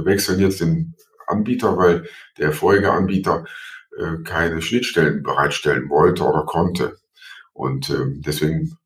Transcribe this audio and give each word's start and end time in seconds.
wir 0.00 0.12
wechseln 0.12 0.40
jetzt 0.40 0.60
den 0.60 0.94
Anbieter, 1.26 1.76
weil 1.76 2.08
der 2.38 2.52
vorherige 2.52 2.92
Anbieter 2.92 3.44
äh, 3.96 4.22
keine 4.24 4.62
Schnittstellen 4.62 5.22
bereitstellen 5.22 5.88
wollte 5.88 6.24
oder 6.24 6.44
konnte. 6.44 6.96
Und 7.52 7.90
äh, 7.90 8.06
deswegen, 8.06 8.76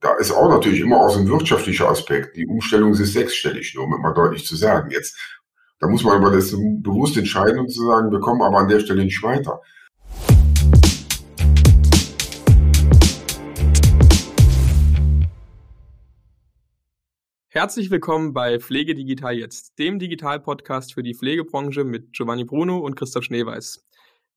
da 0.00 0.14
ist 0.16 0.32
auch 0.32 0.48
natürlich 0.48 0.80
immer 0.80 1.00
auch 1.00 1.10
so 1.10 1.20
ein 1.20 1.28
wirtschaftlicher 1.28 1.88
Aspekt. 1.88 2.36
Die 2.36 2.46
Umstellung 2.46 2.92
ist 2.92 3.12
sechsstellig, 3.12 3.74
nur 3.74 3.84
um 3.84 3.94
immer 3.94 4.14
deutlich 4.14 4.46
zu 4.46 4.56
sagen. 4.56 4.90
Jetzt, 4.90 5.16
da 5.80 5.88
muss 5.88 6.04
man 6.04 6.16
aber 6.16 6.30
das 6.30 6.50
bewusst 6.50 7.16
entscheiden 7.16 7.60
und 7.60 7.68
zu 7.70 7.86
sagen, 7.86 8.10
wir 8.10 8.20
kommen 8.20 8.42
aber 8.42 8.58
an 8.58 8.68
der 8.68 8.80
Stelle 8.80 9.04
nicht 9.04 9.22
weiter. 9.22 9.60
Herzlich 17.56 17.90
willkommen 17.90 18.34
bei 18.34 18.58
Pflege 18.60 18.94
Digital 18.94 19.32
Jetzt, 19.32 19.78
dem 19.78 19.98
Digital-Podcast 19.98 20.92
für 20.92 21.02
die 21.02 21.14
Pflegebranche 21.14 21.84
mit 21.84 22.12
Giovanni 22.12 22.44
Bruno 22.44 22.80
und 22.80 22.96
Christoph 22.96 23.24
Schneeweiß. 23.24 23.82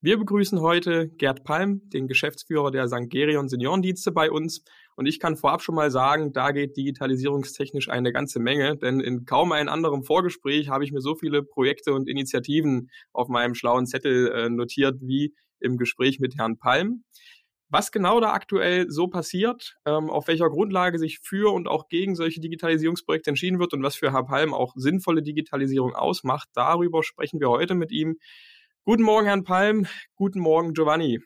Wir 0.00 0.16
begrüßen 0.16 0.62
heute 0.62 1.10
Gerd 1.10 1.44
Palm, 1.44 1.82
den 1.90 2.08
Geschäftsführer 2.08 2.70
der 2.70 2.88
St. 2.88 3.10
Gerion 3.10 3.50
Seniorendienste 3.50 4.10
bei 4.10 4.30
uns. 4.30 4.64
Und 4.96 5.04
ich 5.04 5.20
kann 5.20 5.36
vorab 5.36 5.60
schon 5.60 5.74
mal 5.74 5.90
sagen, 5.90 6.32
da 6.32 6.50
geht 6.52 6.78
digitalisierungstechnisch 6.78 7.90
eine 7.90 8.10
ganze 8.10 8.40
Menge, 8.40 8.78
denn 8.78 9.00
in 9.00 9.26
kaum 9.26 9.52
einem 9.52 9.68
anderen 9.68 10.02
Vorgespräch 10.02 10.70
habe 10.70 10.84
ich 10.84 10.90
mir 10.90 11.02
so 11.02 11.14
viele 11.14 11.42
Projekte 11.42 11.92
und 11.92 12.08
Initiativen 12.08 12.88
auf 13.12 13.28
meinem 13.28 13.54
schlauen 13.54 13.84
Zettel 13.84 14.32
äh, 14.32 14.48
notiert 14.48 14.96
wie 15.02 15.34
im 15.60 15.76
Gespräch 15.76 16.20
mit 16.20 16.38
Herrn 16.38 16.56
Palm. 16.56 17.04
Was 17.72 17.92
genau 17.92 18.18
da 18.18 18.32
aktuell 18.32 18.90
so 18.90 19.06
passiert, 19.06 19.76
ähm, 19.86 20.10
auf 20.10 20.26
welcher 20.26 20.50
Grundlage 20.50 20.98
sich 20.98 21.20
für 21.20 21.52
und 21.52 21.68
auch 21.68 21.88
gegen 21.88 22.16
solche 22.16 22.40
Digitalisierungsprojekte 22.40 23.30
entschieden 23.30 23.60
wird 23.60 23.72
und 23.72 23.82
was 23.84 23.94
für 23.94 24.12
Herr 24.12 24.24
Palm 24.24 24.52
auch 24.52 24.72
sinnvolle 24.74 25.22
Digitalisierung 25.22 25.94
ausmacht, 25.94 26.48
darüber 26.54 27.04
sprechen 27.04 27.38
wir 27.38 27.48
heute 27.48 27.76
mit 27.76 27.92
ihm. 27.92 28.18
Guten 28.84 29.04
Morgen, 29.04 29.26
Herrn 29.26 29.44
Palm. 29.44 29.86
Guten 30.16 30.40
Morgen, 30.40 30.74
Giovanni. 30.74 31.20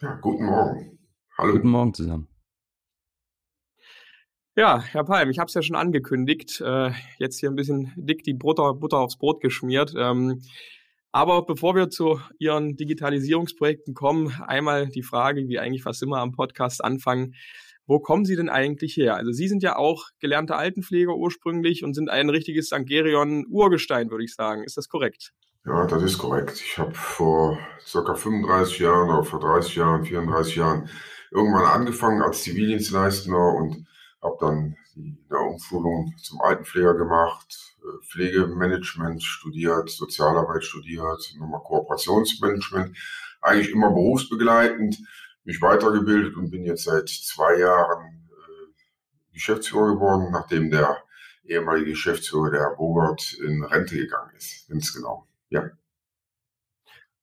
Ja, 0.00 0.16
guten 0.20 0.46
Morgen. 0.46 0.98
Hallo. 1.38 1.52
Guten 1.52 1.70
Morgen 1.70 1.94
zusammen. 1.94 2.28
Ja, 4.56 4.82
Herr 4.82 5.04
Palm, 5.04 5.30
ich 5.30 5.38
habe 5.38 5.46
es 5.46 5.54
ja 5.54 5.62
schon 5.62 5.76
angekündigt. 5.76 6.60
Äh, 6.60 6.90
jetzt 7.18 7.38
hier 7.38 7.48
ein 7.48 7.54
bisschen 7.54 7.92
dick 7.94 8.24
die 8.24 8.34
Butter, 8.34 8.74
Butter 8.74 8.98
aufs 8.98 9.16
Brot 9.16 9.40
geschmiert. 9.40 9.94
Ähm, 9.96 10.42
aber 11.12 11.46
bevor 11.46 11.74
wir 11.74 11.90
zu 11.90 12.20
Ihren 12.38 12.76
Digitalisierungsprojekten 12.76 13.94
kommen, 13.94 14.32
einmal 14.46 14.88
die 14.88 15.02
Frage, 15.02 15.48
wie 15.48 15.58
eigentlich 15.58 15.82
fast 15.82 16.02
immer 16.02 16.18
am 16.18 16.32
Podcast 16.32 16.84
anfangen. 16.84 17.34
Wo 17.86 18.00
kommen 18.00 18.26
Sie 18.26 18.36
denn 18.36 18.50
eigentlich 18.50 18.96
her? 18.96 19.16
Also 19.16 19.32
Sie 19.32 19.48
sind 19.48 19.62
ja 19.62 19.76
auch 19.76 20.08
gelernte 20.20 20.56
Altenpfleger 20.56 21.14
ursprünglich 21.14 21.84
und 21.84 21.94
sind 21.94 22.10
ein 22.10 22.28
richtiges 22.28 22.66
St. 22.66 22.84
Gerion 22.84 23.46
Urgestein, 23.48 24.10
würde 24.10 24.24
ich 24.24 24.34
sagen. 24.34 24.62
Ist 24.64 24.76
das 24.76 24.88
korrekt? 24.88 25.32
Ja, 25.64 25.86
das 25.86 26.02
ist 26.02 26.18
korrekt. 26.18 26.62
Ich 26.64 26.78
habe 26.78 26.94
vor 26.94 27.58
circa 27.80 28.14
35 28.14 28.78
Jahren 28.80 29.08
oder 29.08 29.24
vor 29.24 29.40
30 29.40 29.76
Jahren, 29.76 30.04
34 30.04 30.56
Jahren 30.56 30.88
irgendwann 31.30 31.64
angefangen 31.64 32.22
als 32.22 32.42
Zivildienstleister 32.42 33.54
und 33.54 33.86
habe 34.22 34.36
dann 34.40 34.76
eine 34.98 35.38
Umschulung 35.38 36.14
zum 36.22 36.40
Altenpfleger 36.40 36.94
gemacht, 36.94 37.76
äh, 37.82 38.04
Pflegemanagement 38.04 39.22
studiert, 39.22 39.90
Sozialarbeit 39.90 40.64
studiert, 40.64 41.34
nochmal 41.38 41.62
Kooperationsmanagement, 41.62 42.96
eigentlich 43.40 43.70
immer 43.70 43.90
berufsbegleitend, 43.90 44.98
mich 45.44 45.62
weitergebildet 45.62 46.36
und 46.36 46.50
bin 46.50 46.64
jetzt 46.64 46.84
seit 46.84 47.08
zwei 47.08 47.58
Jahren 47.58 48.28
äh, 48.30 49.32
Geschäftsführer 49.32 49.94
geworden, 49.94 50.30
nachdem 50.32 50.70
der 50.70 50.98
ehemalige 51.44 51.90
Geschäftsführer, 51.90 52.50
der 52.50 52.60
Herr 52.60 52.76
Bogart, 52.76 53.32
in 53.34 53.64
Rente 53.64 53.96
gegangen 53.96 54.34
ist. 54.36 54.68
Ganz 54.68 54.92
genau. 54.92 55.26
Ja. 55.48 55.70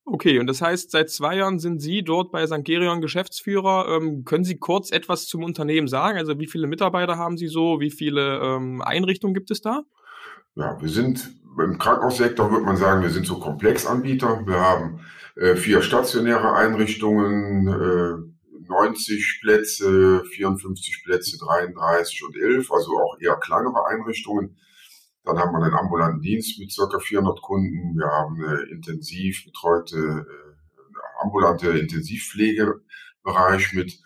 Okay, 0.07 0.37
und 0.37 0.45
das 0.45 0.61
heißt, 0.61 0.91
seit 0.91 1.09
zwei 1.09 1.37
Jahren 1.37 1.57
sind 1.57 1.79
Sie 1.79 2.03
dort 2.03 2.31
bei 2.31 2.45
St. 2.45 2.63
Gerion 2.63 3.01
Geschäftsführer. 3.01 3.87
Ähm, 3.89 4.23
können 4.23 4.43
Sie 4.43 4.57
kurz 4.57 4.91
etwas 4.91 5.25
zum 5.25 5.43
Unternehmen 5.43 5.87
sagen? 5.87 6.19
Also 6.19 6.37
wie 6.39 6.45
viele 6.45 6.67
Mitarbeiter 6.67 7.17
haben 7.17 7.37
Sie 7.37 7.47
so? 7.47 7.79
Wie 7.79 7.89
viele 7.89 8.39
ähm, 8.39 8.83
Einrichtungen 8.83 9.33
gibt 9.33 9.49
es 9.49 9.61
da? 9.61 9.81
Ja, 10.53 10.79
wir 10.79 10.89
sind 10.89 11.31
im 11.57 11.79
Krankenhaussektor, 11.79 12.51
würde 12.51 12.65
man 12.65 12.77
sagen, 12.77 13.01
wir 13.01 13.09
sind 13.09 13.25
so 13.25 13.39
Komplexanbieter. 13.39 14.45
Wir 14.45 14.59
haben 14.59 14.99
äh, 15.37 15.55
vier 15.55 15.81
stationäre 15.81 16.53
Einrichtungen, 16.53 17.67
äh, 17.67 18.35
90 18.67 19.39
Plätze, 19.41 20.23
54 20.23 21.03
Plätze, 21.03 21.37
33 21.39 22.23
und 22.25 22.37
11, 22.37 22.71
also 22.71 22.91
auch 22.99 23.17
eher 23.19 23.37
kleinere 23.37 23.87
Einrichtungen. 23.87 24.57
Dann 25.25 25.39
haben 25.39 25.53
wir 25.53 25.63
einen 25.63 25.73
ambulanten 25.73 26.21
Dienst 26.21 26.59
mit 26.59 26.71
circa 26.71 26.99
400 26.99 27.41
Kunden. 27.41 27.97
Wir 27.97 28.07
haben 28.07 28.35
eine 28.35 28.61
intensiv 28.71 29.45
betreute, 29.45 29.97
äh, 29.97 30.25
ambulante 31.21 31.69
Intensivpflegebereich 31.69 33.73
mit 33.73 33.99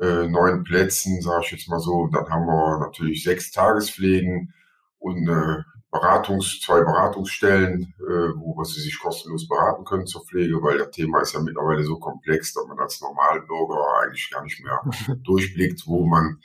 äh, 0.00 0.26
neun 0.26 0.64
Plätzen, 0.64 1.22
sage 1.22 1.44
ich 1.44 1.52
jetzt 1.52 1.68
mal 1.68 1.80
so. 1.80 2.08
Dann 2.08 2.28
haben 2.28 2.46
wir 2.46 2.80
natürlich 2.80 3.22
sechs 3.22 3.52
Tagespflegen 3.52 4.52
und 4.98 5.28
äh, 5.28 5.62
Beratungs, 5.90 6.60
zwei 6.60 6.80
Beratungsstellen, 6.80 7.94
äh, 8.00 8.32
wo 8.36 8.62
Sie 8.64 8.80
sich 8.80 8.98
kostenlos 8.98 9.48
beraten 9.48 9.84
können 9.84 10.06
zur 10.06 10.26
Pflege, 10.26 10.62
weil 10.62 10.78
das 10.78 10.90
Thema 10.90 11.20
ist 11.20 11.32
ja 11.32 11.40
mittlerweile 11.40 11.84
so 11.84 11.98
komplex, 11.98 12.52
dass 12.52 12.66
man 12.66 12.78
als 12.78 13.00
Normalbürger 13.00 14.02
eigentlich 14.02 14.30
gar 14.30 14.42
nicht 14.42 14.62
mehr 14.62 14.82
durchblickt, 15.24 15.86
wo 15.86 16.04
man 16.04 16.40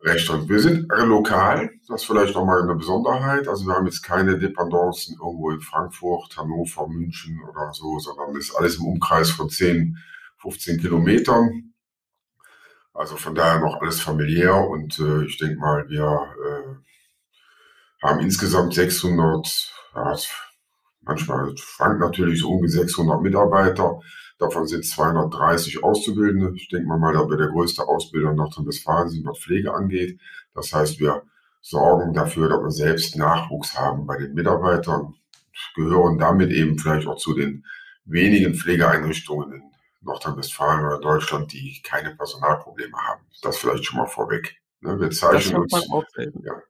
Recht. 0.00 0.30
Und 0.30 0.48
wir 0.48 0.60
sind 0.60 0.88
lokal, 0.92 1.70
das 1.88 2.02
ist 2.02 2.06
vielleicht 2.06 2.34
nochmal 2.34 2.62
eine 2.62 2.76
Besonderheit. 2.76 3.48
Also 3.48 3.66
wir 3.66 3.74
haben 3.74 3.86
jetzt 3.86 4.02
keine 4.02 4.38
Dependancen 4.38 5.16
irgendwo 5.20 5.50
in 5.50 5.60
Frankfurt, 5.60 6.36
Hannover, 6.36 6.86
München 6.86 7.40
oder 7.42 7.72
so, 7.72 7.98
sondern 7.98 8.36
ist 8.36 8.54
alles 8.54 8.76
im 8.76 8.86
Umkreis 8.86 9.30
von 9.30 9.50
10, 9.50 9.98
15 10.40 10.80
Kilometern. 10.80 11.74
Also 12.94 13.16
von 13.16 13.34
daher 13.34 13.60
noch 13.60 13.80
alles 13.80 14.00
familiär 14.00 14.56
und 14.56 14.98
äh, 14.98 15.24
ich 15.24 15.38
denke 15.38 15.58
mal, 15.58 15.88
wir 15.88 16.04
äh, 16.04 18.06
haben 18.06 18.20
insgesamt 18.20 18.74
600, 18.74 19.72
ja, 19.94 20.16
manchmal 21.02 21.56
schwankt 21.56 22.00
natürlich 22.00 22.40
so 22.40 22.50
ungefähr 22.50 22.82
600 22.82 23.22
Mitarbeiter 23.22 24.00
Davon 24.38 24.66
sind 24.66 24.86
230 24.86 25.82
Auszubildende. 25.82 26.52
Ich 26.54 26.68
denke 26.68 26.86
mal, 26.86 27.12
da 27.12 27.28
wir 27.28 27.36
der 27.36 27.48
größte 27.48 27.82
Ausbilder 27.82 28.30
in 28.30 28.36
Nordrhein-Westfalen 28.36 29.08
sind, 29.08 29.26
was 29.26 29.38
Pflege 29.38 29.74
angeht. 29.74 30.20
Das 30.54 30.72
heißt, 30.72 31.00
wir 31.00 31.22
sorgen 31.60 32.14
dafür, 32.14 32.48
dass 32.48 32.62
wir 32.62 32.70
selbst 32.70 33.16
Nachwuchs 33.16 33.76
haben 33.76 34.06
bei 34.06 34.16
den 34.16 34.34
Mitarbeitern, 34.34 35.14
gehören 35.74 36.18
damit 36.18 36.52
eben 36.52 36.78
vielleicht 36.78 37.08
auch 37.08 37.16
zu 37.16 37.34
den 37.34 37.64
wenigen 38.04 38.54
Pflegeeinrichtungen 38.54 39.52
in 39.52 39.62
Nordrhein-Westfalen 40.02 40.86
oder 40.86 41.00
Deutschland, 41.00 41.52
die 41.52 41.82
keine 41.82 42.14
Personalprobleme 42.14 42.96
haben. 42.96 43.22
Das 43.42 43.58
vielleicht 43.58 43.84
schon 43.84 43.98
mal 43.98 44.06
vorweg. 44.06 44.56
Ne, 44.80 45.00
wir 45.00 45.10
zeichnen 45.10 45.62
uns, 45.62 45.72
ja, 46.44 46.62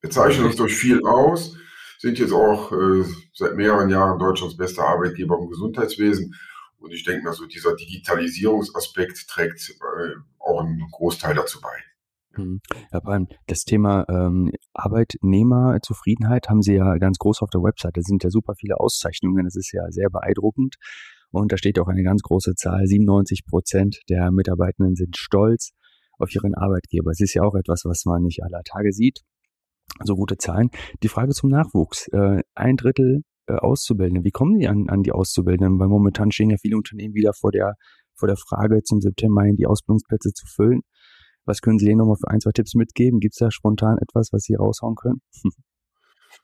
wir 0.00 0.10
zeichnen 0.10 0.46
uns 0.46 0.56
durch 0.56 0.76
viel 0.76 1.04
aus, 1.04 1.56
sind 1.98 2.18
jetzt 2.20 2.32
auch 2.32 2.70
äh, 2.70 3.04
seit 3.34 3.56
mehreren 3.56 3.90
Jahren 3.90 4.20
Deutschlands 4.20 4.56
bester 4.56 4.86
Arbeitgeber 4.86 5.36
im 5.38 5.50
Gesundheitswesen 5.50 6.36
und 6.78 6.92
ich 6.92 7.04
denke 7.04 7.24
mal, 7.24 7.32
so 7.32 7.46
dieser 7.46 7.74
Digitalisierungsaspekt 7.74 9.26
trägt 9.28 9.70
äh, 9.70 10.14
auch 10.38 10.60
einen 10.60 10.88
Großteil 10.90 11.34
dazu 11.34 11.60
bei. 11.60 11.82
Hm. 12.36 12.60
Herr 12.90 13.00
Palm, 13.00 13.28
das 13.46 13.64
Thema 13.64 14.04
ähm, 14.08 14.52
Arbeitnehmerzufriedenheit 14.74 16.48
haben 16.48 16.62
Sie 16.62 16.74
ja 16.74 16.96
ganz 16.98 17.18
groß 17.18 17.42
auf 17.42 17.50
der 17.50 17.62
Website. 17.62 17.96
Da 17.96 18.02
sind 18.02 18.24
ja 18.24 18.30
super 18.30 18.54
viele 18.58 18.78
Auszeichnungen. 18.78 19.44
Das 19.44 19.56
ist 19.56 19.72
ja 19.72 19.82
sehr 19.90 20.10
beeindruckend. 20.10 20.76
Und 21.30 21.50
da 21.52 21.56
steht 21.56 21.78
auch 21.78 21.88
eine 21.88 22.02
ganz 22.02 22.22
große 22.22 22.54
Zahl. 22.54 22.86
97 22.86 23.46
Prozent 23.46 24.00
der 24.08 24.30
Mitarbeitenden 24.30 24.96
sind 24.96 25.16
stolz 25.16 25.72
auf 26.18 26.34
ihren 26.34 26.54
Arbeitgeber. 26.54 27.10
Es 27.10 27.20
ist 27.20 27.34
ja 27.34 27.42
auch 27.42 27.54
etwas, 27.54 27.82
was 27.84 28.04
man 28.04 28.22
nicht 28.22 28.42
aller 28.42 28.62
Tage 28.62 28.92
sieht. 28.92 29.20
So 30.04 30.14
gute 30.14 30.36
Zahlen. 30.36 30.70
Die 31.02 31.08
Frage 31.08 31.32
zum 31.32 31.50
Nachwuchs. 31.50 32.08
Äh, 32.08 32.42
ein 32.54 32.76
Drittel 32.76 33.22
Auszubildende. 33.48 34.24
Wie 34.24 34.30
kommen 34.30 34.58
die 34.58 34.68
an, 34.68 34.88
an 34.88 35.02
die 35.02 35.12
Auszubildenden? 35.12 35.78
Weil 35.78 35.88
momentan 35.88 36.32
stehen 36.32 36.50
ja 36.50 36.56
viele 36.60 36.76
Unternehmen 36.76 37.14
wieder 37.14 37.32
vor 37.32 37.52
der, 37.52 37.74
vor 38.14 38.28
der 38.28 38.36
Frage, 38.36 38.82
zum 38.82 39.00
September 39.00 39.42
hin 39.42 39.56
die 39.56 39.66
Ausbildungsplätze 39.66 40.32
zu 40.32 40.46
füllen. 40.46 40.82
Was 41.44 41.60
können 41.60 41.78
Sie 41.78 41.86
denen 41.86 41.98
nochmal 41.98 42.16
für 42.16 42.28
ein, 42.28 42.40
zwei 42.40 42.50
Tipps 42.50 42.74
mitgeben? 42.74 43.20
Gibt 43.20 43.34
es 43.34 43.38
da 43.38 43.50
spontan 43.50 43.98
etwas, 43.98 44.32
was 44.32 44.42
Sie 44.42 44.54
raushauen 44.54 44.96
können? 44.96 45.20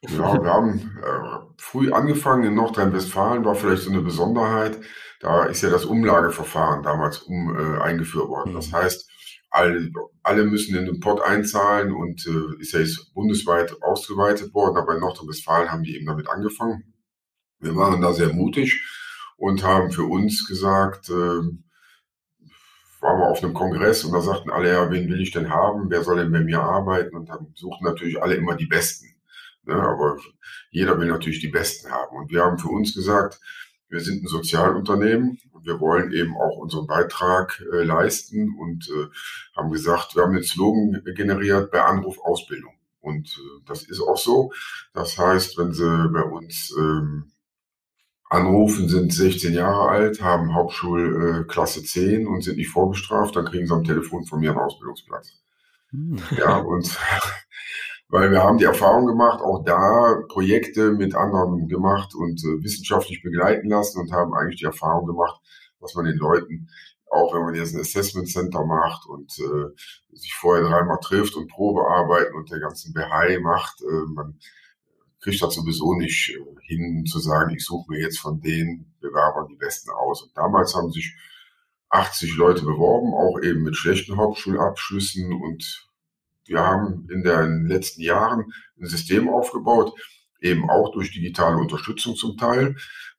Ja, 0.09 0.43
wir 0.43 0.51
haben 0.51 0.81
äh, 0.81 1.55
früh 1.59 1.93
angefangen 1.93 2.45
in 2.45 2.55
Nordrhein-Westfalen, 2.55 3.45
war 3.45 3.55
vielleicht 3.55 3.83
so 3.83 3.91
eine 3.91 4.01
Besonderheit. 4.01 4.81
Da 5.21 5.45
ist 5.45 5.63
ja 5.63 5.71
das 5.71 5.85
Umlageverfahren 5.85 6.83
damals 6.83 7.19
um, 7.19 7.57
äh, 7.57 7.81
eingeführt 7.81 8.29
worden. 8.29 8.55
Das 8.55 8.73
mhm. 8.73 8.77
heißt, 8.77 9.09
alle, 9.51 9.91
alle 10.23 10.45
müssen 10.45 10.77
in 10.77 10.87
den 10.87 10.99
Pott 10.99 11.21
einzahlen 11.21 11.93
und 11.93 12.27
äh, 12.27 12.61
ist 12.61 12.73
ja 12.73 12.81
jetzt 12.81 13.13
bundesweit 13.15 13.81
ausgeweitet 13.83 14.53
worden, 14.55 14.77
aber 14.77 14.95
in 14.95 15.01
Nordrhein-Westfalen 15.01 15.71
haben 15.71 15.85
die 15.85 15.95
eben 15.95 16.07
damit 16.07 16.29
angefangen. 16.29 16.92
Wir 17.63 17.77
waren 17.77 18.03
da 18.03 18.13
sehr 18.13 18.33
mutig 18.33 18.85
und 19.37 19.63
haben 19.63 19.93
für 19.93 20.05
uns 20.05 20.47
gesagt, 20.49 21.09
äh, 21.09 21.13
waren 23.01 23.19
wir 23.19 23.29
auf 23.29 23.43
einem 23.43 23.55
Kongress 23.55 24.05
und 24.05 24.13
da 24.13 24.21
sagten 24.21 24.51
alle, 24.51 24.73
ja, 24.73 24.91
wen 24.91 25.09
will 25.09 25.21
ich 25.21 25.31
denn 25.31 25.49
haben? 25.49 25.89
Wer 25.89 26.03
soll 26.03 26.19
denn 26.19 26.33
bei 26.33 26.41
mir 26.41 26.61
arbeiten? 26.61 27.17
Und 27.17 27.29
dann 27.29 27.53
suchten 27.55 27.85
natürlich 27.85 28.21
alle 28.21 28.35
immer 28.35 28.57
die 28.57 28.67
Besten. 28.67 29.15
Ne? 29.65 29.75
Aber 29.75 30.17
jeder 30.71 30.99
will 30.99 31.09
natürlich 31.09 31.41
die 31.41 31.49
Besten 31.49 31.91
haben. 31.91 32.17
Und 32.17 32.31
wir 32.33 32.43
haben 32.45 32.59
für 32.59 32.69
uns 32.69 32.95
gesagt, 32.95 33.41
wir 33.89 34.01
sind 34.01 34.25
ein 34.25 34.29
Sozialunternehmen 34.29 35.39
und 35.53 35.67
wir 35.67 35.79
wollen 35.79 36.13
eben 36.13 36.37
auch 36.37 36.57
unseren 36.57 36.87
Beitrag 36.87 37.63
äh, 37.73 37.85
leisten 37.85 38.57
und 38.59 38.89
äh, 38.89 39.07
haben 39.57 39.71
gesagt, 39.71 40.17
wir 40.17 40.23
haben 40.25 40.33
den 40.33 40.43
Slogan 40.43 41.03
generiert 41.15 41.71
bei 41.71 41.83
Anruf 41.83 42.19
Ausbildung. 42.25 42.75
Und 43.01 43.29
äh, 43.29 43.63
das 43.67 43.83
ist 43.85 44.01
auch 44.01 44.17
so. 44.17 44.53
Das 44.95 45.19
heißt, 45.19 45.59
wenn 45.59 45.73
Sie 45.73 46.09
bei 46.13 46.23
uns 46.23 46.75
ähm, 46.79 47.32
anrufen, 48.33 48.89
sind 48.89 49.13
16 49.13 49.53
Jahre 49.53 49.91
alt, 49.91 50.23
haben 50.23 50.55
Hauptschulklasse 50.55 51.81
äh, 51.81 51.85
10 51.85 52.27
und 52.27 52.43
sind 52.43 52.57
nicht 52.57 52.71
vorbestraft, 52.71 53.37
dann 53.37 53.45
kriegen 53.45 53.67
Sie 53.67 53.75
am 53.75 53.85
Telefon 53.85 54.25
von 54.25 54.41
mir 54.41 54.51
einen 54.51 54.61
Ausbildungsplatz. 54.61 55.35
Hm. 55.91 56.19
Ja, 56.39 56.57
und 56.57 56.99
weil 58.09 58.31
wir 58.31 58.43
haben 58.43 58.57
die 58.57 58.65
Erfahrung 58.65 59.07
gemacht, 59.07 59.43
auch 59.43 59.63
da 59.65 60.23
Projekte 60.29 60.93
mit 60.93 61.15
anderen 61.15 61.69
gemacht 61.69 62.15
und 62.15 62.43
äh, 62.43 62.63
wissenschaftlich 62.65 63.23
begleiten 63.23 63.69
lassen 63.69 64.01
und 64.01 64.13
haben 64.13 64.33
eigentlich 64.35 64.61
die 64.61 64.67
Erfahrung 64.67 65.07
gemacht, 65.07 65.39
dass 65.81 65.95
man 65.95 66.07
den 66.07 66.17
Leuten, 66.17 66.69
auch 67.11 67.35
wenn 67.35 67.43
man 67.43 67.55
jetzt 67.55 67.75
ein 67.75 67.81
Assessment 67.81 68.31
Center 68.31 68.65
macht 68.65 69.07
und 69.07 69.31
äh, 69.41 70.17
sich 70.17 70.33
vorher 70.33 70.65
dreimal 70.65 70.99
trifft 71.03 71.37
und 71.37 71.51
Probearbeiten 71.51 72.35
und 72.35 72.51
der 72.51 72.61
ganzen 72.61 72.95
Behai 72.95 73.39
macht, 73.41 73.83
äh, 73.83 74.07
man 74.15 74.39
kriegt 75.23 75.41
das 75.41 75.55
sowieso 75.55 75.95
nicht 75.95 76.31
äh, 76.31 76.67
hin 76.67 77.07
zu 77.07 77.19
sagen, 77.21 77.55
ich 77.55 77.65
suche 77.65 77.91
mir 77.91 78.01
jetzt 78.01 78.19
von 78.19 78.41
den 78.41 78.93
Bewerbern 79.01 79.49
die 79.49 79.57
Besten 79.57 79.91
aus. 79.91 80.23
Und 80.23 80.37
damals 80.37 80.75
haben 80.75 80.91
sich 80.91 81.15
80 81.91 82.37
Leute 82.37 82.63
beworben, 82.63 83.15
auch 83.15 83.41
eben 83.43 83.63
mit 83.63 83.77
schlechten 83.77 84.17
Hauptschulabschlüssen 84.17 85.33
und 85.33 85.89
wir 86.47 86.61
haben 86.61 87.07
in 87.11 87.23
den 87.23 87.67
letzten 87.67 88.03
Jahren 88.03 88.53
ein 88.81 88.87
System 88.87 89.29
aufgebaut, 89.29 89.93
eben 90.41 90.69
auch 90.69 90.91
durch 90.93 91.13
digitale 91.13 91.57
Unterstützung 91.57 92.17
zum 92.17 92.37
Teil, 92.37 92.77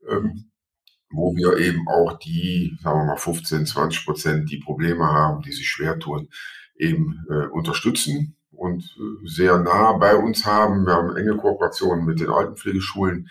ähm, 0.10 0.52
wo 1.10 1.36
wir 1.36 1.58
eben 1.58 1.88
auch 1.88 2.20
die, 2.20 2.78
sagen 2.82 3.02
wir 3.02 3.06
mal 3.06 3.18
15, 3.18 3.66
20 3.66 4.06
Prozent, 4.06 4.52
die 4.52 4.58
Probleme 4.58 5.06
haben, 5.06 5.42
die 5.42 5.52
sich 5.52 5.70
schwer 5.70 6.00
tun, 6.00 6.30
eben 6.76 7.24
äh, 7.30 7.46
unterstützen 7.48 8.36
und 8.63 8.83
äh, 8.98 9.27
sehr 9.27 9.57
nah 9.60 9.92
bei 9.94 10.15
uns 10.15 10.45
haben. 10.45 10.86
Wir 10.86 10.94
haben 10.94 11.18
enge 11.18 11.36
Kooperationen 11.36 12.06
mit 12.06 12.21
den 12.21 12.30
Altenpflegeschulen 12.30 13.30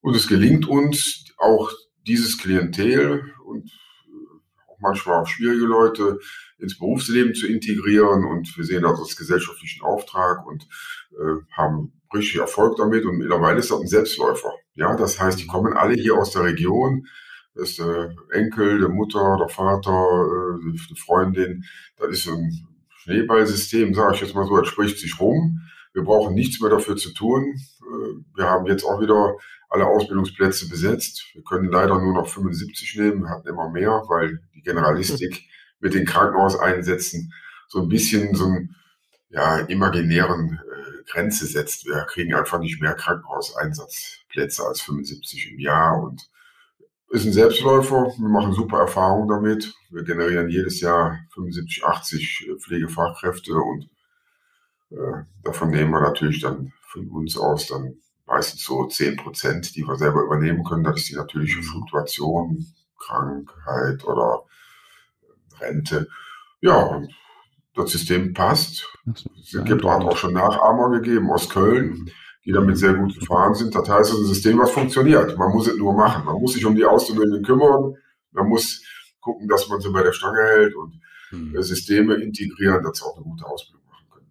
und 0.00 0.16
es 0.16 0.28
gelingt 0.28 0.66
uns 0.66 1.26
auch 1.36 1.70
dieses 2.06 2.38
Klientel 2.38 3.34
und 3.44 3.66
äh, 3.66 4.70
auch 4.70 4.78
manchmal 4.80 5.20
auch 5.20 5.26
schwierige 5.26 5.66
Leute 5.66 6.18
ins 6.58 6.78
Berufsleben 6.78 7.34
zu 7.34 7.46
integrieren 7.46 8.24
und 8.24 8.56
wir 8.56 8.64
sehen 8.64 8.82
das 8.82 8.98
als 8.98 9.16
gesellschaftlichen 9.16 9.84
Auftrag 9.84 10.46
und 10.46 10.66
äh, 11.12 11.42
haben 11.52 11.92
richtig 12.14 12.40
Erfolg 12.40 12.78
damit 12.78 13.04
und 13.04 13.18
mittlerweile 13.18 13.58
ist 13.58 13.70
das 13.70 13.80
ein 13.80 13.86
Selbstläufer. 13.86 14.54
Ja, 14.74 14.96
das 14.96 15.20
heißt, 15.20 15.38
die 15.38 15.46
kommen 15.46 15.74
alle 15.74 15.94
hier 15.94 16.16
aus 16.16 16.30
der 16.30 16.44
Region. 16.44 17.06
Das 17.54 17.70
ist 17.70 17.78
der 17.78 18.14
Enkel, 18.30 18.80
der 18.80 18.88
Mutter, 18.88 19.36
der 19.38 19.50
Vater, 19.50 19.90
äh, 19.90 20.72
die 20.72 20.98
Freundin. 20.98 21.64
Das 21.98 22.08
ist 22.08 22.28
ein 22.28 22.75
Schneeballsystem, 23.06 23.94
sage 23.94 24.14
ich 24.14 24.20
jetzt 24.20 24.34
mal 24.34 24.46
so, 24.46 24.56
das 24.56 24.68
spricht 24.68 24.98
sich 24.98 25.18
rum. 25.20 25.60
Wir 25.92 26.02
brauchen 26.02 26.34
nichts 26.34 26.60
mehr 26.60 26.70
dafür 26.70 26.96
zu 26.96 27.14
tun. 27.14 27.54
Äh, 27.80 28.36
wir 28.36 28.44
haben 28.44 28.66
jetzt 28.66 28.84
auch 28.84 29.00
wieder 29.00 29.36
alle 29.68 29.86
Ausbildungsplätze 29.86 30.68
besetzt. 30.68 31.24
Wir 31.32 31.42
können 31.42 31.70
leider 31.70 31.98
nur 32.00 32.14
noch 32.14 32.28
75 32.28 32.96
nehmen. 32.96 33.22
Wir 33.22 33.30
hatten 33.30 33.48
immer 33.48 33.70
mehr, 33.70 34.02
weil 34.08 34.40
die 34.54 34.62
Generalistik 34.62 35.44
mit 35.80 35.94
den 35.94 36.04
Krankenhauseinsätzen 36.04 37.32
so 37.68 37.82
ein 37.82 37.88
bisschen 37.88 38.34
so 38.34 38.46
einen 38.46 38.76
ja, 39.28 39.58
imaginären 39.58 40.58
äh, 40.58 41.02
Grenze 41.10 41.46
setzt. 41.46 41.86
Wir 41.86 42.04
kriegen 42.08 42.34
einfach 42.34 42.58
nicht 42.58 42.80
mehr 42.80 42.94
Krankenhauseinsatzplätze 42.94 44.64
als 44.64 44.80
75 44.80 45.52
im 45.52 45.60
Jahr 45.60 46.02
und 46.02 46.28
ist 47.10 47.24
ein 47.24 47.32
Selbstläufer. 47.32 48.12
Wir 48.16 48.28
machen 48.28 48.52
super 48.52 48.78
Erfahrungen 48.78 49.28
damit. 49.28 49.74
Wir 49.90 50.02
generieren 50.02 50.48
jedes 50.48 50.80
Jahr 50.80 51.18
75, 51.34 51.84
80 51.84 52.48
äh, 52.48 52.58
Pflegefachkräfte 52.58 53.54
und 53.54 53.88
äh, 54.90 55.24
davon 55.42 55.70
nehmen 55.70 55.92
wir 55.92 56.00
natürlich 56.00 56.40
dann 56.40 56.72
von 56.88 57.08
uns 57.10 57.36
aus 57.36 57.68
dann 57.68 57.94
meistens 58.26 58.64
so 58.64 58.86
10 58.86 59.16
Prozent, 59.16 59.76
die 59.76 59.86
wir 59.86 59.96
selber 59.96 60.22
übernehmen 60.22 60.64
können. 60.64 60.84
Das 60.84 60.96
ist 60.96 61.10
die 61.10 61.16
natürliche 61.16 61.62
Fluktuation, 61.62 62.66
Krankheit 62.98 64.04
oder 64.04 64.42
Rente. 65.60 66.08
Ja, 66.60 66.76
und 66.76 67.14
das 67.74 67.92
System 67.92 68.32
passt. 68.32 68.86
Es 69.38 69.64
gibt 69.64 69.84
auch 69.84 70.16
schon 70.16 70.32
Nachahmer 70.32 70.90
gegeben 70.90 71.30
aus 71.30 71.48
Köln, 71.48 71.88
mhm. 71.88 72.10
Die 72.46 72.52
damit 72.52 72.78
sehr 72.78 72.94
gut 72.94 73.18
gefahren 73.18 73.54
sind. 73.54 73.74
Das 73.74 73.88
heißt, 73.88 74.10
es 74.10 74.14
ist 74.14 74.20
ein 74.20 74.26
System, 74.26 74.58
was 74.58 74.70
funktioniert. 74.70 75.36
Man 75.36 75.50
muss 75.50 75.66
es 75.66 75.76
nur 75.76 75.92
machen. 75.94 76.24
Man 76.24 76.40
muss 76.40 76.52
sich 76.52 76.64
um 76.64 76.76
die 76.76 76.84
Auszubildenden 76.84 77.44
kümmern. 77.44 77.96
Man 78.30 78.48
muss 78.48 78.82
gucken, 79.20 79.48
dass 79.48 79.68
man 79.68 79.80
sie 79.80 79.90
bei 79.90 80.04
der 80.04 80.12
Stange 80.12 80.38
hält 80.38 80.74
und 80.76 81.00
mhm. 81.32 81.60
Systeme 81.60 82.14
integrieren, 82.14 82.84
dass 82.84 82.98
sie 82.98 83.04
auch 83.04 83.16
eine 83.16 83.24
gute 83.24 83.44
Ausbildung 83.44 83.84
machen 83.86 84.06
können. 84.10 84.30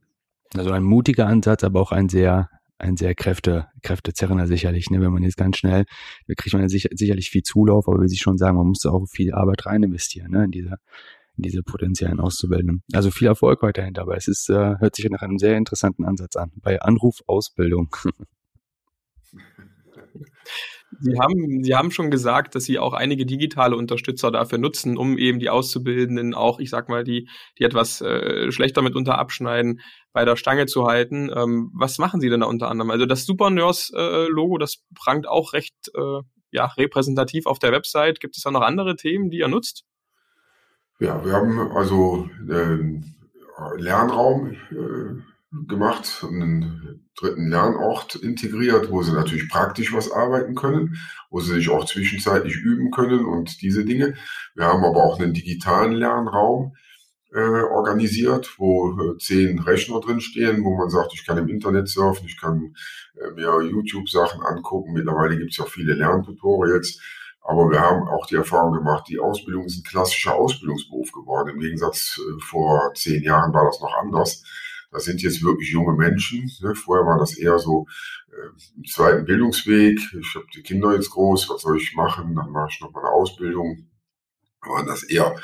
Also 0.56 0.72
ein 0.72 0.84
mutiger 0.84 1.28
Ansatz, 1.28 1.66
aber 1.66 1.82
auch 1.82 1.92
ein 1.92 2.08
sehr 2.08 2.50
ein 2.78 2.98
sehr 2.98 3.16
Kräfte, 3.16 3.68
Kräftezerrender 3.84 4.48
sicherlich, 4.48 4.90
ne? 4.90 5.00
wenn 5.00 5.14
man 5.14 5.24
jetzt 5.24 5.38
ganz 5.38 5.58
schnell, 5.58 5.86
da 6.28 6.34
kriegt 6.36 6.54
man 6.54 6.62
ja 6.62 6.68
sicher, 6.68 6.90
sicherlich 6.94 7.30
viel 7.30 7.42
Zulauf, 7.42 7.88
aber 7.88 8.02
wie 8.02 8.10
Sie 8.10 8.18
schon 8.18 8.38
sagen, 8.38 8.58
man 8.58 8.68
muss 8.68 8.86
auch 8.86 9.06
viel 9.08 9.34
Arbeit 9.34 9.66
rein 9.66 9.84
investieren, 9.84 10.32
ne? 10.32 10.44
in 10.44 10.52
diese, 10.52 10.68
in 10.70 10.78
diese 11.38 11.64
potenziellen 11.64 12.20
Auszubildenden. 12.20 12.84
Also 12.94 13.12
viel 13.12 13.28
Erfolg 13.28 13.62
weiterhin 13.62 13.94
dabei. 13.94 14.16
Es 14.16 14.28
ist, 14.28 14.50
äh, 14.50 14.78
hört 14.80 14.96
sich 14.96 15.10
nach 15.10 15.22
einem 15.22 15.38
sehr 15.38 15.58
interessanten 15.58 16.06
Ansatz 16.06 16.36
an. 16.36 16.52
Bei 16.62 16.82
Anruf 16.82 17.22
Ausbildung. 17.28 17.96
Sie 21.00 21.20
haben, 21.20 21.64
Sie 21.64 21.76
haben 21.76 21.92
schon 21.92 22.10
gesagt, 22.10 22.56
dass 22.56 22.64
Sie 22.64 22.80
auch 22.80 22.94
einige 22.94 23.26
digitale 23.26 23.76
Unterstützer 23.76 24.32
dafür 24.32 24.58
nutzen, 24.58 24.98
um 24.98 25.18
eben 25.18 25.40
die 25.40 25.50
Auszubildenden 25.50 26.34
auch, 26.34 26.60
ich 26.60 26.70
sag 26.70 26.90
mal, 26.90 27.04
die, 27.04 27.28
die 27.60 27.64
etwas 27.64 28.02
äh, 28.02 28.52
schlechter 28.52 28.82
mitunter 28.82 29.18
abschneiden, 29.18 29.82
bei 30.14 30.24
der 30.24 30.38
Stange 30.38 30.68
zu 30.68 30.86
halten. 30.86 31.30
Ähm, 31.36 31.72
was 31.74 31.98
machen 31.98 32.22
Sie 32.22 32.30
denn 32.30 32.40
da 32.42 32.46
unter 32.46 32.70
anderem? 32.70 32.92
Also 32.92 33.06
das 33.06 33.26
Super 33.26 33.50
Nurse-Logo, 33.50 34.56
äh, 34.56 34.60
das 34.60 34.84
prangt 34.94 35.28
auch 35.28 35.54
recht 35.54 35.76
äh, 35.96 36.22
ja, 36.52 36.66
repräsentativ 36.66 37.46
auf 37.46 37.60
der 37.60 37.72
Website. 37.72 38.20
Gibt 38.20 38.38
es 38.38 38.44
da 38.44 38.52
noch 38.52 38.62
andere 38.62 38.96
Themen, 38.96 39.30
die 39.30 39.40
ihr 39.40 39.48
nutzt? 39.48 39.84
Ja, 41.00 41.26
wir 41.26 41.34
haben 41.34 41.60
also 41.74 42.30
äh, 42.50 43.02
Lernraum 43.78 44.52
äh, 44.72 45.66
gemacht, 45.68 46.26
einen 46.26 47.06
dritten 47.20 47.50
Lernort 47.50 48.16
integriert, 48.16 48.90
wo 48.90 49.04
sie 49.04 49.12
natürlich 49.12 49.50
praktisch 49.50 49.94
was 49.94 50.10
arbeiten 50.10 50.56
können, 50.56 50.98
wo 51.30 51.42
sie 51.42 51.56
sich 51.56 51.70
auch 51.70 51.86
zwischenzeitlich 51.86 52.56
üben 52.56 52.92
können 52.92 53.26
und 53.26 53.62
diese 53.62 53.84
Dinge. 53.84 54.16
Wir 54.56 54.68
haben 54.68 54.86
aber 54.86 55.04
auch 55.04 55.20
einen 55.20 55.34
digitalen 55.34 55.92
Lernraum 55.92 56.76
äh, 57.34 57.40
organisiert, 57.40 58.56
wo 58.58 58.98
äh, 58.98 59.18
zehn 59.18 59.60
Rechner 59.60 60.00
drin 60.00 60.22
stehen, 60.22 60.64
wo 60.64 60.78
man 60.78 60.90
sagt, 60.90 61.14
ich 61.14 61.26
kann 61.26 61.38
im 61.38 61.50
Internet 61.50 61.90
surfen, 61.90 62.26
ich 62.26 62.40
kann 62.40 62.74
mir 63.36 63.62
YouTube-Sachen 63.64 64.42
angucken. 64.44 64.94
Mittlerweile 64.94 65.38
gibt 65.38 65.52
es 65.52 65.58
ja 65.58 65.66
viele 65.66 65.94
Lerntutorials. 65.94 67.00
Aber 67.48 67.70
wir 67.70 67.80
haben 67.80 68.08
auch 68.08 68.26
die 68.26 68.36
Erfahrung 68.36 68.74
gemacht, 68.74 69.06
die 69.08 69.20
Ausbildung 69.20 69.66
ist 69.66 69.78
ein 69.78 69.84
klassischer 69.84 70.34
Ausbildungsberuf 70.34 71.12
geworden. 71.12 71.50
Im 71.50 71.60
Gegensatz 71.60 72.20
äh, 72.20 72.42
vor 72.42 72.92
zehn 72.96 73.22
Jahren 73.22 73.54
war 73.54 73.66
das 73.66 73.80
noch 73.80 73.94
anders. 73.94 74.44
Das 74.92 75.04
sind 75.06 75.22
jetzt 75.22 75.44
wirklich 75.44 75.70
junge 75.70 75.94
Menschen. 75.94 76.50
Ne? 76.62 76.74
Vorher 76.74 77.06
war 77.06 77.20
das 77.20 77.38
eher 77.38 77.60
so 77.60 77.86
äh, 78.32 78.78
im 78.78 78.86
zweiten 78.86 79.26
Bildungsweg. 79.26 80.00
Ich 80.20 80.36
habe 80.36 80.48
die 80.56 80.64
Kinder 80.64 80.96
jetzt 80.96 81.12
groß, 81.12 81.48
was 81.50 81.62
soll 81.62 81.78
ich 81.78 81.94
machen? 81.96 82.34
Dann 82.36 82.50
mache 82.50 82.70
ich 82.72 82.82
noch 82.82 82.92
mal 82.92 83.02
eine 83.02 83.12
Ausbildung. 83.12 83.90
Waren 84.62 84.88
das 84.88 85.04
eher 85.04 85.36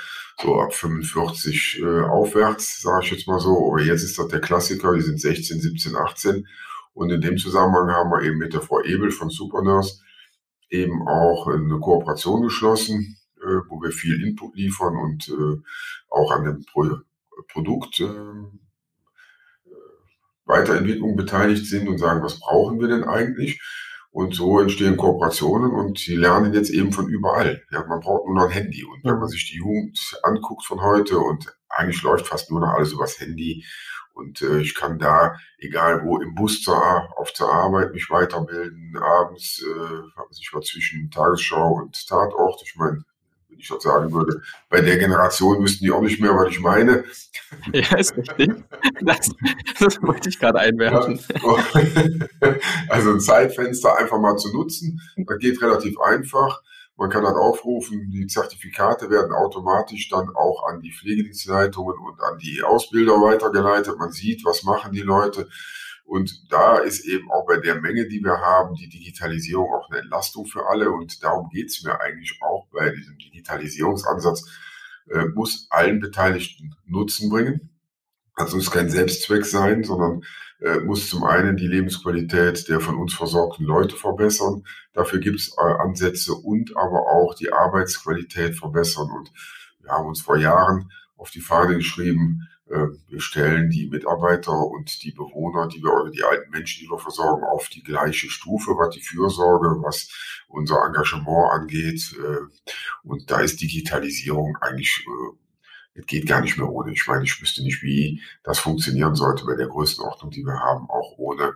so 0.42 0.60
ab 0.60 0.74
45 0.74 1.84
äh, 1.84 2.02
aufwärts, 2.02 2.82
sage 2.82 3.06
ich 3.06 3.12
jetzt 3.12 3.28
mal 3.28 3.40
so. 3.40 3.74
Aber 3.74 3.80
jetzt 3.80 4.02
ist 4.02 4.18
das 4.18 4.28
der 4.28 4.42
Klassiker, 4.42 4.96
die 4.96 5.02
sind 5.02 5.22
16, 5.22 5.62
17, 5.62 5.96
18. 5.96 6.48
Und 6.94 7.12
in 7.12 7.22
dem 7.22 7.38
Zusammenhang 7.38 7.92
haben 7.92 8.10
wir 8.10 8.24
eben 8.24 8.40
mit 8.40 8.54
der 8.54 8.62
Frau 8.62 8.82
Ebel 8.82 9.12
von 9.12 9.30
Supernurse 9.30 10.02
eben 10.72 11.08
auch 11.08 11.48
eine 11.48 11.80
Kooperation 11.80 12.42
geschlossen, 12.42 13.18
äh, 13.42 13.60
wo 13.70 13.82
wir 13.82 13.92
viel 13.92 14.24
Input 14.24 14.56
liefern 14.56 14.96
und 14.96 15.30
äh, 15.30 15.62
auch 16.10 16.32
an 16.32 16.46
dem 16.46 16.66
Pro 16.66 16.98
Produkt 17.48 18.00
äh, 18.00 18.08
Weiterentwicklung 20.46 21.16
beteiligt 21.16 21.66
sind 21.66 21.88
und 21.88 21.98
sagen, 21.98 22.24
was 22.24 22.40
brauchen 22.40 22.80
wir 22.80 22.88
denn 22.88 23.04
eigentlich? 23.04 23.62
Und 24.12 24.36
so 24.36 24.60
entstehen 24.60 24.98
Kooperationen 24.98 25.72
und 25.72 25.98
sie 25.98 26.16
lernen 26.16 26.54
jetzt 26.54 26.70
eben 26.70 26.92
von 26.92 27.08
überall. 27.08 27.64
Ja, 27.72 27.86
man 27.88 28.02
braucht 28.02 28.26
nur 28.26 28.36
noch 28.36 28.44
ein 28.44 28.52
Handy. 28.52 28.84
Und 28.84 29.04
wenn 29.06 29.20
man 29.20 29.30
sich 29.30 29.50
die 29.50 29.58
Jugend 29.58 29.98
anguckt 30.24 30.66
von 30.66 30.82
heute 30.82 31.18
und 31.18 31.56
eigentlich 31.70 32.04
läuft 32.04 32.28
fast 32.28 32.52
nur 32.52 32.60
noch 32.60 32.74
alles 32.74 32.92
übers 32.92 33.20
Handy. 33.20 33.64
Und 34.22 34.42
äh, 34.42 34.60
ich 34.60 34.76
kann 34.76 35.00
da, 35.00 35.36
egal 35.58 36.04
wo, 36.04 36.20
im 36.20 36.36
Bus 36.36 36.62
zur, 36.62 36.78
auf 37.18 37.34
zur 37.34 37.52
Arbeit 37.52 37.94
mich 37.94 38.10
weiterbilden, 38.10 38.96
abends, 38.98 39.64
äh, 39.64 40.32
ich 40.40 40.54
war 40.54 40.62
zwischen 40.62 41.10
Tagesschau 41.10 41.74
und 41.74 42.08
Tatort. 42.08 42.62
Ich 42.64 42.76
meine, 42.76 43.04
wenn 43.50 43.60
ich 43.60 43.68
dort 43.68 43.82
sagen 43.82 44.14
würde, 44.14 44.42
bei 44.70 44.82
der 44.82 44.98
Generation 44.98 45.62
wüssten 45.62 45.86
die 45.86 45.92
auch 45.92 46.02
nicht 46.02 46.22
mehr, 46.22 46.36
was 46.36 46.50
ich 46.50 46.60
meine. 46.60 47.04
Ja, 47.74 47.98
ist 47.98 48.16
richtig. 48.16 48.50
Das, 49.02 49.30
das 49.78 50.02
wollte 50.02 50.30
ich 50.30 50.40
gerade 50.40 50.60
einwerfen. 50.60 51.20
Ja. 51.44 52.58
Also 52.88 53.12
ein 53.12 53.20
Zeitfenster 53.20 53.98
einfach 53.98 54.20
mal 54.20 54.38
zu 54.38 54.54
nutzen, 54.54 55.02
das 55.18 55.38
geht 55.40 55.62
relativ 55.62 56.00
einfach. 56.00 56.62
Man 57.02 57.10
kann 57.10 57.24
dann 57.24 57.34
aufrufen, 57.34 58.12
die 58.12 58.28
Zertifikate 58.28 59.10
werden 59.10 59.34
automatisch 59.34 60.08
dann 60.10 60.30
auch 60.36 60.68
an 60.68 60.82
die 60.82 60.94
Pflegedienstleitungen 60.94 61.98
und 61.98 62.22
an 62.22 62.38
die 62.38 62.62
Ausbilder 62.62 63.14
weitergeleitet. 63.14 63.98
Man 63.98 64.12
sieht, 64.12 64.46
was 64.46 64.62
machen 64.62 64.92
die 64.92 65.02
Leute. 65.02 65.50
Und 66.04 66.32
da 66.52 66.78
ist 66.78 67.04
eben 67.08 67.32
auch 67.32 67.48
bei 67.48 67.58
der 67.58 67.82
Menge, 67.82 68.08
die 68.08 68.24
wir 68.24 68.40
haben, 68.40 68.76
die 68.76 68.88
Digitalisierung 68.88 69.74
auch 69.74 69.90
eine 69.90 70.02
Entlastung 70.02 70.46
für 70.46 70.68
alle. 70.68 70.92
Und 70.92 71.24
darum 71.24 71.50
geht 71.50 71.70
es 71.70 71.84
mir 71.84 72.00
eigentlich 72.00 72.40
auch 72.44 72.68
bei 72.72 72.92
diesem 72.92 73.18
Digitalisierungsansatz, 73.18 74.46
äh, 75.10 75.26
muss 75.26 75.66
allen 75.72 76.02
Beteiligten 76.02 76.76
Nutzen 76.86 77.32
bringen. 77.32 77.72
Also 78.36 78.60
es 78.60 78.70
kein 78.70 78.92
Selbstzweck 78.92 79.46
sein, 79.46 79.84
sondern 79.84 80.22
äh, 80.62 80.80
muss 80.80 81.10
zum 81.10 81.24
einen 81.24 81.58
die 81.58 81.68
Lebensqualität 81.68 82.70
der 82.70 82.80
von 82.80 82.96
uns 82.96 83.16
versorgten 83.16 83.66
Leute 83.66 83.96
verbessern. 83.96 84.64
Dafür 84.94 85.20
gibt 85.20 85.40
es 85.40 85.56
äh, 85.58 85.62
Ansätze 85.62 86.34
und 86.34 86.78
aber 86.78 87.08
auch 87.12 87.34
die 87.34 87.52
Arbeitsqualität 87.52 88.56
verbessern. 88.56 89.10
Und 89.10 89.32
wir 89.80 89.92
haben 89.92 90.08
uns 90.08 90.22
vor 90.22 90.38
Jahren 90.38 90.92
auf 91.18 91.32
die 91.32 91.40
Fahne 91.40 91.78
geschrieben, 91.78 92.48
äh, 92.70 92.88
wir 93.08 93.20
stellen 93.20 93.72
die 93.72 93.88
Mitarbeiter 93.88 94.56
und 94.56 95.04
die 95.04 95.12
Bewohner, 95.12 95.68
die 95.68 95.82
wir 95.82 95.94
oder 95.94 96.12
die 96.12 96.24
alten 96.24 96.52
Menschen, 96.52 96.84
die 96.84 96.92
wir 96.92 97.00
versorgen, 97.00 97.44
auf 97.44 97.68
die 97.70 97.82
gleiche 97.82 98.30
Stufe, 98.30 98.72
was 98.78 98.94
die 98.94 99.02
Fürsorge, 99.02 99.82
was 99.82 100.10
unser 100.48 100.86
Engagement 100.86 101.54
angeht. 101.54 102.16
Und 103.04 103.32
da 103.32 103.40
ist 103.40 103.62
Digitalisierung 103.62 104.58
eigentlich, 104.62 105.06
es 105.94 106.06
geht 106.06 106.28
gar 106.28 106.42
nicht 106.42 106.58
mehr 106.58 106.70
ohne. 106.70 106.92
Ich 106.92 107.06
meine, 107.08 107.24
ich 107.24 107.42
wüsste 107.42 107.64
nicht, 107.64 107.82
wie 107.82 108.22
das 108.44 108.60
funktionieren 108.60 109.16
sollte 109.16 109.46
bei 109.46 109.56
der 109.56 109.68
Größenordnung, 109.68 110.32
die 110.32 110.44
wir 110.44 110.60
haben, 110.60 110.90
auch 110.90 111.18
ohne 111.18 111.54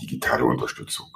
digitale 0.00 0.44
Unterstützung. 0.44 1.06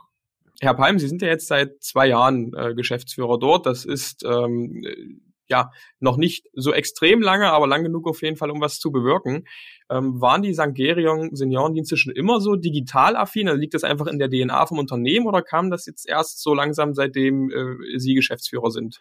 Herr 0.60 0.75
Palm, 0.75 0.98
Sie 0.98 1.08
sind 1.08 1.20
ja 1.20 1.28
jetzt 1.28 1.48
seit 1.48 1.82
zwei 1.82 2.06
Jahren 2.06 2.54
äh, 2.54 2.75
Geschäftsführer 2.75 3.38
dort. 3.38 3.66
Das 3.66 3.84
ist 3.84 4.25
ähm, 4.25 5.22
ja, 5.48 5.70
noch 6.00 6.16
nicht 6.16 6.48
so 6.54 6.72
extrem 6.72 7.20
lange, 7.20 7.50
aber 7.52 7.66
lang 7.66 7.82
genug 7.82 8.08
auf 8.08 8.22
jeden 8.22 8.36
Fall, 8.36 8.50
um 8.50 8.60
was 8.60 8.78
zu 8.78 8.90
bewirken. 8.90 9.44
Ähm, 9.90 10.20
waren 10.20 10.42
die 10.42 10.54
St. 10.54 10.75
Gerion 10.75 11.34
Seniorendienste 11.36 11.96
schon 11.96 12.14
immer 12.14 12.40
so 12.40 12.56
digital 12.56 13.16
affin? 13.16 13.48
Also 13.48 13.60
liegt 13.60 13.75
das 13.75 13.84
einfach 13.84 14.06
in 14.06 14.18
der 14.18 14.30
DNA 14.30 14.66
vom 14.66 14.78
Unternehmen 14.78 15.26
oder 15.26 15.42
kam 15.42 15.70
das 15.70 15.86
jetzt 15.86 16.08
erst 16.08 16.42
so 16.42 16.54
langsam, 16.54 16.94
seitdem 16.94 17.50
äh, 17.50 17.98
Sie 17.98 18.14
Geschäftsführer 18.14 18.70
sind? 18.70 19.00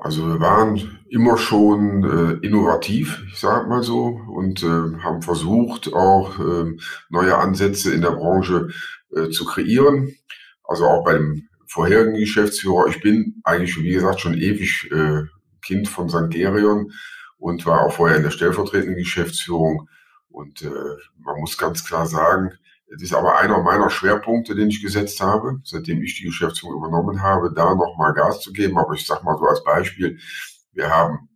Also 0.00 0.26
wir 0.26 0.40
waren 0.40 0.98
immer 1.10 1.36
schon 1.36 2.04
äh, 2.04 2.46
innovativ, 2.46 3.22
ich 3.28 3.38
sage 3.38 3.68
mal 3.68 3.82
so, 3.82 4.06
und 4.06 4.62
äh, 4.62 4.66
haben 4.66 5.20
versucht, 5.20 5.92
auch 5.92 6.38
äh, 6.38 6.76
neue 7.10 7.36
Ansätze 7.36 7.92
in 7.92 8.00
der 8.00 8.12
Branche 8.12 8.68
äh, 9.14 9.28
zu 9.28 9.44
kreieren. 9.44 10.14
Also 10.64 10.86
auch 10.86 11.04
bei 11.04 11.12
dem 11.12 11.48
vorherigen 11.66 12.14
Geschäftsführer. 12.14 12.86
Ich 12.88 13.02
bin 13.02 13.42
eigentlich, 13.44 13.76
wie 13.76 13.90
gesagt, 13.90 14.20
schon 14.20 14.34
ewig 14.34 14.90
äh, 14.90 15.24
Kind 15.62 15.86
von 15.88 16.08
St. 16.08 16.30
Gerion 16.30 16.92
und 17.36 17.66
war 17.66 17.82
auch 17.82 17.92
vorher 17.92 18.16
in 18.16 18.22
der 18.22 18.30
stellvertretenden 18.30 18.96
Geschäftsführung. 18.96 19.88
Und 20.30 20.62
äh, 20.62 20.96
man 21.18 21.40
muss 21.40 21.58
ganz 21.58 21.84
klar 21.84 22.06
sagen, 22.06 22.52
es 22.92 23.02
ist 23.02 23.14
aber 23.14 23.38
einer 23.38 23.62
meiner 23.62 23.88
Schwerpunkte, 23.88 24.54
den 24.54 24.68
ich 24.68 24.82
gesetzt 24.82 25.20
habe, 25.20 25.60
seitdem 25.64 26.02
ich 26.02 26.16
die 26.16 26.24
Geschäftsführung 26.24 26.76
übernommen 26.76 27.22
habe, 27.22 27.52
da 27.54 27.74
nochmal 27.74 28.12
Gas 28.14 28.40
zu 28.40 28.52
geben. 28.52 28.78
Aber 28.78 28.94
ich 28.94 29.06
sage 29.06 29.24
mal 29.24 29.38
so 29.38 29.46
als 29.46 29.62
Beispiel, 29.62 30.18
wir 30.72 30.90
haben 30.90 31.28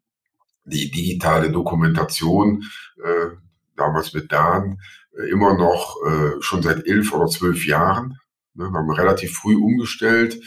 die 0.64 0.90
digitale 0.90 1.50
Dokumentation 1.50 2.64
äh, 3.02 3.37
damals 3.76 4.12
mit 4.14 4.32
Dan 4.32 4.78
äh, 5.16 5.30
immer 5.30 5.56
noch 5.56 5.96
äh, 6.04 6.40
schon 6.40 6.62
seit 6.62 6.87
elf 6.87 7.12
oder 7.12 7.26
zwölf 7.26 7.66
Jahren. 7.66 8.18
Ne, 8.54 8.70
wir 8.70 8.78
haben 8.78 8.90
relativ 8.90 9.37
früh 9.37 9.54
umgestellt 9.54 10.40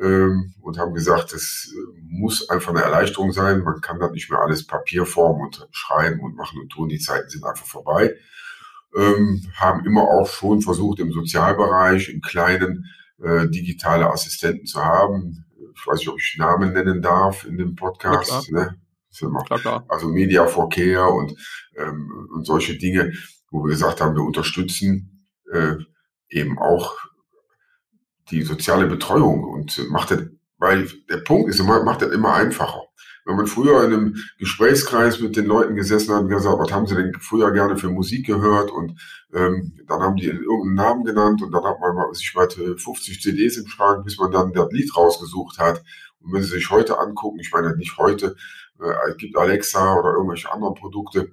ähm, 0.00 0.54
und 0.60 0.78
haben 0.78 0.94
gesagt, 0.94 1.32
es 1.34 1.72
äh, 1.72 2.00
muss 2.08 2.48
einfach 2.48 2.70
eine 2.70 2.82
Erleichterung 2.82 3.32
sein. 3.32 3.60
Man 3.60 3.80
kann 3.80 4.00
das 4.00 4.10
nicht 4.10 4.30
mehr 4.30 4.40
alles 4.40 4.66
Papierform 4.66 5.40
und 5.40 5.68
schreiben 5.70 6.20
und 6.20 6.34
machen 6.34 6.60
und 6.60 6.70
tun. 6.70 6.88
Die 6.88 6.98
Zeiten 6.98 7.28
sind 7.28 7.44
einfach 7.44 7.66
vorbei. 7.66 8.14
Ähm, 8.96 9.44
haben 9.54 9.84
immer 9.84 10.02
auch 10.02 10.26
schon 10.26 10.62
versucht, 10.62 11.00
im 11.00 11.12
Sozialbereich, 11.12 12.08
im 12.08 12.20
Kleinen, 12.20 12.86
äh, 13.22 13.48
digitale 13.48 14.10
Assistenten 14.10 14.66
zu 14.66 14.82
haben. 14.82 15.44
Ich 15.74 15.86
weiß 15.86 15.98
nicht, 15.98 16.08
ob 16.08 16.18
ich 16.18 16.36
Namen 16.38 16.72
nennen 16.72 17.02
darf 17.02 17.44
in 17.44 17.58
dem 17.58 17.74
Podcast. 17.74 18.50
Ne? 18.50 18.80
Klar, 19.44 19.60
klar. 19.60 19.84
Also 19.88 20.08
Media 20.08 20.46
for 20.46 20.68
Care 20.68 21.08
und, 21.08 21.34
ähm, 21.76 22.28
und 22.34 22.46
solche 22.46 22.76
Dinge, 22.76 23.12
wo 23.50 23.64
wir 23.64 23.70
gesagt 23.70 24.00
haben, 24.00 24.14
wir 24.14 24.22
unterstützen 24.22 25.26
äh, 25.52 25.74
eben 26.28 26.58
auch 26.58 26.96
die 28.30 28.42
soziale 28.42 28.86
Betreuung 28.86 29.44
und 29.44 29.90
macht 29.90 30.10
das, 30.10 30.22
weil 30.58 30.88
der 31.08 31.18
Punkt 31.18 31.48
ist, 31.48 31.62
macht 31.62 32.02
das 32.02 32.10
immer 32.10 32.34
einfacher. 32.34 32.82
Wenn 33.28 33.36
man 33.36 33.46
früher 33.46 33.84
in 33.84 33.92
einem 33.92 34.16
Gesprächskreis 34.38 35.20
mit 35.20 35.36
den 35.36 35.44
Leuten 35.44 35.76
gesessen 35.76 36.14
hat 36.14 36.22
und 36.22 36.28
gesagt, 36.28 36.58
was 36.58 36.72
haben 36.72 36.86
sie 36.86 36.94
denn 36.94 37.12
früher 37.20 37.52
gerne 37.52 37.76
für 37.76 37.90
Musik 37.90 38.26
gehört 38.26 38.70
und 38.70 38.98
ähm, 39.34 39.74
dann 39.86 40.00
haben 40.00 40.16
die 40.16 40.24
irgendeinen 40.24 40.74
Namen 40.74 41.04
genannt 41.04 41.42
und 41.42 41.52
dann 41.52 41.62
hat 41.62 41.78
man 41.78 42.14
sich 42.14 42.34
mal 42.34 42.48
50 42.48 43.20
CDs 43.20 43.58
im 43.58 43.66
Schrank, 43.66 44.06
bis 44.06 44.18
man 44.18 44.32
dann 44.32 44.54
das 44.54 44.72
Lied 44.72 44.96
rausgesucht 44.96 45.58
hat. 45.58 45.84
Und 46.20 46.32
wenn 46.32 46.42
Sie 46.42 46.48
sich 46.48 46.70
heute 46.70 46.98
angucken, 46.98 47.38
ich 47.38 47.52
meine 47.52 47.76
nicht 47.76 47.98
heute, 47.98 48.34
äh, 48.80 49.10
es 49.10 49.18
gibt 49.18 49.36
Alexa 49.36 49.98
oder 49.98 50.14
irgendwelche 50.14 50.50
anderen 50.50 50.74
Produkte, 50.74 51.30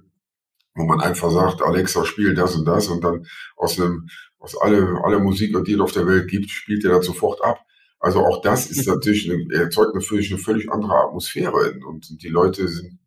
wo 0.74 0.84
man 0.84 1.00
einfach 1.00 1.30
sagt, 1.30 1.62
Alexa, 1.62 2.04
spiel 2.04 2.34
das 2.34 2.56
und 2.56 2.66
das 2.66 2.88
und 2.88 3.02
dann 3.02 3.26
aus 3.56 3.80
einem 3.80 4.06
was 4.38 4.54
alle, 4.58 5.00
alle 5.02 5.18
Musik, 5.18 5.56
die 5.64 5.72
es 5.72 5.80
auf 5.80 5.92
der 5.92 6.06
Welt 6.06 6.28
gibt, 6.28 6.50
spielt 6.50 6.84
er 6.84 6.90
dann 6.90 7.02
sofort 7.02 7.42
ab. 7.42 7.60
Also 7.98 8.24
auch 8.24 8.42
das 8.42 8.66
ist 8.70 8.86
natürlich, 8.86 9.30
eine, 9.30 9.46
erzeugt 9.54 9.94
natürlich 9.94 10.30
eine 10.30 10.40
völlig 10.40 10.70
andere 10.70 10.94
Atmosphäre 10.94 11.74
und 11.86 12.22
die 12.22 12.28
Leute 12.28 12.68
sind, 12.68 12.98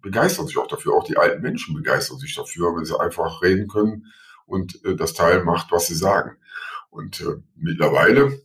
begeistern 0.00 0.46
sich 0.46 0.56
auch 0.56 0.68
dafür, 0.68 0.94
auch 0.94 1.04
die 1.04 1.16
alten 1.16 1.42
Menschen 1.42 1.74
begeistern 1.74 2.18
sich 2.18 2.34
dafür, 2.34 2.76
wenn 2.76 2.84
sie 2.84 2.98
einfach 2.98 3.42
reden 3.42 3.66
können 3.68 4.06
und 4.46 4.84
äh, 4.84 4.94
das 4.94 5.14
Teil 5.14 5.44
macht, 5.44 5.72
was 5.72 5.88
sie 5.88 5.96
sagen. 5.96 6.36
Und 6.90 7.20
äh, 7.20 7.42
mittlerweile 7.56 8.40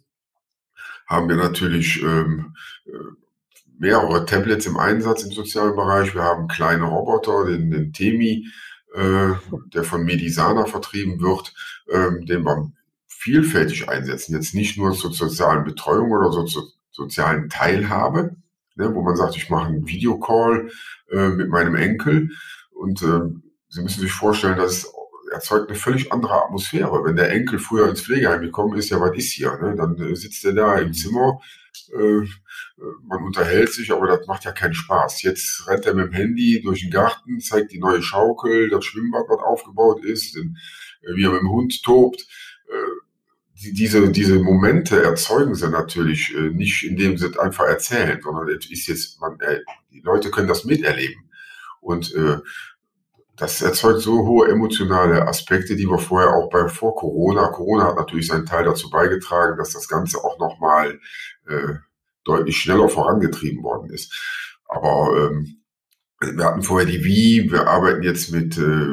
haben 1.07 1.29
wir 1.29 1.35
natürlich 1.35 2.01
ähm, 2.01 2.55
äh, 2.85 2.91
mehrere 3.77 4.25
Tablets 4.25 4.65
im 4.65 4.77
Einsatz 4.77 5.23
im 5.23 5.31
sozialen 5.31 5.75
Bereich. 5.75 6.13
Wir 6.15 6.23
haben 6.23 6.47
kleine 6.47 6.85
Roboter, 6.85 7.45
den, 7.45 7.71
den 7.71 7.93
Temi, 7.93 8.47
äh, 8.93 9.33
der 9.73 9.83
von 9.83 10.03
Medisana 10.03 10.65
vertrieben 10.65 11.21
wird, 11.21 11.53
ähm, 11.89 12.25
den 12.25 12.43
wir 12.43 12.71
vielfältig 13.21 13.87
einsetzen. 13.87 14.33
Jetzt 14.33 14.55
nicht 14.55 14.77
nur 14.77 14.93
zur 14.93 15.13
sozialen 15.13 15.63
Betreuung 15.63 16.11
oder 16.11 16.31
so 16.31 16.43
zur 16.43 16.63
sozialen 16.91 17.49
Teilhabe, 17.49 18.35
ne, 18.75 18.93
wo 18.93 19.01
man 19.01 19.15
sagt, 19.15 19.37
ich 19.37 19.49
mache 19.49 19.67
einen 19.67 19.87
Videocall 19.87 20.69
äh, 21.11 21.29
mit 21.29 21.49
meinem 21.49 21.75
Enkel 21.75 22.31
und 22.71 23.01
äh, 23.03 23.21
Sie 23.73 23.81
müssen 23.81 24.01
sich 24.01 24.11
vorstellen, 24.11 24.57
das 24.57 24.93
erzeugt 25.31 25.69
eine 25.69 25.77
völlig 25.77 26.11
andere 26.11 26.43
Atmosphäre. 26.43 27.05
Wenn 27.05 27.15
der 27.15 27.31
Enkel 27.31 27.57
früher 27.57 27.87
ins 27.87 28.01
Pflegeheim 28.01 28.41
gekommen 28.41 28.77
ist, 28.77 28.89
ja, 28.89 28.99
was 28.99 29.15
ist 29.15 29.31
hier? 29.31 29.57
Ne? 29.61 29.75
Dann 29.77 29.97
äh, 29.97 30.13
sitzt 30.13 30.43
er 30.43 30.51
da 30.51 30.77
im 30.77 30.91
Zimmer, 30.91 31.39
äh, 31.93 32.27
man 33.07 33.23
unterhält 33.23 33.71
sich, 33.71 33.93
aber 33.93 34.07
das 34.07 34.27
macht 34.27 34.43
ja 34.43 34.51
keinen 34.51 34.73
Spaß. 34.73 35.21
Jetzt 35.23 35.67
rennt 35.67 35.85
er 35.85 35.93
mit 35.93 36.07
dem 36.07 36.11
Handy 36.11 36.61
durch 36.61 36.81
den 36.81 36.91
Garten, 36.91 37.39
zeigt 37.39 37.71
die 37.71 37.79
neue 37.79 38.01
Schaukel, 38.01 38.69
das 38.69 38.83
Schwimmbad, 38.83 39.23
was 39.29 39.39
aufgebaut 39.39 40.03
ist, 40.03 40.35
äh, 40.35 40.43
wie 41.15 41.23
er 41.23 41.31
mit 41.31 41.41
dem 41.41 41.51
Hund 41.51 41.81
tobt. 41.81 42.27
Äh, 42.67 43.10
diese, 43.61 44.11
diese 44.11 44.39
Momente 44.39 45.03
erzeugen 45.03 45.55
sie 45.55 45.69
natürlich 45.69 46.35
äh, 46.35 46.49
nicht, 46.49 46.83
indem 46.83 47.17
sie 47.17 47.37
einfach 47.39 47.65
erzählen, 47.65 48.19
sondern 48.21 48.49
es 48.49 48.69
ist 48.69 48.87
jetzt, 48.87 49.19
man, 49.21 49.37
die 49.91 50.01
Leute 50.01 50.31
können 50.31 50.47
das 50.47 50.65
miterleben. 50.65 51.29
Und 51.79 52.13
das 53.41 53.59
erzeugt 53.63 54.01
so 54.01 54.27
hohe 54.27 54.49
emotionale 54.49 55.27
Aspekte, 55.27 55.75
die 55.75 55.87
wir 55.87 55.97
vorher 55.97 56.35
auch 56.35 56.47
bei 56.51 56.67
vor 56.67 56.95
Corona. 56.95 57.47
Corona 57.47 57.85
hat 57.85 57.95
natürlich 57.95 58.27
seinen 58.27 58.45
Teil 58.45 58.65
dazu 58.65 58.91
beigetragen, 58.91 59.57
dass 59.57 59.71
das 59.71 59.87
Ganze 59.87 60.19
auch 60.19 60.37
nochmal 60.37 60.99
äh, 61.47 61.73
deutlich 62.23 62.57
schneller 62.57 62.87
vorangetrieben 62.87 63.63
worden 63.63 63.89
ist. 63.89 64.13
Aber 64.67 65.17
ähm, 65.17 65.57
wir 66.19 66.45
hatten 66.45 66.61
vorher 66.61 66.85
die 66.85 67.03
Wii, 67.03 67.51
wir 67.51 67.67
arbeiten 67.67 68.03
jetzt 68.03 68.31
mit 68.31 68.59
äh, 68.59 68.87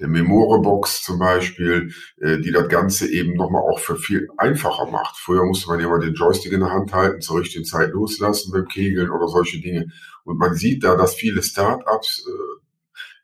der 0.00 0.08
Memore-Box 0.08 1.02
zum 1.02 1.18
Beispiel, 1.18 1.92
äh, 2.20 2.38
die 2.38 2.50
das 2.50 2.68
Ganze 2.68 3.08
eben 3.08 3.34
nochmal 3.34 3.62
auch 3.62 3.78
für 3.78 3.96
viel 3.96 4.28
einfacher 4.36 4.90
macht. 4.90 5.16
Früher 5.16 5.44
musste 5.44 5.68
man 5.68 5.80
ja 5.80 5.88
mal 5.88 6.00
den 6.00 6.14
Joystick 6.14 6.52
in 6.52 6.60
der 6.60 6.72
Hand 6.72 6.92
halten, 6.92 7.20
zur 7.20 7.40
richtigen 7.40 7.64
Zeit 7.64 7.90
loslassen 7.90 8.52
beim 8.52 8.66
Kegeln 8.66 9.10
oder 9.10 9.28
solche 9.28 9.60
Dinge. 9.60 9.86
Und 10.24 10.38
man 10.38 10.54
sieht 10.54 10.82
da, 10.82 10.96
dass 10.96 11.14
viele 11.14 11.42
Start-ups 11.42 12.26
äh, 12.26 12.64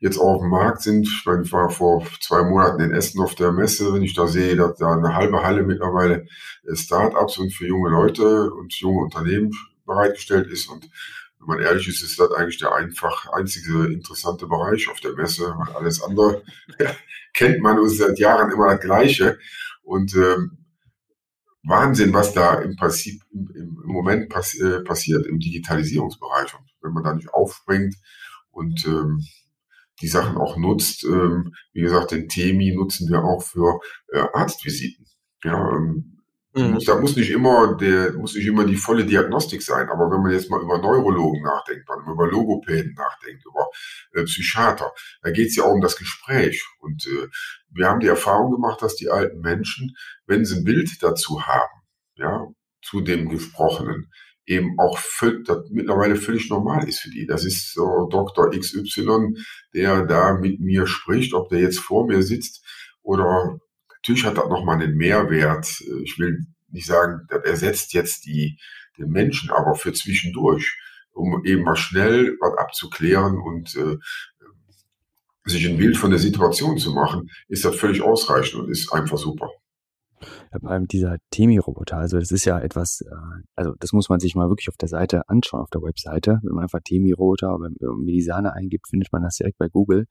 jetzt 0.00 0.18
auf 0.18 0.40
dem 0.40 0.50
Markt 0.50 0.82
sind. 0.82 1.06
Ich 1.06 1.22
meine, 1.26 1.42
ich 1.42 1.52
war 1.52 1.70
vor 1.70 2.06
zwei 2.20 2.42
Monaten 2.44 2.80
in 2.80 2.92
Essen 2.92 3.20
auf 3.20 3.34
der 3.34 3.52
Messe, 3.52 3.92
wenn 3.92 4.02
ich 4.02 4.14
da 4.14 4.26
sehe, 4.26 4.56
dass 4.56 4.78
da 4.78 4.92
eine 4.92 5.14
halbe 5.14 5.42
Halle 5.42 5.62
mittlerweile 5.62 6.26
Start-ups 6.72 7.38
und 7.38 7.52
für 7.52 7.66
junge 7.66 7.90
Leute 7.90 8.50
und 8.52 8.72
junge 8.74 9.02
Unternehmen 9.02 9.50
bereitgestellt 9.84 10.48
ist. 10.48 10.68
Und 10.68 10.88
wenn 11.40 11.56
man 11.56 11.60
ehrlich 11.60 11.88
ist, 11.88 12.02
ist 12.02 12.20
das 12.20 12.32
eigentlich 12.32 12.58
der 12.58 12.74
einfach 12.74 13.26
einzige 13.32 13.86
interessante 13.86 14.46
Bereich 14.46 14.88
auf 14.90 15.00
der 15.00 15.14
Messe. 15.14 15.54
Alles 15.74 16.02
andere 16.02 16.42
kennt 17.34 17.60
man 17.60 17.78
uns 17.78 17.96
seit 17.96 18.18
Jahren 18.18 18.52
immer 18.52 18.70
das 18.70 18.80
Gleiche. 18.80 19.38
Und 19.82 20.14
ähm, 20.14 20.58
Wahnsinn, 21.62 22.12
was 22.12 22.32
da 22.34 22.60
im, 22.60 22.76
Prinzip, 22.76 23.22
im, 23.32 23.48
im 23.54 23.86
Moment 23.86 24.28
pass, 24.28 24.54
äh, 24.54 24.80
passiert 24.80 25.26
im 25.26 25.38
Digitalisierungsbereich. 25.38 26.54
Und 26.54 26.66
wenn 26.82 26.92
man 26.92 27.04
da 27.04 27.14
nicht 27.14 27.32
aufspringt 27.32 27.94
und 28.50 28.86
ähm, 28.86 29.24
die 30.00 30.08
Sachen 30.08 30.36
auch 30.36 30.56
nutzt, 30.56 31.04
ähm, 31.04 31.54
wie 31.72 31.82
gesagt, 31.82 32.10
den 32.10 32.28
TEMI 32.28 32.74
nutzen 32.74 33.08
wir 33.08 33.24
auch 33.24 33.42
für 33.42 33.80
äh, 34.12 34.24
Arztvisiten. 34.32 35.06
Ja, 35.42 35.72
ähm, 35.72 36.19
Mhm. 36.52 36.80
Da 36.84 37.00
muss 37.00 37.14
nicht 37.14 37.30
immer 37.30 37.76
der, 37.76 38.12
muss 38.14 38.34
nicht 38.34 38.46
immer 38.46 38.64
die 38.64 38.76
volle 38.76 39.04
Diagnostik 39.04 39.62
sein. 39.62 39.88
Aber 39.88 40.10
wenn 40.10 40.20
man 40.20 40.32
jetzt 40.32 40.50
mal 40.50 40.60
über 40.60 40.78
Neurologen 40.78 41.42
nachdenkt, 41.42 41.88
wenn 41.88 42.04
man 42.04 42.14
über 42.14 42.26
Logopäden 42.26 42.94
nachdenkt, 42.94 43.44
über 43.46 43.68
äh, 44.14 44.24
Psychiater, 44.24 44.92
da 45.22 45.30
geht 45.30 45.48
es 45.48 45.56
ja 45.56 45.64
auch 45.64 45.72
um 45.72 45.80
das 45.80 45.96
Gespräch. 45.96 46.64
Und 46.80 47.06
äh, 47.06 47.28
wir 47.70 47.88
haben 47.88 48.00
die 48.00 48.08
Erfahrung 48.08 48.50
gemacht, 48.52 48.82
dass 48.82 48.96
die 48.96 49.10
alten 49.10 49.40
Menschen, 49.40 49.96
wenn 50.26 50.44
sie 50.44 50.56
ein 50.56 50.64
Bild 50.64 50.90
dazu 51.00 51.46
haben, 51.46 51.82
ja, 52.16 52.48
zu 52.82 53.00
dem 53.00 53.28
Gesprochenen, 53.28 54.10
eben 54.46 54.78
auch 54.80 54.98
völlig, 54.98 55.46
das 55.46 55.70
mittlerweile 55.70 56.16
völlig 56.16 56.50
normal 56.50 56.88
ist 56.88 57.00
für 57.00 57.10
die. 57.10 57.26
Das 57.26 57.44
ist 57.44 57.72
so 57.72 58.08
Dr. 58.10 58.50
XY, 58.50 59.36
der 59.72 60.04
da 60.04 60.34
mit 60.34 60.58
mir 60.58 60.88
spricht, 60.88 61.32
ob 61.34 61.48
der 61.50 61.60
jetzt 61.60 61.78
vor 61.78 62.06
mir 62.08 62.22
sitzt 62.24 62.64
oder 63.02 63.60
Natürlich 64.02 64.24
hat 64.24 64.38
das 64.38 64.48
nochmal 64.48 64.80
einen 64.80 64.96
Mehrwert. 64.96 65.66
Ich 66.04 66.18
will 66.18 66.46
nicht 66.68 66.86
sagen, 66.86 67.26
das 67.28 67.44
ersetzt 67.44 67.92
jetzt 67.92 68.26
die, 68.26 68.58
den 68.98 69.10
Menschen, 69.10 69.50
aber 69.50 69.74
für 69.74 69.92
zwischendurch, 69.92 70.78
um 71.12 71.44
eben 71.44 71.62
mal 71.62 71.76
schnell 71.76 72.36
was 72.40 72.56
abzuklären 72.56 73.38
und 73.38 73.74
äh, 73.76 73.98
sich 75.44 75.68
ein 75.68 75.78
Bild 75.78 75.96
von 75.96 76.10
der 76.10 76.18
Situation 76.18 76.78
zu 76.78 76.92
machen, 76.92 77.28
ist 77.48 77.64
das 77.64 77.76
völlig 77.76 78.02
ausreichend 78.02 78.62
und 78.62 78.70
ist 78.70 78.92
einfach 78.92 79.18
super. 79.18 79.50
Ja, 80.52 80.58
vor 80.60 80.70
allem 80.70 80.86
dieser 80.86 81.16
Temi-Roboter, 81.30 81.96
also 81.96 82.18
das 82.18 82.30
ist 82.30 82.44
ja 82.44 82.58
etwas, 82.58 83.00
äh, 83.02 83.42
also 83.56 83.74
das 83.78 83.92
muss 83.92 84.08
man 84.08 84.20
sich 84.20 84.34
mal 84.34 84.48
wirklich 84.48 84.68
auf 84.68 84.76
der 84.76 84.88
Seite 84.88 85.28
anschauen, 85.28 85.62
auf 85.62 85.70
der 85.70 85.82
Webseite. 85.82 86.40
Wenn 86.42 86.54
man 86.54 86.64
einfach 86.64 86.80
Temi-Roboter 86.84 87.54
oder 87.54 87.70
Medisane 87.96 88.52
eingibt, 88.52 88.88
findet 88.88 89.12
man 89.12 89.22
das 89.22 89.36
direkt 89.36 89.58
bei 89.58 89.68
Google. 89.68 90.06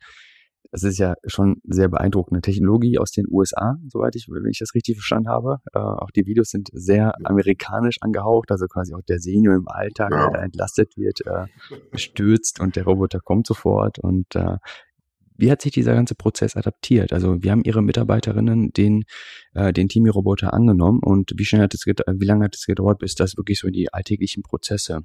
Das 0.72 0.84
ist 0.84 1.00
ja 1.00 1.16
schon 1.25 1.62
sehr 1.63 1.88
beeindruckende 1.88 2.42
Technologie 2.42 3.00
aus 3.00 3.12
den 3.12 3.25
USA, 3.30 3.78
soweit 3.88 4.16
ich, 4.16 4.28
wenn 4.30 4.50
ich 4.51 4.60
das 4.60 4.75
richtig 4.75 4.98
verstanden 4.98 5.30
habe. 5.30 5.58
Äh, 5.74 5.80
auch 5.80 6.12
die 6.12 6.28
Videos 6.28 6.50
sind 6.50 6.70
sehr 6.74 7.13
amerikanisch 7.24 7.98
angehaucht, 8.01 8.51
also 8.51 8.68
quasi 8.68 8.94
auch 8.94 9.01
der 9.01 9.20
Senior 9.20 9.56
im 9.56 9.68
Alltag, 9.68 10.12
ja. 10.12 10.30
der 10.30 10.44
entlastet 10.44 10.96
wird, 10.96 11.25
äh, 11.25 11.48
stürzt 11.98 12.60
und 12.60 12.75
der 12.75 12.84
Roboter 12.84 13.20
kommt 13.20 13.48
sofort. 13.48 13.98
Und 13.98 14.36
äh, 14.36 14.58
wie 15.39 15.50
hat 15.50 15.62
sich 15.62 15.72
dieser 15.72 15.96
ganze 15.96 16.16
Prozess 16.16 16.56
adaptiert? 16.56 17.13
Also 17.13 17.42
wir 17.42 17.51
haben 17.51 17.63
Ihre 17.63 17.82
Mitarbeiterinnen 17.82 18.72
den, 18.72 19.06
äh, 19.54 19.74
den 19.74 19.88
Teamie-Roboter 19.88 20.54
angenommen 20.54 21.00
und 21.01 21.32
wie 21.36 21.46
schnell 21.46 21.63
hat 21.63 21.74
es, 21.74 21.86
wie 21.86 22.25
lange 22.25 22.46
hat 22.46 22.56
es 22.56 22.66
gedauert, 22.66 23.00
bis 23.00 23.16
das 23.16 23.38
wirklich 23.38 23.58
so 23.58 23.68
in 23.68 23.74
die 23.74 23.92
alltäglichen 23.92 24.44
Prozesse 24.44 25.01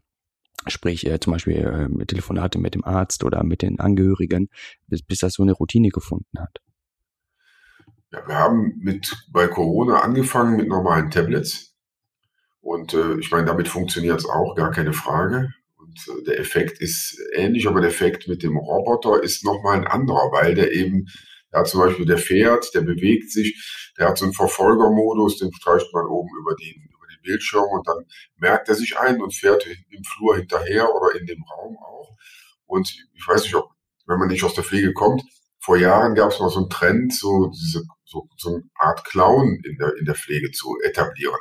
sprich 0.67 1.07
äh, 1.07 1.21
zum 1.21 1.33
Beispiel 1.33 1.57
äh, 2.01 2.05
Telefonate 2.07 2.59
mit 2.59 2.75
dem 2.75 2.85
Arzt 2.85 3.25
oder 3.25 3.45
mit 3.45 3.63
den 3.63 3.81
Angehörigen, 3.81 4.49
bis, 4.87 5.03
bis 5.03 5.19
das 5.19 5.35
so 5.35 5.43
eine 5.43 5.53
Routine 5.53 5.89
gefunden 5.89 6.39
hat? 6.39 6.61
Ja, 8.13 8.27
wir 8.29 8.37
haben 8.37 8.75
mit 8.79 9.11
bei 9.33 9.49
Corona 9.49 10.01
angefangen 10.01 10.57
mit 10.57 10.69
normalen 10.69 11.11
Tablets. 11.11 11.75
Und 12.61 12.95
äh, 12.95 13.19
ich 13.19 13.31
meine, 13.31 13.47
damit 13.47 13.69
funktioniert 13.69 14.21
es 14.21 14.27
auch, 14.27 14.55
gar 14.55 14.71
keine 14.71 14.93
Frage. 14.93 15.53
Und 15.77 15.99
äh, 16.09 16.25
der 16.25 16.39
Effekt 16.39 16.81
ist 16.81 17.19
ähnlich, 17.35 17.67
aber 17.67 17.81
der 17.81 17.91
Effekt 17.91 18.29
mit 18.29 18.43
dem 18.43 18.57
Roboter 18.57 19.23
ist 19.23 19.45
nochmal 19.45 19.79
ein 19.79 19.87
anderer, 19.87 20.33
weil 20.33 20.55
der 20.55 20.73
eben, 20.73 21.07
ja 21.53 21.65
zum 21.65 21.81
Beispiel, 21.81 22.07
der 22.07 22.19
fährt, 22.19 22.75
der 22.75 22.81
bewegt 22.83 23.31
sich, 23.31 23.93
der 23.99 24.09
hat 24.09 24.19
so 24.19 24.25
einen 24.25 24.35
Verfolgermodus, 24.35 25.39
den 25.39 25.53
streicht 25.53 25.93
man 25.93 26.07
oben 26.07 26.31
über 26.41 26.55
die, 26.55 26.89
Bildschirm 27.25 27.65
und 27.65 27.89
dann 27.89 28.05
merkt 28.37 28.69
er 28.69 28.75
sich 28.77 28.99
ein 28.99 29.21
und 29.21 29.35
fährt 29.35 29.67
im 29.67 30.05
Flur 30.05 30.37
hinterher 30.37 30.95
oder 30.95 31.19
in 31.19 31.27
dem 31.27 31.43
Raum 31.43 31.77
auch. 31.79 32.17
Und 32.67 32.95
ich 33.15 33.27
weiß 33.27 33.43
nicht, 33.43 33.57
ob, 33.57 33.71
wenn 34.07 34.19
man 34.19 34.29
nicht 34.29 34.45
aus 34.45 34.55
der 34.55 34.65
Pflege 34.65 34.93
kommt, 34.93 35.23
vor 35.59 35.77
Jahren 35.77 36.15
gab 36.15 36.31
es 36.31 36.41
mal 36.41 36.51
so 36.51 36.61
einen 36.61 36.71
Trend, 36.71 37.15
so 37.15 37.49
diese 37.49 37.83
so, 38.05 38.29
so 38.37 38.51
eine 38.51 38.63
Art 38.75 39.05
Clown 39.05 39.61
in 39.65 39.77
der, 39.79 39.97
in 39.97 40.05
der 40.05 40.15
Pflege 40.15 40.53
zu 40.53 40.77
etablieren. 40.85 41.41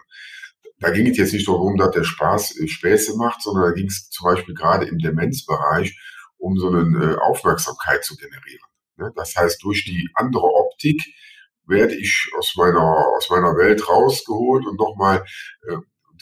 Da 0.79 0.89
ging 0.89 1.07
es 1.07 1.17
jetzt 1.17 1.33
nicht 1.33 1.47
darum, 1.47 1.77
dass 1.77 1.91
der 1.91 2.03
Spaß 2.03 2.59
äh, 2.59 2.67
Späße 2.67 3.15
macht, 3.17 3.41
sondern 3.41 3.65
da 3.65 3.71
ging 3.71 3.87
es 3.87 4.09
zum 4.09 4.25
Beispiel 4.25 4.55
gerade 4.55 4.87
im 4.87 4.97
Demenzbereich 4.97 5.95
um 6.43 6.57
so 6.57 6.67
eine 6.67 7.13
äh, 7.13 7.15
Aufmerksamkeit 7.19 8.03
zu 8.03 8.15
generieren. 8.17 8.67
Ne? 8.97 9.11
Das 9.15 9.33
heißt, 9.35 9.63
durch 9.63 9.85
die 9.85 10.09
andere 10.13 10.45
Optik 10.45 11.01
werde 11.67 11.95
ich 11.95 12.31
aus 12.37 12.53
meiner, 12.57 12.81
aus 13.15 13.29
meiner 13.29 13.55
Welt 13.55 13.87
rausgeholt 13.87 14.65
und 14.65 14.77
nochmal 14.77 15.23
äh, 15.67 15.77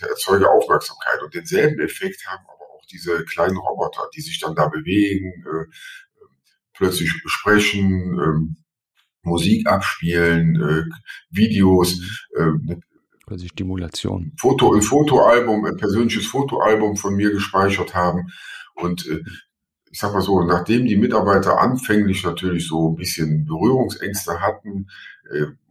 erzeuge 0.07 0.49
Aufmerksamkeit. 0.49 1.21
Und 1.23 1.33
denselben 1.33 1.79
Effekt 1.81 2.25
haben 2.27 2.43
aber 2.45 2.65
auch 2.75 2.85
diese 2.91 3.23
kleinen 3.25 3.57
Roboter, 3.57 4.07
die 4.15 4.21
sich 4.21 4.39
dann 4.39 4.55
da 4.55 4.67
bewegen, 4.67 5.43
äh, 5.45 5.65
plötzlich 6.73 7.11
sprechen, 7.25 8.19
äh, 8.19 8.61
Musik 9.23 9.67
abspielen, 9.67 10.55
äh, 10.61 10.83
Videos, 11.29 12.01
äh, 12.35 12.75
quasi 13.25 13.47
Stimulation. 13.47 14.33
Foto, 14.37 14.73
ein 14.73 14.81
Fotoalbum, 14.81 15.65
ein 15.65 15.77
persönliches 15.77 16.25
Fotoalbum 16.25 16.97
von 16.97 17.15
mir 17.15 17.31
gespeichert 17.31 17.93
haben. 17.93 18.27
Und 18.75 19.07
äh, 19.07 19.21
ich 19.91 19.99
sag 19.99 20.13
mal 20.13 20.21
so, 20.21 20.41
nachdem 20.43 20.85
die 20.85 20.97
Mitarbeiter 20.97 21.59
anfänglich 21.59 22.23
natürlich 22.23 22.67
so 22.67 22.89
ein 22.89 22.95
bisschen 22.95 23.45
Berührungsängste 23.45 24.39
hatten, 24.39 24.87
äh, 25.20 25.20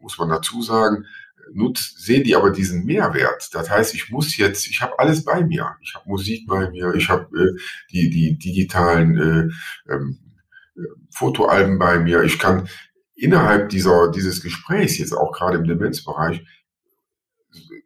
muss 0.01 0.18
man 0.18 0.29
dazu 0.29 0.62
sagen, 0.62 1.07
nutzt, 1.53 2.01
sehen 2.01 2.25
die 2.25 2.37
aber 2.37 2.51
diesen 2.51 2.85
Mehrwert. 2.85 3.49
Das 3.53 3.70
heißt, 3.70 3.94
ich 3.94 4.11
muss 4.11 4.37
jetzt, 4.37 4.66
ich 4.68 4.81
habe 4.81 4.99
alles 4.99 5.25
bei 5.25 5.42
mir. 5.44 5.77
Ich 5.83 5.94
habe 5.94 6.09
Musik 6.09 6.46
bei 6.46 6.70
mir, 6.70 6.94
ich 6.94 7.09
habe 7.09 7.27
äh, 7.37 7.61
die, 7.90 8.11
die 8.11 8.38
digitalen 8.38 9.16
äh, 9.18 9.92
ähm, 9.92 10.18
äh, 10.77 10.81
Fotoalben 11.11 11.79
bei 11.79 11.99
mir. 11.99 12.23
Ich 12.23 12.38
kann 12.38 12.68
innerhalb 13.14 13.68
dieser, 13.68 14.11
dieses 14.11 14.42
Gesprächs, 14.42 14.99
jetzt 14.99 15.12
auch 15.12 15.33
gerade 15.33 15.59
im 15.59 15.64
Demenzbereich, 15.64 16.44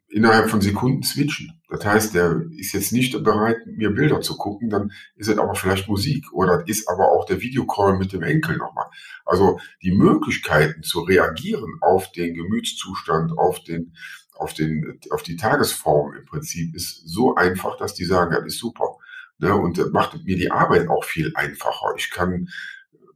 innerhalb 0.08 0.50
von 0.50 0.60
Sekunden 0.60 1.02
switchen. 1.02 1.60
Das 1.76 1.84
heißt, 1.84 2.14
der 2.14 2.42
ist 2.56 2.72
jetzt 2.72 2.92
nicht 2.92 3.22
bereit, 3.24 3.56
mir 3.66 3.90
Bilder 3.90 4.20
zu 4.20 4.36
gucken, 4.36 4.70
dann 4.70 4.92
ist 5.16 5.28
es 5.28 5.38
aber 5.38 5.54
vielleicht 5.54 5.88
Musik 5.88 6.32
oder 6.32 6.62
ist 6.66 6.88
aber 6.88 7.10
auch 7.10 7.24
der 7.24 7.40
Videocall 7.40 7.98
mit 7.98 8.12
dem 8.12 8.22
Enkel 8.22 8.56
nochmal. 8.56 8.86
Also 9.24 9.58
die 9.82 9.92
Möglichkeiten 9.92 10.82
zu 10.82 11.00
reagieren 11.00 11.78
auf 11.80 12.12
den 12.12 12.34
Gemütszustand, 12.34 13.36
auf 13.36 13.62
den, 13.64 13.94
auf 14.34 14.54
den, 14.54 15.00
auf 15.10 15.22
die 15.22 15.36
Tagesform 15.36 16.14
im 16.14 16.24
Prinzip 16.26 16.74
ist 16.74 17.08
so 17.08 17.34
einfach, 17.34 17.76
dass 17.76 17.94
die 17.94 18.04
sagen, 18.04 18.32
das 18.32 18.44
ist 18.44 18.58
super. 18.58 18.96
Ne? 19.38 19.54
Und 19.54 19.78
das 19.78 19.90
macht 19.90 20.24
mir 20.24 20.36
die 20.36 20.50
Arbeit 20.50 20.88
auch 20.88 21.04
viel 21.04 21.32
einfacher. 21.34 21.94
Ich 21.96 22.10
kann 22.10 22.48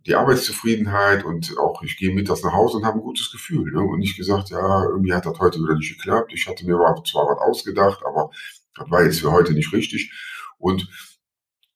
die 0.09 0.15
Arbeitszufriedenheit 0.15 1.25
und 1.25 1.57
auch 1.59 1.83
ich 1.83 1.99
gehe 1.99 2.15
mittags 2.15 2.43
nach 2.43 2.55
Hause 2.55 2.79
und 2.79 2.87
habe 2.87 2.99
ein 2.99 3.03
gutes 3.03 3.31
Gefühl. 3.31 3.71
Ne? 3.71 3.81
Und 3.81 3.99
nicht 3.99 4.17
gesagt, 4.17 4.49
ja, 4.49 4.85
irgendwie 4.85 5.13
hat 5.13 5.27
das 5.27 5.39
heute 5.39 5.59
wieder 5.59 5.75
nicht 5.75 5.97
geklappt. 5.97 6.33
Ich 6.35 6.49
hatte 6.49 6.65
mir 6.65 6.79
zwar 7.05 7.27
was 7.27 7.39
ausgedacht, 7.39 8.01
aber 8.05 8.31
das 8.75 8.91
war 8.91 9.05
jetzt 9.05 9.21
für 9.21 9.31
heute 9.31 9.53
nicht 9.53 9.73
richtig. 9.73 10.11
Und 10.57 10.89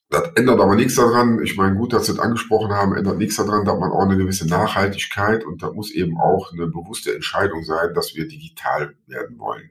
das 0.08 0.30
ändert 0.34 0.60
aber 0.60 0.76
nichts 0.76 0.94
daran. 0.94 1.42
Ich 1.42 1.56
meine, 1.56 1.76
gut, 1.76 1.92
dass 1.92 2.06
Sie 2.06 2.12
das 2.12 2.20
angesprochen 2.20 2.72
haben, 2.72 2.96
ändert 2.96 3.18
nichts 3.18 3.36
daran, 3.36 3.66
dass 3.66 3.78
man 3.78 3.90
auch 3.90 4.02
eine 4.02 4.16
gewisse 4.16 4.48
Nachhaltigkeit 4.48 5.44
und 5.44 5.62
da 5.62 5.70
muss 5.70 5.90
eben 5.90 6.18
auch 6.18 6.52
eine 6.52 6.66
bewusste 6.66 7.14
Entscheidung 7.14 7.64
sein, 7.64 7.92
dass 7.94 8.14
wir 8.14 8.26
digital 8.26 8.94
werden 9.06 9.38
wollen. 9.38 9.70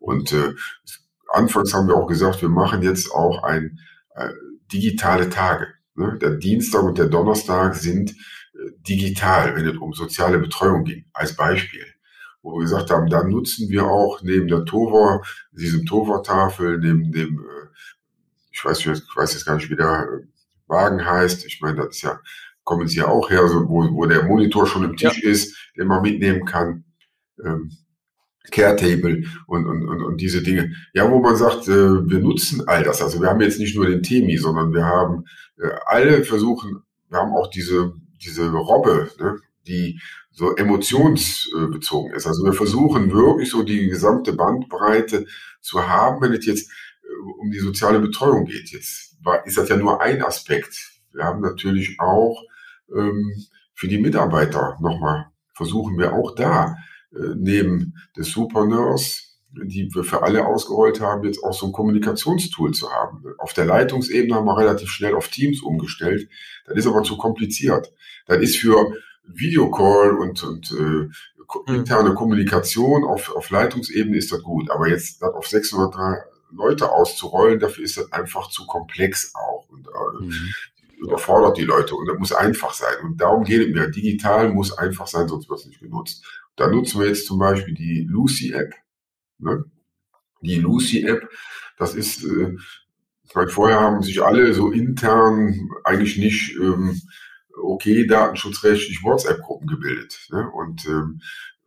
Und 0.00 0.32
äh, 0.32 0.54
anfangs 1.28 1.72
haben 1.72 1.86
wir 1.86 1.96
auch 1.96 2.08
gesagt, 2.08 2.42
wir 2.42 2.48
machen 2.48 2.82
jetzt 2.82 3.12
auch 3.12 3.44
ein 3.44 3.78
äh, 4.16 4.28
digitale 4.72 5.28
Tage. 5.30 5.68
Ne? 5.94 6.18
Der 6.20 6.30
Dienstag 6.30 6.82
und 6.82 6.98
der 6.98 7.06
Donnerstag 7.06 7.74
sind 7.74 8.10
äh, 8.10 8.70
digital, 8.88 9.54
wenn 9.56 9.66
es 9.66 9.76
um 9.76 9.92
soziale 9.92 10.38
Betreuung 10.38 10.84
ging, 10.84 11.04
als 11.12 11.36
Beispiel. 11.36 11.84
Wo 12.42 12.56
wir 12.56 12.62
gesagt 12.62 12.90
haben, 12.90 13.08
da 13.08 13.22
nutzen 13.22 13.68
wir 13.68 13.84
auch 13.84 14.20
neben 14.22 14.48
der 14.48 14.64
Tova, 14.64 15.22
diesem 15.52 15.86
Tova-Tafel, 15.86 16.78
neben 16.78 17.12
dem, 17.12 17.38
äh, 17.38 17.68
ich 18.50 18.64
weiß, 18.64 18.80
ich 18.80 19.16
weiß 19.16 19.34
jetzt 19.34 19.44
gar 19.44 19.56
nicht, 19.56 19.70
wie 19.70 19.76
der 19.76 20.08
äh, 20.08 20.26
Wagen 20.66 21.04
heißt. 21.04 21.44
Ich 21.46 21.60
meine, 21.60 21.76
das 21.76 21.96
ist 21.96 22.02
ja, 22.02 22.18
kommen 22.64 22.88
Sie 22.88 22.98
ja 22.98 23.08
auch 23.08 23.30
her, 23.30 23.46
so, 23.48 23.68
wo, 23.68 23.82
wo 23.94 24.06
der 24.06 24.24
Monitor 24.24 24.66
schon 24.66 24.84
im 24.84 24.96
Tisch 24.96 25.22
ja. 25.22 25.30
ist, 25.30 25.56
den 25.76 25.86
man 25.86 26.02
mitnehmen 26.02 26.44
kann. 26.44 26.84
Ähm, 27.44 27.70
Caretable 28.50 29.22
und, 29.46 29.66
und, 29.66 29.88
und, 29.88 30.02
und 30.02 30.20
diese 30.20 30.42
Dinge. 30.42 30.74
Ja, 30.94 31.08
wo 31.08 31.20
man 31.20 31.36
sagt, 31.36 31.68
äh, 31.68 32.08
wir 32.08 32.18
nutzen 32.18 32.66
all 32.66 32.82
das. 32.82 33.00
Also 33.00 33.20
wir 33.20 33.28
haben 33.28 33.40
jetzt 33.40 33.60
nicht 33.60 33.76
nur 33.76 33.86
den 33.86 34.02
Temi, 34.02 34.36
sondern 34.36 34.72
wir 34.72 34.84
haben 34.84 35.24
alle 35.86 36.24
versuchen, 36.24 36.82
wir 37.08 37.18
haben 37.18 37.32
auch 37.32 37.48
diese, 37.48 37.92
diese 38.22 38.50
Robbe, 38.50 39.10
ne, 39.18 39.38
die 39.66 40.00
so 40.30 40.56
emotionsbezogen 40.56 42.12
ist. 42.14 42.26
Also 42.26 42.44
wir 42.44 42.54
versuchen 42.54 43.12
wirklich 43.12 43.50
so 43.50 43.62
die 43.62 43.88
gesamte 43.88 44.32
Bandbreite 44.32 45.26
zu 45.60 45.86
haben. 45.86 46.20
Wenn 46.22 46.32
es 46.32 46.46
jetzt 46.46 46.70
um 47.38 47.50
die 47.50 47.58
soziale 47.58 48.00
Betreuung 48.00 48.44
geht. 48.44 48.70
Jetzt 48.70 49.16
ist 49.44 49.58
das 49.58 49.68
ja 49.68 49.76
nur 49.76 50.00
ein 50.00 50.22
Aspekt. 50.22 51.00
Wir 51.12 51.24
haben 51.24 51.40
natürlich 51.40 51.98
auch 52.00 52.42
ähm, 52.94 53.32
für 53.74 53.88
die 53.88 53.98
Mitarbeiter 53.98 54.78
nochmal, 54.80 55.26
versuchen 55.54 55.98
wir 55.98 56.12
auch 56.14 56.34
da, 56.34 56.76
äh, 57.12 57.34
neben 57.36 57.94
des 58.16 58.30
Supernurse, 58.30 59.22
die 59.52 59.88
wir 59.94 60.04
für 60.04 60.22
alle 60.22 60.46
ausgerollt 60.46 61.00
haben, 61.00 61.24
jetzt 61.24 61.42
auch 61.42 61.52
so 61.52 61.66
ein 61.66 61.72
Kommunikationstool 61.72 62.72
zu 62.72 62.90
haben. 62.90 63.24
Auf 63.38 63.52
der 63.52 63.66
Leitungsebene 63.66 64.34
haben 64.34 64.46
wir 64.46 64.56
relativ 64.56 64.90
schnell 64.90 65.14
auf 65.14 65.28
Teams 65.28 65.62
umgestellt. 65.62 66.28
Das 66.66 66.76
ist 66.76 66.86
aber 66.86 67.02
zu 67.02 67.16
kompliziert. 67.16 67.92
Das 68.26 68.38
ist 68.38 68.56
für 68.56 68.92
Videocall 69.24 70.16
und, 70.16 70.42
und 70.42 70.72
äh, 70.72 70.74
hm. 70.74 71.74
interne 71.74 72.14
Kommunikation 72.14 73.04
auf, 73.04 73.34
auf 73.34 73.50
Leitungsebene 73.50 74.16
ist 74.16 74.32
das 74.32 74.42
gut. 74.42 74.70
Aber 74.70 74.88
jetzt 74.88 75.20
das 75.22 75.34
auf 75.34 75.46
603 75.46 76.22
Leute 76.54 76.90
auszurollen, 76.90 77.58
dafür 77.58 77.84
ist 77.84 77.96
das 77.96 78.12
einfach 78.12 78.48
zu 78.48 78.66
komplex 78.66 79.34
auch 79.34 79.68
und 79.68 79.86
äh, 79.86 80.24
mhm. 80.24 80.54
überfordert 80.98 81.56
die 81.56 81.64
Leute 81.64 81.94
und 81.94 82.06
das 82.06 82.18
muss 82.18 82.32
einfach 82.32 82.74
sein. 82.74 82.94
Und 83.02 83.20
darum 83.20 83.44
geht 83.44 83.66
es 83.66 83.74
mir. 83.74 83.88
Digital 83.90 84.52
muss 84.52 84.76
einfach 84.76 85.06
sein, 85.06 85.28
sonst 85.28 85.48
wird 85.48 85.60
es 85.60 85.66
nicht 85.66 85.80
genutzt. 85.80 86.24
Da 86.56 86.68
nutzen 86.68 87.00
wir 87.00 87.08
jetzt 87.08 87.26
zum 87.26 87.38
Beispiel 87.38 87.74
die 87.74 88.06
Lucy-App. 88.08 88.74
Ne? 89.42 89.64
Die 90.40 90.56
Lucy-App, 90.56 91.28
das 91.78 91.94
ist, 91.94 92.24
äh, 92.24 92.56
weil 93.34 93.48
vorher 93.48 93.80
haben 93.80 94.02
sich 94.02 94.22
alle 94.22 94.52
so 94.54 94.70
intern 94.70 95.70
eigentlich 95.84 96.18
nicht 96.18 96.56
ähm, 96.56 97.00
okay 97.62 98.06
datenschutzrechtlich 98.06 99.02
WhatsApp-Gruppen 99.02 99.66
gebildet. 99.66 100.28
Ne? 100.30 100.50
Und 100.50 100.86
ähm, 100.86 101.20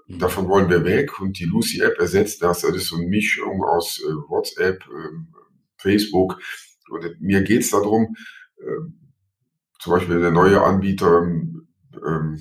Mhm. 0.07 0.19
Davon 0.19 0.47
wollen 0.47 0.69
wir 0.69 0.83
weg 0.85 1.19
und 1.19 1.39
die 1.39 1.45
Lucy-App 1.45 1.99
ersetzt 1.99 2.41
das. 2.41 2.61
Das 2.61 2.75
ist 2.75 2.87
so 2.87 2.97
eine 2.97 3.07
Mischung 3.07 3.63
aus 3.63 3.99
äh, 3.99 4.13
WhatsApp, 4.29 4.83
äh, 4.83 5.37
Facebook. 5.77 6.39
Und 6.89 7.21
mir 7.21 7.41
geht 7.41 7.61
es 7.61 7.71
darum, 7.71 8.15
äh, 8.57 8.91
zum 9.79 9.93
Beispiel 9.93 10.19
der 10.19 10.31
neue 10.31 10.61
Anbieter 10.61 11.23
ähm, 11.23 12.39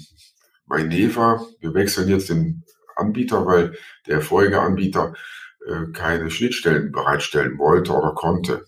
Maineva, 0.67 1.45
wir 1.61 1.75
wechseln 1.75 2.09
jetzt 2.09 2.31
den 2.31 2.65
Anbieter, 2.97 3.47
weil 3.47 3.77
der 4.07 4.21
vorige 4.21 4.61
Anbieter 4.61 5.15
äh, 5.67 5.93
keine 5.93 6.31
Schnittstellen 6.31 6.93
bereitstellen 6.93 7.59
wollte 7.59 7.93
oder 7.93 8.13
konnte. 8.15 8.65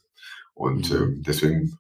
Und 0.55 0.91
äh, 0.91 1.07
deswegen, 1.09 1.79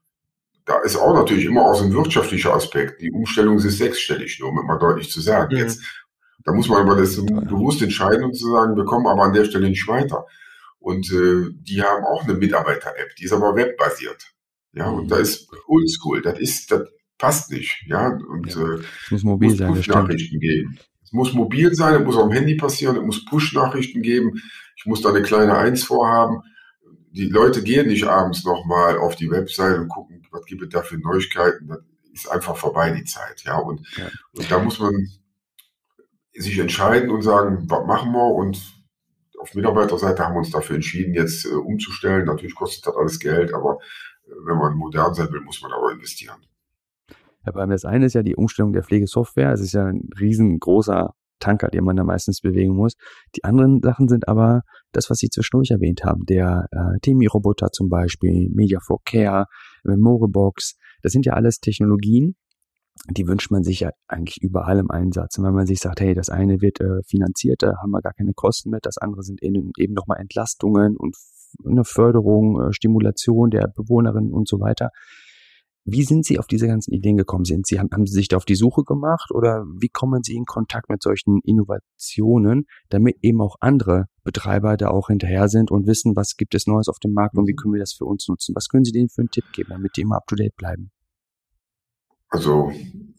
da 0.64 0.80
ist 0.80 0.96
auch 0.96 1.14
natürlich 1.14 1.46
immer 1.46 1.62
auch 1.62 1.74
so 1.74 1.85
ein 1.85 1.94
wirtschaftlicher 1.94 2.54
Aspekt. 2.54 3.00
Die 3.00 3.12
Umstellung 3.12 3.56
ist 3.59 3.78
sechsstellig, 3.78 4.38
nur 4.40 4.50
um 4.50 4.66
mal 4.66 4.78
deutlich 4.78 5.11
zu 5.11 5.20
sagen. 5.20 5.54
Mhm. 5.54 5.61
Jetzt 5.61 5.82
da 6.46 6.52
muss 6.52 6.68
man 6.68 6.82
aber 6.82 6.94
das 6.94 7.16
bewusst 7.16 7.82
entscheiden 7.82 8.24
und 8.24 8.35
zu 8.35 8.52
sagen, 8.52 8.76
wir 8.76 8.85
kommen 8.85 9.09
aber 9.09 9.24
an 9.24 9.32
der 9.32 9.44
Stelle 9.44 9.68
nicht 9.68 9.87
weiter. 9.88 10.26
Und 10.78 11.11
äh, 11.11 11.50
die 11.52 11.82
haben 11.82 12.04
auch 12.04 12.22
eine 12.22 12.35
Mitarbeiter-App, 12.35 13.16
die 13.16 13.24
ist 13.24 13.32
aber 13.32 13.56
webbasiert. 13.56 14.32
Ja, 14.72 14.88
und 14.88 15.11
da 15.11 15.16
ist 15.16 15.50
oldschool. 15.66 16.22
Das 16.22 16.38
ist, 16.38 16.70
das 16.70 16.88
passt 17.18 17.50
nicht. 17.50 17.82
Ja, 17.88 18.09
und 18.09 18.54
ja. 18.54 18.74
Äh, 18.74 18.80
muss 19.11 19.24
mobil 19.24 19.48
muss 19.48 19.59
sein. 19.59 19.74
Push-Nachrichten 19.74 20.38
geben. 20.38 20.78
Es 21.06 21.12
muss 21.12 21.32
mobil 21.32 21.72
sein, 21.72 21.94
es 21.94 22.04
muss 22.04 22.16
auf 22.16 22.28
dem 22.28 22.32
Handy 22.32 22.56
passieren, 22.56 22.96
es 22.96 23.02
muss 23.02 23.24
Push-Nachrichten 23.24 24.02
geben. 24.02 24.42
Ich 24.76 24.86
muss 24.86 25.02
da 25.02 25.10
eine 25.10 25.22
kleine 25.22 25.56
Eins 25.56 25.84
vorhaben. 25.84 26.42
Die 27.12 27.28
Leute 27.28 27.62
gehen 27.62 27.86
nicht 27.86 28.04
abends 28.04 28.44
nochmal 28.44 28.98
auf 28.98 29.14
die 29.14 29.30
Website 29.30 29.78
und 29.78 29.88
gucken, 29.88 30.26
was 30.32 30.44
gibt 30.46 30.62
es 30.62 30.68
da 30.68 30.82
für 30.82 30.98
Neuigkeiten. 30.98 31.68
Das 31.68 31.78
ist 32.12 32.28
einfach 32.28 32.56
vorbei, 32.56 32.90
die 32.90 33.04
Zeit. 33.04 33.44
Ja, 33.44 33.56
und, 33.56 33.80
ja. 33.96 34.08
und 34.32 34.50
da 34.50 34.58
muss 34.58 34.80
man 34.80 35.08
sich 36.34 36.58
entscheiden 36.58 37.10
und 37.10 37.22
sagen, 37.22 37.64
was 37.70 37.86
machen 37.86 38.12
wir? 38.12 38.34
Und 38.34 38.60
auf 39.38 39.54
Mitarbeiterseite 39.54 40.24
haben 40.24 40.34
wir 40.34 40.40
uns 40.40 40.50
dafür 40.50 40.76
entschieden, 40.76 41.14
jetzt 41.14 41.46
äh, 41.46 41.50
umzustellen. 41.50 42.26
Natürlich 42.26 42.54
kostet 42.54 42.86
das 42.86 42.96
alles 42.96 43.20
Geld, 43.20 43.54
aber 43.54 43.78
äh, 44.24 44.30
wenn 44.44 44.58
man 44.58 44.74
modern 44.74 45.14
sein 45.14 45.30
will, 45.32 45.40
muss 45.40 45.62
man 45.62 45.72
aber 45.72 45.92
investieren. 45.92 46.44
Beim 47.52 47.70
das 47.70 47.85
eine 47.85 48.06
ist 48.06 48.14
ja 48.14 48.22
die 48.22 48.37
Umstellung 48.37 48.72
der 48.72 48.82
Pflegesoftware. 48.82 49.52
Es 49.52 49.61
ist 49.61 49.72
ja 49.72 49.87
ein 49.87 50.09
riesengroßer 50.18 51.12
Tanker, 51.38 51.68
den 51.68 51.85
man 51.85 51.96
da 51.96 52.04
meistens 52.04 52.40
bewegen 52.40 52.74
muss. 52.74 52.94
Die 53.37 53.44
anderen 53.44 53.80
Sachen 53.82 54.09
sind 54.09 54.28
aber 54.28 54.62
das, 54.92 55.11
was 55.11 55.18
Sie 55.18 55.28
zwischendurch 55.28 55.70
erwähnt 55.70 56.02
haben. 56.04 56.24
Der 56.26 56.66
äh, 56.70 56.98
Temi-Roboter 57.02 57.70
zum 57.72 57.88
Beispiel, 57.88 58.48
Media 58.54 58.78
for 58.80 59.00
Care, 59.04 59.46
Memoriebox. 59.85 60.76
Das 61.02 61.12
sind 61.12 61.26
ja 61.26 61.35
alles 61.35 61.61
Technologien, 61.61 62.37
die 63.11 63.26
wünscht 63.26 63.50
man 63.50 63.62
sich 63.62 63.80
ja 63.80 63.90
eigentlich 64.09 64.42
überall 64.42 64.78
im 64.78 64.90
Einsatz. 64.90 65.38
Und 65.38 65.44
wenn 65.44 65.54
man 65.54 65.66
sich 65.66 65.80
sagt, 65.80 66.00
hey, 66.00 66.14
das 66.14 66.30
eine 66.30 66.61
wird 66.61 66.80
äh, 66.80 67.02
finanziert, 67.06 67.62
da 67.62 67.74
haben 67.82 67.90
wir 67.90 68.00
gar 68.00 68.14
keine 68.14 68.32
Kosten 68.35 68.70
mit, 68.70 68.87
das 68.87 68.98
andere 68.98 69.22
sind 69.22 69.42
eben, 69.42 69.72
eben 69.78 69.94
nochmal 69.94 70.18
Entlastungen 70.20 70.96
und 70.96 71.16
eine 71.64 71.85
Förderung, 71.85 72.61
äh, 72.61 72.72
Stimulation 72.72 73.50
der 73.50 73.68
Bewohnerinnen 73.68 74.32
und 74.32 74.48
so 74.48 74.61
weiter. 74.61 74.90
Wie 75.88 76.03
sind 76.03 76.25
Sie 76.27 76.40
auf 76.40 76.49
diese 76.49 76.66
ganzen 76.66 76.92
Ideen 76.92 77.16
gekommen? 77.16 77.44
Sind 77.44 77.64
Sie, 77.64 77.79
haben, 77.79 77.90
haben 77.92 78.07
Sie 78.07 78.12
sich 78.12 78.27
da 78.27 78.37
auf 78.37 78.44
die 78.44 78.57
Suche 78.57 78.83
gemacht 78.83 79.31
oder 79.33 79.64
wie 79.79 79.88
kommen 79.88 80.25
Sie 80.25 80.35
in 80.35 80.44
Kontakt 80.44 80.90
mit 80.90 81.01
solchen 81.01 81.38
Innovationen, 81.44 82.66
damit 82.88 83.18
eben 83.22 83.40
auch 83.40 83.55
andere 83.61 84.07
Betreiber 84.25 84.77
da 84.77 84.88
auch 84.88 85.07
hinterher 85.07 85.49
sind 85.49 85.70
und 85.70 85.87
wissen, 85.87 86.16
was 86.16 86.37
gibt 86.37 86.57
es 86.57 86.66
Neues 86.66 86.88
auf 86.88 86.99
dem 86.99 87.12
Markt 87.12 87.37
und 87.37 87.46
wie 87.46 87.53
mhm. 87.53 87.57
können 87.57 87.75
wir 87.75 87.81
das 87.81 87.92
für 87.92 88.05
uns 88.05 88.27
nutzen? 88.27 88.57
Was 88.57 88.68
können 88.68 88.85
Sie 88.85 88.90
denen 88.90 89.09
für 89.09 89.22
einen 89.22 89.31
Tipp 89.31 89.44
geben, 89.53 89.68
damit 89.70 89.92
die 89.96 90.01
immer 90.01 90.16
up 90.16 90.27
to 90.27 90.35
date 90.35 90.57
bleiben? 90.57 90.90
Also 92.31 92.72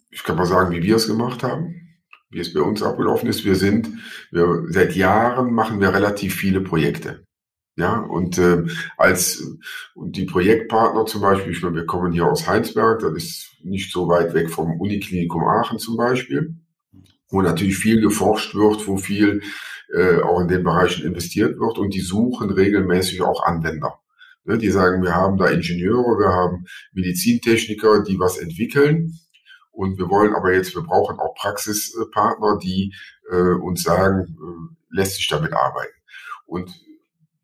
ich 0.09 0.23
kann 0.25 0.35
mal 0.35 0.45
sagen, 0.45 0.75
wie 0.75 0.83
wir 0.83 0.97
es 0.97 1.07
gemacht 1.07 1.43
haben, 1.43 1.73
wie 2.31 2.39
es 2.39 2.53
bei 2.53 2.59
uns 2.59 2.83
abgelaufen 2.83 3.29
ist. 3.29 3.45
Wir 3.45 3.55
sind, 3.55 3.89
wir, 4.31 4.65
seit 4.67 4.93
Jahren 4.93 5.53
machen 5.53 5.79
wir 5.79 5.93
relativ 5.93 6.35
viele 6.35 6.59
Projekte. 6.59 7.23
Ja, 7.77 7.99
und 7.99 8.39
äh, 8.39 8.63
als 8.97 9.43
und 9.93 10.17
die 10.17 10.25
Projektpartner 10.25 11.05
zum 11.05 11.21
Beispiel, 11.21 11.51
ich 11.51 11.61
meine, 11.61 11.75
wir 11.75 11.85
kommen 11.85 12.11
hier 12.11 12.25
aus 12.25 12.47
Heinsberg, 12.47 13.01
das 13.01 13.13
ist 13.13 13.51
nicht 13.61 13.91
so 13.91 14.07
weit 14.07 14.33
weg 14.33 14.49
vom 14.49 14.79
Uniklinikum 14.81 15.43
Aachen 15.43 15.77
zum 15.77 15.95
Beispiel, 15.95 16.55
wo 17.29 17.43
natürlich 17.43 17.77
viel 17.77 18.01
geforscht 18.01 18.55
wird, 18.55 18.87
wo 18.87 18.97
viel 18.97 19.43
äh, 19.93 20.21
auch 20.21 20.41
in 20.41 20.47
den 20.47 20.63
Bereichen 20.63 21.05
investiert 21.05 21.59
wird 21.59 21.77
und 21.77 21.93
die 21.93 22.01
suchen 22.01 22.49
regelmäßig 22.49 23.21
auch 23.21 23.43
Anwender. 23.43 23.99
Ne, 24.43 24.57
die 24.57 24.71
sagen, 24.71 25.03
wir 25.03 25.13
haben 25.13 25.37
da 25.37 25.45
Ingenieure, 25.47 26.17
wir 26.17 26.29
haben 26.29 26.65
Medizintechniker, 26.93 28.01
die 28.03 28.17
was 28.17 28.39
entwickeln. 28.39 29.19
Und 29.69 29.99
wir 29.99 30.09
wollen 30.09 30.33
aber 30.33 30.51
jetzt, 30.51 30.73
wir 30.73 30.81
brauchen 30.81 31.19
auch 31.19 31.35
Praxispartner, 31.35 32.57
die 32.57 32.91
äh, 33.29 33.53
uns 33.53 33.83
sagen, 33.83 34.21
äh, 34.21 34.95
lässt 34.95 35.17
sich 35.17 35.27
damit 35.27 35.53
arbeiten. 35.53 35.93
Und 36.47 36.86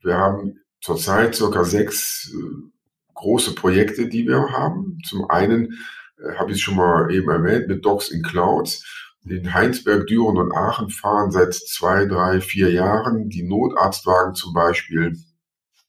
wir 0.04 0.18
haben 0.18 0.60
zurzeit 0.82 1.36
circa 1.36 1.64
sechs 1.64 2.32
äh, 2.34 2.70
große 3.14 3.56
Projekte, 3.56 4.08
die 4.08 4.28
wir 4.28 4.52
haben. 4.52 5.00
Zum 5.06 5.30
einen 5.30 5.80
äh, 6.18 6.36
habe 6.36 6.52
ich 6.52 6.62
schon 6.62 6.76
mal 6.76 7.12
eben 7.12 7.30
erwähnt 7.30 7.68
mit 7.68 7.86
Docs 7.86 8.12
in 8.12 8.22
Clouds. 8.22 8.86
In 9.26 9.54
Heinsberg, 9.54 10.06
Düren 10.08 10.38
und 10.38 10.52
Aachen 10.52 10.90
fahren 10.90 11.32
seit 11.32 11.54
zwei, 11.54 12.06
drei, 12.06 12.42
vier 12.42 12.72
Jahren 12.72 13.30
die 13.30 13.44
Notarztwagen 13.44 14.36
zum 14.36 14.54
Beispiel 14.54 15.18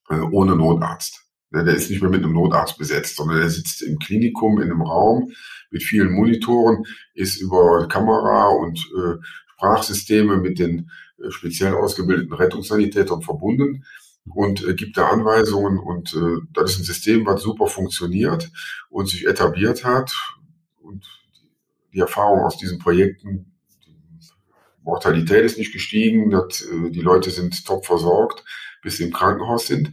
äh, 0.09 0.21
ohne 0.21 0.55
Notarzt. 0.55 1.23
Der 1.53 1.67
ist 1.67 1.89
nicht 1.89 2.03
mehr 2.03 2.11
mit 2.11 2.25
einem 2.25 2.33
Notarzt 2.33 2.79
besetzt, 2.79 3.17
sondern 3.17 3.39
der 3.39 3.49
sitzt 3.49 3.83
im 3.83 3.99
Klinikum 3.99 4.61
in 4.61 4.71
einem 4.71 4.83
Raum 4.83 5.33
mit 5.71 5.85
vielen 5.85 6.13
Monitoren, 6.13 6.85
ist 7.15 7.41
über 7.41 7.87
Kamera 7.89 8.49
und 8.49 8.79
äh, 8.97 9.17
Sprachsysteme 9.53 10.37
mit 10.37 10.59
den 10.59 10.91
äh, 11.19 11.31
speziell 11.31 11.75
ausgebildeten 11.75 12.33
Rettungssanitätern 12.33 13.23
verbunden 13.23 13.85
und 14.33 14.67
äh, 14.67 14.75
gibt 14.75 14.97
da 14.97 15.09
Anweisungen 15.09 15.79
und 15.79 16.15
äh, 16.15 16.47
das 16.53 16.73
ist 16.73 16.79
ein 16.81 16.85
System, 16.85 17.27
was 17.27 17.43
super 17.43 17.67
funktioniert 17.67 18.51
und 18.91 19.09
sich 19.09 19.27
etabliert 19.27 19.85
hat 19.85 20.13
und 20.81 21.05
die 21.93 22.01
Erfahrung 22.01 22.41
aus 22.41 22.57
diesen 22.57 22.79
Projekten, 22.79 23.53
die 23.87 23.97
Mortalität 24.83 25.45
ist 25.45 25.59
nicht 25.59 25.73
gestiegen, 25.73 26.31
das, 26.31 26.63
äh, 26.63 26.91
die 26.91 27.03
Leute 27.03 27.31
sind 27.31 27.65
top 27.67 27.87
versorgt 27.87 28.45
bis 28.85 28.99
sie 28.99 29.05
im 29.05 29.13
Krankenhaus 29.13 29.67
sind. 29.67 29.93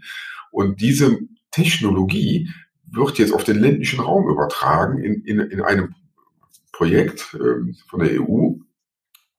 Und 0.51 0.81
diese 0.81 1.17
Technologie 1.49 2.49
wird 2.85 3.17
jetzt 3.17 3.33
auf 3.33 3.43
den 3.43 3.57
ländlichen 3.57 4.01
Raum 4.01 4.29
übertragen 4.29 4.99
in, 4.99 5.23
in, 5.23 5.39
in 5.39 5.61
einem 5.61 5.95
Projekt 6.73 7.33
äh, 7.33 7.73
von 7.87 8.01
der 8.01 8.21
EU, 8.21 8.57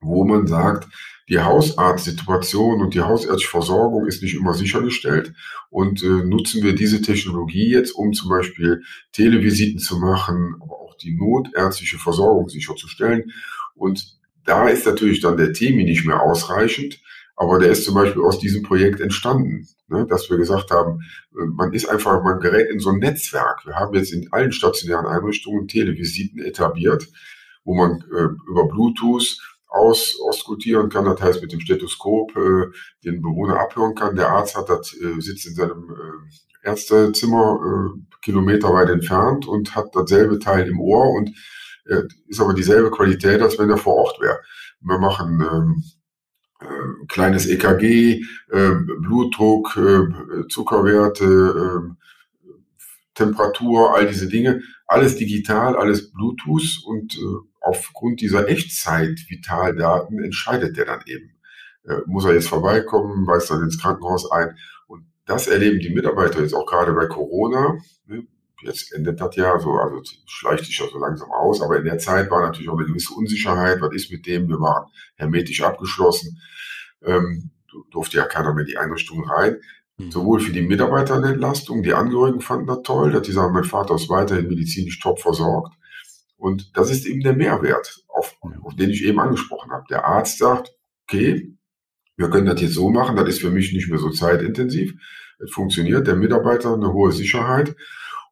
wo 0.03 0.25
man 0.25 0.47
sagt, 0.47 0.89
die 1.29 1.41
Hausarztsituation 1.41 2.81
und 2.81 2.95
die 2.95 3.01
hausärztliche 3.01 3.49
Versorgung 3.49 4.07
ist 4.07 4.23
nicht 4.23 4.35
immer 4.35 4.55
sichergestellt 4.55 5.33
und 5.71 6.03
äh, 6.03 6.07
nutzen 6.07 6.63
wir 6.63 6.75
diese 6.75 7.01
Technologie 7.01 7.71
jetzt, 7.71 7.93
um 7.93 8.13
zum 8.13 8.29
Beispiel 8.29 8.83
Televisiten 9.13 9.79
zu 9.79 9.99
machen, 9.99 10.57
aber 10.61 10.81
auch 10.81 10.97
die 10.97 11.15
notärztliche 11.15 11.99
Versorgung 11.99 12.49
sicherzustellen. 12.49 13.33
Und 13.75 14.19
da 14.45 14.69
ist 14.69 14.85
natürlich 14.85 15.21
dann 15.21 15.37
der 15.37 15.53
TEMI 15.53 15.85
nicht 15.85 16.05
mehr 16.05 16.21
ausreichend, 16.21 17.01
aber 17.37 17.59
der 17.59 17.71
ist 17.71 17.85
zum 17.85 17.95
Beispiel 17.95 18.23
aus 18.23 18.39
diesem 18.39 18.63
Projekt 18.63 19.01
entstanden, 19.01 19.67
ne, 19.89 20.07
dass 20.07 20.29
wir 20.29 20.37
gesagt 20.37 20.71
haben, 20.71 21.01
äh, 21.35 21.47
man 21.47 21.73
ist 21.73 21.87
einfach, 21.87 22.23
man 22.23 22.41
gerät 22.41 22.69
in 22.71 22.81
so 22.81 22.91
ein 22.91 22.99
Netzwerk. 22.99 23.65
Wir 23.65 23.77
haben 23.77 23.95
jetzt 23.95 24.13
in 24.13 24.29
allen 24.33 24.53
stationären 24.53 25.07
Einrichtungen 25.07 25.69
Televisiten 25.69 26.41
etabliert, 26.41 27.09
wo 27.65 27.75
man 27.75 28.05
äh, 28.13 28.51
über 28.51 28.69
Bluetooth 28.69 29.39
aus, 29.73 30.19
auskultieren 30.23 30.91
kann, 30.91 31.07
das 31.07 31.21
heißt 31.21 31.43
mit 31.43 31.53
dem 31.53 31.61
Stethoskop 31.61 32.37
äh, 32.37 32.71
den 33.05 33.23
Bewohner 33.23 33.59
abhören 33.59 33.95
kann. 33.95 34.17
Der 34.17 34.29
Arzt 34.29 34.57
hat 34.57 34.69
das, 34.69 34.95
äh, 34.95 35.21
sitzt 35.21 35.47
in 35.47 35.55
seinem 35.55 35.91
äh, 35.91 36.69
Ärztezimmer 36.69 37.59
äh, 37.97 38.17
Kilometer 38.23 38.73
weit 38.73 38.91
entfernt 38.91 39.49
und 39.49 39.75
hat 39.75 39.95
dasselbe 39.95 40.39
Teil 40.39 40.69
im 40.69 40.81
Ohr 40.81 41.11
und 41.11 41.31
äh, 41.87 42.03
ist 42.29 42.41
aber 42.41 42.55
dieselbe 42.55 42.91
Qualität, 42.91 43.41
als 43.41 43.59
wenn 43.59 43.71
er 43.71 43.79
vor 43.79 43.95
Ort 43.95 44.21
wäre. 44.21 44.39
Wir 44.81 44.99
machen 44.99 45.41
ähm, 45.41 45.85
äh, 46.61 47.07
kleines 47.09 47.47
EKG, 47.47 48.23
äh, 48.51 48.75
Blutdruck, 49.01 49.77
äh, 49.77 50.47
Zuckerwerte, 50.49 51.25
äh, 51.25 52.03
Temperatur, 53.15 53.95
all 53.95 54.07
diese 54.07 54.29
Dinge, 54.29 54.63
alles 54.87 55.17
digital, 55.17 55.77
alles 55.77 56.13
Bluetooth 56.13 56.83
und 56.85 57.15
äh, 57.15 57.52
aufgrund 57.63 58.21
dieser 58.21 58.49
Echtzeit-Vitaldaten 58.49 60.23
entscheidet 60.23 60.77
der 60.77 60.87
dann 60.87 61.01
eben. 61.07 61.33
Äh, 61.85 61.99
muss 62.07 62.25
er 62.25 62.35
jetzt 62.35 62.49
vorbeikommen, 62.49 63.27
weist 63.27 63.51
dann 63.51 63.63
ins 63.63 63.81
Krankenhaus 63.81 64.31
ein. 64.31 64.57
Und 64.87 65.07
das 65.27 65.49
erleben 65.49 65.81
die 65.81 65.95
Mitarbeiter 65.95 66.41
jetzt 66.41 66.55
auch 66.55 66.67
gerade 66.67 66.93
bei 66.93 67.07
Corona. 67.07 67.79
Ne? 68.07 68.27
Jetzt 68.63 68.93
endet 68.93 69.21
das 69.21 69.35
ja 69.37 69.59
so, 69.59 69.73
also 69.73 70.01
schleicht 70.27 70.65
sich 70.65 70.79
ja 70.79 70.87
so 70.91 70.99
langsam 70.99 71.31
aus. 71.33 71.61
Aber 71.63 71.79
in 71.79 71.85
der 71.85 71.99
Zeit 71.99 72.31
war 72.31 72.43
natürlich 72.43 72.69
auch 72.69 72.79
eine 72.79 72.87
gewisse 72.87 73.15
Unsicherheit. 73.15 73.81
Was 73.81 73.95
ist 73.95 74.13
mit 74.13 74.27
dem? 74.27 74.49
Wir 74.49 74.61
waren 74.61 74.89
hermetisch 75.17 75.63
abgeschlossen. 75.63 76.41
Ähm, 77.05 77.51
durfte 77.91 78.19
ja 78.19 78.25
keiner 78.25 78.55
mehr 78.55 78.63
in 78.63 78.71
die 78.71 78.77
Einrichtung 78.77 79.25
rein. 79.29 79.57
Mhm. 79.99 80.11
Sowohl 80.11 80.41
für 80.41 80.53
die 80.53 80.63
Mitarbeiter 80.63 81.17
eine 81.17 81.33
Entlastung, 81.33 81.83
die 81.83 81.95
Angehörigen 81.95 82.41
fanden 82.41 82.67
das 82.67 82.83
toll, 82.83 83.13
dass 83.13 83.23
die 83.23 83.33
sagen, 83.33 83.53
mein 83.53 83.65
Vater 83.65 83.97
ist 83.97 84.09
weiterhin 84.09 84.49
medizinisch 84.49 85.01
top 85.01 85.21
versorgt. 85.21 85.75
Und 86.43 86.77
das 86.77 86.91
ist 86.91 87.07
eben 87.07 87.21
der 87.21 87.35
Mehrwert, 87.35 88.03
auf, 88.09 88.37
auf 88.65 88.75
den 88.75 88.91
ich 88.91 89.05
eben 89.05 89.21
angesprochen 89.21 89.71
habe. 89.71 89.85
Der 89.89 90.05
Arzt 90.05 90.39
sagt, 90.39 90.73
okay, 91.05 91.57
wir 92.17 92.31
können 92.31 92.47
das 92.47 92.61
jetzt 92.61 92.75
so 92.75 92.91
machen, 92.91 93.15
das 93.15 93.29
ist 93.29 93.41
für 93.41 93.53
mich 93.53 93.73
nicht 93.73 93.89
mehr 93.89 94.01
so 94.01 94.11
zeitintensiv. 94.11 94.93
Es 95.39 95.53
funktioniert, 95.53 96.09
der 96.09 96.17
Mitarbeiter 96.17 96.75
eine 96.75 96.93
hohe 96.93 97.13
Sicherheit 97.13 97.77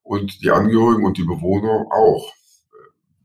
und 0.02 0.42
die 0.42 0.50
Angehörigen 0.50 1.04
und 1.04 1.18
die 1.18 1.24
Bewohner 1.24 1.86
auch, 1.92 2.32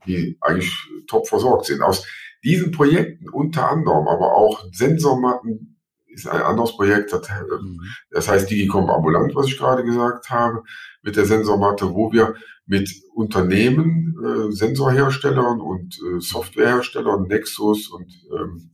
die 0.06 0.38
eigentlich 0.40 0.72
top 1.08 1.28
versorgt 1.28 1.66
sind. 1.66 1.82
Aus 1.82 2.06
diesen 2.44 2.72
Projekten 2.72 3.28
unter 3.28 3.72
anderem, 3.72 4.08
aber 4.08 4.36
auch 4.36 4.66
Sensormatten 4.72 5.80
ist 6.10 6.28
ein 6.28 6.44
anderes 6.44 6.76
Projekt, 6.76 7.12
das, 7.12 7.28
mhm. 7.60 7.82
das 8.12 8.28
heißt 8.28 8.52
Digicom 8.52 8.92
Ambulant, 8.92 9.34
was 9.34 9.48
ich 9.48 9.58
gerade 9.58 9.84
gesagt 9.84 10.30
habe, 10.30 10.62
mit 11.02 11.16
der 11.16 11.26
Sensormatte, 11.26 11.92
wo 11.92 12.14
wir 12.14 12.36
mit 12.66 12.90
Unternehmen, 13.14 14.16
äh, 14.24 14.52
Sensorherstellern 14.52 15.62
und 15.62 16.00
äh, 16.00 16.20
Softwareherstellern, 16.20 17.28
Nexus 17.28 17.90
und 17.90 18.12
ähm, 18.32 18.72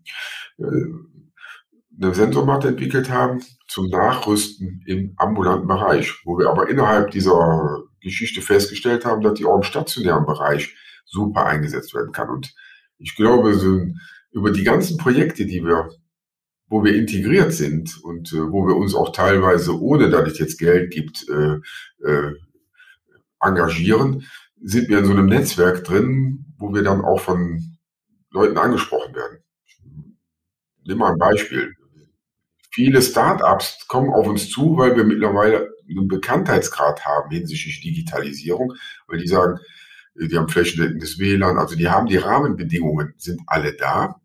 äh, 0.58 2.04
eine 2.04 2.16
Sensormatte 2.16 2.70
entwickelt 2.70 3.10
haben 3.10 3.42
zum 3.68 3.88
Nachrüsten 3.90 4.82
im 4.88 5.14
ambulanten 5.18 5.68
Bereich, 5.68 6.14
wo 6.26 6.38
wir 6.38 6.50
aber 6.50 6.70
innerhalb 6.70 7.12
dieser 7.12 7.84
Geschichte 8.00 8.42
festgestellt 8.42 9.06
haben, 9.06 9.22
dass 9.22 9.36
die 9.36 9.46
auch 9.46 9.58
im 9.58 9.64
stationären 9.64 10.26
Bereich 10.26 10.76
super 11.06 11.46
eingesetzt 11.46 11.94
werden 11.94 12.12
kann. 12.12 12.30
Und 12.30 12.54
ich 12.98 13.16
glaube, 13.16 13.54
so 13.56 13.80
über 14.32 14.52
die 14.52 14.64
ganzen 14.64 14.98
Projekte, 14.98 15.46
die 15.46 15.64
wir, 15.64 15.90
wo 16.68 16.84
wir 16.84 16.96
integriert 16.96 17.54
sind 17.54 18.02
und 18.04 18.32
äh, 18.34 18.52
wo 18.52 18.66
wir 18.68 18.76
uns 18.76 18.96
auch 18.96 19.12
teilweise, 19.12 19.80
ohne 19.80 20.10
dass 20.10 20.32
es 20.32 20.40
jetzt 20.40 20.58
Geld 20.58 20.92
gibt, 20.92 21.28
äh, 21.30 21.60
äh, 22.08 22.34
engagieren, 23.42 24.26
sind 24.62 24.90
wir 24.90 25.00
in 25.00 25.06
so 25.06 25.12
einem 25.12 25.26
Netzwerk 25.28 25.84
drin, 25.84 26.46
wo 26.58 26.74
wir 26.74 26.84
dann 26.84 27.02
auch 27.02 27.20
von 27.20 27.78
Leuten 28.32 28.58
angesprochen 28.58 29.16
werden. 29.16 29.40
Nimm 30.86 31.00
mal 31.00 31.12
ein 31.12 31.18
Beispiel. 31.18 31.76
Viele 32.72 33.02
Startups 33.02 33.86
kommen 33.88 34.12
auf 34.12 34.28
uns 34.28 34.50
zu, 34.50 34.78
weil 34.78 34.96
wir 34.96 35.04
mittlerweile 35.04 35.70
einen 35.90 36.08
Bekanntheitsgrad 36.08 37.06
haben 37.06 37.30
hinsichtlich 37.30 37.82
Digitalisierung, 37.82 38.74
weil 39.08 39.20
die 39.20 39.28
sagen, 39.28 39.60
die 40.16 40.38
haben 40.38 40.48
flächendeckendes 40.48 41.20
WLAN, 41.20 41.58
also 41.58 41.76
die 41.76 41.90
haben 41.90 42.08
die 42.08 42.18
Rahmenbedingungen, 42.18 43.14
sind 43.18 43.42
alle 43.48 43.74
da. 43.74 44.22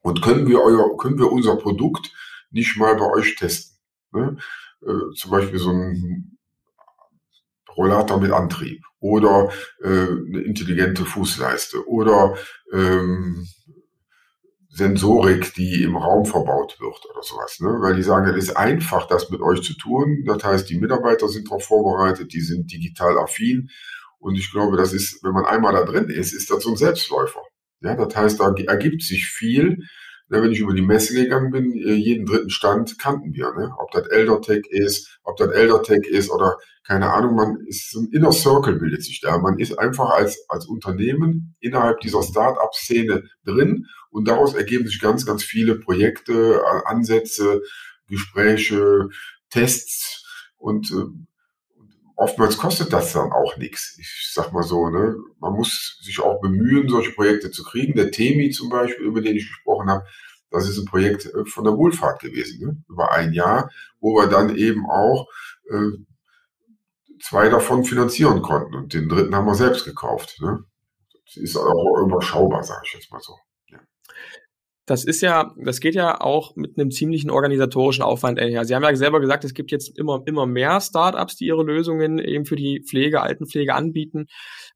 Und 0.00 0.22
können 0.22 0.48
wir 0.48 0.60
euer, 0.60 0.96
können 0.96 1.18
wir 1.18 1.30
unser 1.30 1.56
Produkt 1.56 2.12
nicht 2.50 2.76
mal 2.76 2.96
bei 2.96 3.06
euch 3.10 3.36
testen? 3.36 3.78
Ne? 4.12 4.36
Äh, 4.82 5.14
zum 5.14 5.30
Beispiel 5.30 5.58
so 5.58 5.70
ein 5.70 6.38
Rollator 7.76 8.20
mit 8.20 8.32
Antrieb 8.32 8.82
oder 9.00 9.50
äh, 9.82 9.88
eine 9.88 10.40
intelligente 10.40 11.04
Fußleiste 11.04 11.86
oder 11.88 12.36
ähm, 12.72 13.46
Sensorik, 14.68 15.52
die 15.54 15.82
im 15.82 15.96
Raum 15.96 16.24
verbaut 16.24 16.78
wird 16.80 17.04
oder 17.10 17.22
sowas. 17.22 17.58
Ne? 17.60 17.68
Weil 17.80 17.96
die 17.96 18.02
sagen, 18.02 18.26
es 18.30 18.44
ist 18.44 18.56
einfach, 18.56 19.06
das 19.06 19.28
mit 19.28 19.42
euch 19.42 19.62
zu 19.62 19.76
tun. 19.76 20.24
Das 20.26 20.42
heißt, 20.42 20.70
die 20.70 20.78
Mitarbeiter 20.78 21.28
sind 21.28 21.46
darauf 21.48 21.64
vorbereitet, 21.64 22.32
die 22.32 22.40
sind 22.40 22.72
digital 22.72 23.18
affin 23.18 23.68
und 24.22 24.36
ich 24.36 24.52
glaube, 24.52 24.76
das 24.76 24.92
ist, 24.92 25.24
wenn 25.24 25.32
man 25.32 25.44
einmal 25.44 25.72
da 25.72 25.82
drin 25.84 26.08
ist, 26.08 26.32
ist 26.32 26.48
das 26.48 26.62
so 26.62 26.70
ein 26.70 26.76
Selbstläufer. 26.76 27.42
Ja, 27.80 27.96
das 27.96 28.14
heißt, 28.14 28.38
da 28.38 28.54
ergibt 28.68 29.02
sich 29.02 29.26
viel. 29.26 29.78
Wenn 30.40 30.52
ich 30.52 30.60
über 30.60 30.74
die 30.74 30.82
Messe 30.82 31.14
gegangen 31.14 31.50
bin, 31.50 31.72
äh, 31.72 31.92
jeden 31.92 32.26
dritten 32.26 32.50
Stand 32.50 32.98
kannten 32.98 33.34
wir. 33.34 33.52
Ne? 33.52 33.72
Ob 33.78 33.90
das 33.90 34.06
ElderTech 34.08 34.66
ist, 34.70 35.18
ob 35.22 35.36
das 35.36 35.50
ElderTech 35.50 36.06
ist 36.06 36.30
oder 36.30 36.56
keine 36.84 37.12
Ahnung, 37.12 37.36
man 37.36 37.56
ist 37.66 37.92
so 37.92 38.00
ein 38.00 38.08
Inner 38.12 38.32
Circle 38.32 38.76
bildet 38.76 39.04
sich 39.04 39.20
da. 39.20 39.38
Man 39.38 39.58
ist 39.58 39.78
einfach 39.78 40.10
als, 40.10 40.44
als 40.48 40.66
Unternehmen 40.66 41.54
innerhalb 41.60 42.00
dieser 42.00 42.22
Start-up-Szene 42.22 43.24
drin 43.44 43.86
und 44.10 44.26
daraus 44.26 44.54
ergeben 44.54 44.86
sich 44.86 45.00
ganz, 45.00 45.24
ganz 45.24 45.44
viele 45.44 45.76
Projekte, 45.76 46.60
Ansätze, 46.86 47.60
Gespräche, 48.08 49.08
Tests 49.50 50.24
und 50.56 50.90
äh, 50.90 51.04
oftmals 52.16 52.58
kostet 52.58 52.92
das 52.92 53.12
dann 53.12 53.32
auch 53.32 53.56
nichts. 53.56 53.96
Ich 53.98 54.30
sag 54.32 54.52
mal 54.52 54.62
so, 54.62 54.88
ne, 54.88 55.16
man 55.40 55.52
muss 55.52 55.98
sich 56.02 56.20
auch 56.20 56.40
bemühen, 56.40 56.88
solche 56.88 57.12
Projekte 57.12 57.50
zu 57.50 57.64
kriegen. 57.64 57.94
Der 57.94 58.10
Temi 58.10 58.50
zum 58.50 58.68
Beispiel, 58.68 59.06
über 59.06 59.20
den 59.20 59.36
ich 59.36 59.48
gesprochen 59.48 59.90
habe, 59.90 60.04
das 60.50 60.68
ist 60.68 60.78
ein 60.78 60.84
Projekt 60.84 61.26
äh, 61.26 61.44
von 61.46 61.64
der 61.64 61.76
Wohlfahrt 61.76 62.20
gewesen, 62.20 62.60
ne? 62.60 62.84
über 62.88 63.12
ein 63.12 63.32
Jahr, 63.32 63.70
wo 64.00 64.14
wir 64.16 64.28
dann 64.28 64.54
eben 64.54 64.88
auch 64.88 65.26
äh, 65.70 65.90
zwei 67.22 67.48
davon 67.48 67.84
finanzieren 67.84 68.42
konnten 68.42 68.74
und 68.74 68.92
den 68.92 69.08
dritten 69.08 69.34
haben 69.34 69.46
wir 69.46 69.54
selbst 69.54 69.84
gekauft. 69.84 70.40
Ne? 70.40 70.64
Das 71.24 71.36
ist 71.36 71.56
auch 71.56 72.02
überschaubar, 72.04 72.62
sage 72.62 72.82
ich 72.84 72.94
jetzt 72.94 73.10
mal 73.10 73.20
so. 73.20 73.36
Das 74.86 75.04
ist 75.04 75.20
ja, 75.20 75.54
das 75.64 75.78
geht 75.78 75.94
ja 75.94 76.20
auch 76.20 76.56
mit 76.56 76.76
einem 76.76 76.90
ziemlichen 76.90 77.30
organisatorischen 77.30 78.02
Aufwand 78.02 78.40
einher. 78.40 78.64
Sie 78.64 78.74
haben 78.74 78.82
ja 78.82 78.94
selber 78.96 79.20
gesagt, 79.20 79.44
es 79.44 79.54
gibt 79.54 79.70
jetzt 79.70 79.96
immer, 79.96 80.22
immer 80.26 80.46
mehr 80.46 80.80
Startups, 80.80 81.36
die 81.36 81.46
ihre 81.46 81.62
Lösungen 81.62 82.18
eben 82.18 82.46
für 82.46 82.56
die 82.56 82.82
Pflege, 82.82 83.22
Altenpflege 83.22 83.74
anbieten. 83.74 84.26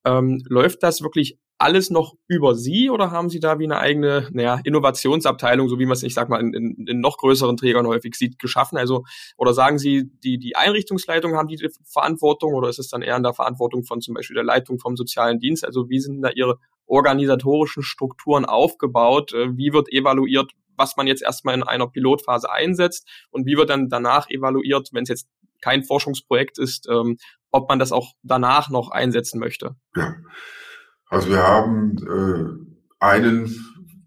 Ähm, 0.04 0.42
läuft 0.48 0.84
das 0.84 1.02
wirklich 1.02 1.38
alles 1.58 1.90
noch 1.90 2.14
über 2.28 2.54
Sie 2.54 2.90
oder 2.90 3.10
haben 3.10 3.30
Sie 3.30 3.40
da 3.40 3.58
wie 3.58 3.64
eine 3.64 3.78
eigene 3.78 4.28
naja, 4.32 4.60
Innovationsabteilung, 4.64 5.68
so 5.68 5.78
wie 5.78 5.86
man 5.86 5.94
es, 5.94 6.02
ich 6.02 6.14
sag 6.14 6.28
mal, 6.28 6.40
in, 6.40 6.52
in, 6.52 6.86
in 6.86 7.00
noch 7.00 7.16
größeren 7.16 7.56
Trägern 7.56 7.86
häufig 7.86 8.14
sieht, 8.14 8.38
geschaffen? 8.38 8.76
Also, 8.76 9.04
oder 9.36 9.54
sagen 9.54 9.78
Sie, 9.78 10.10
die, 10.22 10.38
die 10.38 10.56
Einrichtungsleitung 10.56 11.34
haben 11.34 11.48
die 11.48 11.58
Verantwortung 11.84 12.54
oder 12.54 12.68
ist 12.68 12.78
es 12.78 12.88
dann 12.88 13.02
eher 13.02 13.16
in 13.16 13.22
der 13.22 13.32
Verantwortung 13.32 13.84
von 13.84 14.00
zum 14.00 14.14
Beispiel 14.14 14.34
der 14.34 14.44
Leitung 14.44 14.78
vom 14.78 14.96
sozialen 14.96 15.40
Dienst? 15.40 15.64
Also, 15.64 15.88
wie 15.88 15.98
sind 15.98 16.20
da 16.20 16.30
Ihre 16.30 16.58
organisatorischen 16.86 17.82
Strukturen 17.82 18.44
aufgebaut? 18.44 19.32
Äh, 19.32 19.56
wie 19.56 19.72
wird 19.72 19.90
evaluiert, 19.90 20.52
was 20.76 20.96
man 20.96 21.06
jetzt 21.06 21.22
erstmal 21.22 21.54
in 21.54 21.62
einer 21.62 21.86
Pilotphase 21.86 22.50
einsetzt 22.52 23.08
und 23.30 23.46
wie 23.46 23.56
wird 23.56 23.70
dann 23.70 23.88
danach 23.88 24.28
evaluiert, 24.28 24.90
wenn 24.92 25.04
es 25.04 25.08
jetzt 25.08 25.28
kein 25.62 25.84
Forschungsprojekt 25.84 26.58
ist, 26.58 26.86
ähm, 26.90 27.16
ob 27.50 27.70
man 27.70 27.78
das 27.78 27.92
auch 27.92 28.12
danach 28.22 28.68
noch 28.68 28.90
einsetzen 28.90 29.40
möchte? 29.40 29.76
Ja. 29.96 30.14
Also 31.08 31.30
wir 31.30 31.42
haben 31.42 31.96
äh, 31.98 33.04
einen 33.04 33.54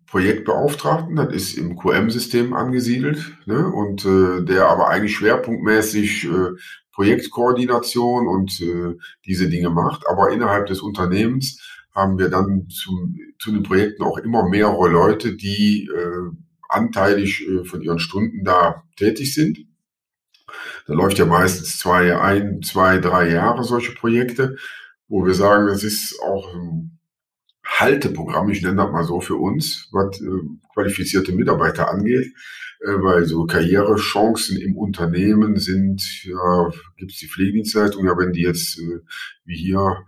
Projektbeauftragten, 0.07 1.15
das 1.15 1.33
ist 1.33 1.57
im 1.57 1.77
QM-System 1.77 2.53
angesiedelt, 2.53 3.37
ne, 3.45 3.67
und 3.67 4.05
äh, 4.05 4.43
der 4.43 4.67
aber 4.67 4.89
eigentlich 4.89 5.15
schwerpunktmäßig 5.15 6.25
äh, 6.25 6.49
Projektkoordination 6.93 8.27
und 8.27 8.59
äh, 8.59 8.97
diese 9.25 9.49
Dinge 9.49 9.69
macht. 9.69 10.07
Aber 10.07 10.31
innerhalb 10.31 10.65
des 10.65 10.81
Unternehmens 10.81 11.61
haben 11.93 12.17
wir 12.17 12.29
dann 12.29 12.67
zu, 12.69 13.13
zu 13.39 13.51
den 13.51 13.63
Projekten 13.63 14.03
auch 14.03 14.17
immer 14.17 14.49
mehrere 14.49 14.89
Leute, 14.89 15.35
die 15.35 15.89
äh, 15.95 16.35
anteilig 16.67 17.47
äh, 17.47 17.63
von 17.63 17.81
ihren 17.81 17.99
Stunden 17.99 18.43
da 18.43 18.83
tätig 18.95 19.33
sind. 19.33 19.59
Da 20.87 20.93
läuft 20.93 21.19
ja 21.19 21.25
meistens 21.25 21.77
zwei, 21.77 22.17
ein, 22.17 22.61
zwei, 22.63 22.97
drei 22.97 23.29
Jahre 23.29 23.63
solche 23.63 23.93
Projekte 23.93 24.57
wo 25.09 25.25
wir 25.25 25.33
sagen, 25.33 25.67
das 25.67 25.83
ist 25.83 26.19
auch 26.21 26.53
ein 26.53 26.99
Halteprogramm, 27.65 28.49
ich 28.49 28.61
nenne 28.61 28.77
das 28.77 28.91
mal 28.91 29.03
so 29.03 29.19
für 29.19 29.35
uns, 29.35 29.89
was 29.91 30.21
äh, 30.21 30.27
qualifizierte 30.73 31.33
Mitarbeiter 31.33 31.89
angeht, 31.89 32.33
äh, 32.81 32.93
weil 33.01 33.25
so 33.25 33.45
Karrierechancen 33.45 34.57
im 34.57 34.77
Unternehmen 34.77 35.57
sind, 35.57 36.01
ja, 36.23 36.71
gibt 36.97 37.11
es 37.11 37.19
die 37.19 37.27
Pflegedienstleitung, 37.27 38.05
ja, 38.05 38.17
wenn 38.17 38.33
die 38.33 38.41
jetzt 38.41 38.79
äh, 38.79 38.99
wie 39.45 39.57
hier 39.57 40.05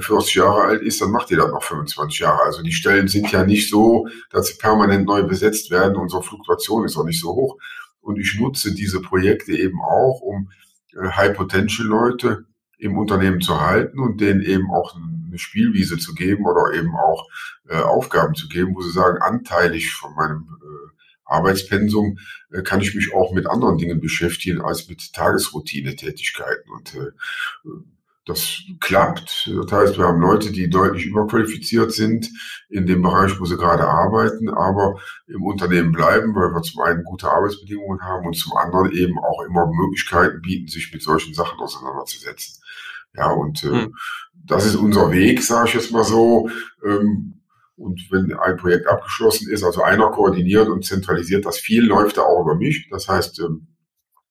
40 0.00 0.34
Jahre 0.36 0.62
alt 0.62 0.82
ist, 0.82 1.00
dann 1.00 1.10
macht 1.10 1.30
die 1.30 1.34
das 1.34 1.50
noch 1.50 1.64
25 1.64 2.20
Jahre. 2.20 2.42
Also 2.44 2.62
die 2.62 2.72
Stellen 2.72 3.08
sind 3.08 3.32
ja 3.32 3.44
nicht 3.44 3.68
so, 3.68 4.06
dass 4.30 4.46
sie 4.46 4.58
permanent 4.58 5.06
neu 5.06 5.24
besetzt 5.24 5.72
werden. 5.72 5.96
Unsere 5.96 6.22
Fluktuation 6.22 6.84
ist 6.84 6.96
auch 6.96 7.04
nicht 7.04 7.20
so 7.20 7.34
hoch. 7.34 7.58
Und 8.00 8.16
ich 8.20 8.38
nutze 8.38 8.72
diese 8.74 9.00
Projekte 9.00 9.52
eben 9.52 9.80
auch, 9.82 10.20
um 10.20 10.50
äh, 10.94 11.08
High-Potential-Leute 11.08 12.46
im 12.82 12.98
Unternehmen 12.98 13.40
zu 13.40 13.60
halten 13.60 14.00
und 14.00 14.20
denen 14.20 14.42
eben 14.42 14.70
auch 14.70 14.96
eine 14.96 15.38
Spielwiese 15.38 15.98
zu 15.98 16.14
geben 16.14 16.44
oder 16.44 16.74
eben 16.74 16.94
auch 16.96 17.28
äh, 17.68 17.76
Aufgaben 17.76 18.34
zu 18.34 18.48
geben, 18.48 18.74
wo 18.74 18.82
sie 18.82 18.90
sagen, 18.90 19.22
anteilig 19.22 19.92
von 19.94 20.14
meinem 20.14 20.48
äh, 20.60 20.90
Arbeitspensum 21.24 22.18
äh, 22.50 22.62
kann 22.62 22.80
ich 22.80 22.94
mich 22.96 23.14
auch 23.14 23.32
mit 23.32 23.46
anderen 23.46 23.78
Dingen 23.78 24.00
beschäftigen 24.00 24.60
als 24.60 24.88
mit 24.88 25.12
Tagesroutine-Tätigkeiten. 25.12 26.70
Und 26.70 26.94
äh, 26.96 27.12
das 28.26 28.62
klappt. 28.80 29.50
Das 29.62 29.72
heißt, 29.72 29.98
wir 29.98 30.06
haben 30.06 30.20
Leute, 30.20 30.50
die 30.50 30.68
deutlich 30.68 31.06
überqualifiziert 31.06 31.92
sind 31.92 32.30
in 32.68 32.86
dem 32.86 33.02
Bereich, 33.02 33.38
wo 33.40 33.44
sie 33.44 33.56
gerade 33.56 33.86
arbeiten, 33.86 34.48
aber 34.48 35.00
im 35.26 35.42
Unternehmen 35.42 35.92
bleiben, 35.92 36.34
weil 36.34 36.54
wir 36.54 36.62
zum 36.62 36.82
einen 36.82 37.04
gute 37.04 37.30
Arbeitsbedingungen 37.30 38.02
haben 38.02 38.26
und 38.26 38.36
zum 38.36 38.56
anderen 38.56 38.92
eben 38.92 39.18
auch 39.18 39.42
immer 39.42 39.66
Möglichkeiten 39.66 40.40
bieten, 40.40 40.68
sich 40.68 40.92
mit 40.92 41.02
solchen 41.02 41.34
Sachen 41.34 41.58
auseinanderzusetzen. 41.58 42.61
Ja, 43.14 43.30
und 43.30 43.62
äh, 43.64 43.68
hm. 43.68 43.94
das 44.32 44.66
ist 44.66 44.76
unser 44.76 45.10
Weg, 45.12 45.42
sage 45.42 45.68
ich 45.68 45.74
jetzt 45.74 45.92
mal 45.92 46.04
so. 46.04 46.48
Ähm, 46.84 47.40
und 47.76 48.00
wenn 48.10 48.32
ein 48.34 48.56
Projekt 48.56 48.86
abgeschlossen 48.86 49.50
ist, 49.50 49.64
also 49.64 49.82
einer 49.82 50.10
koordiniert 50.10 50.68
und 50.68 50.84
zentralisiert 50.84 51.44
das 51.44 51.58
viel, 51.58 51.84
läuft 51.84 52.16
er 52.16 52.26
auch 52.26 52.42
über 52.42 52.54
mich. 52.54 52.88
Das 52.90 53.08
heißt, 53.08 53.40
ähm, 53.40 53.68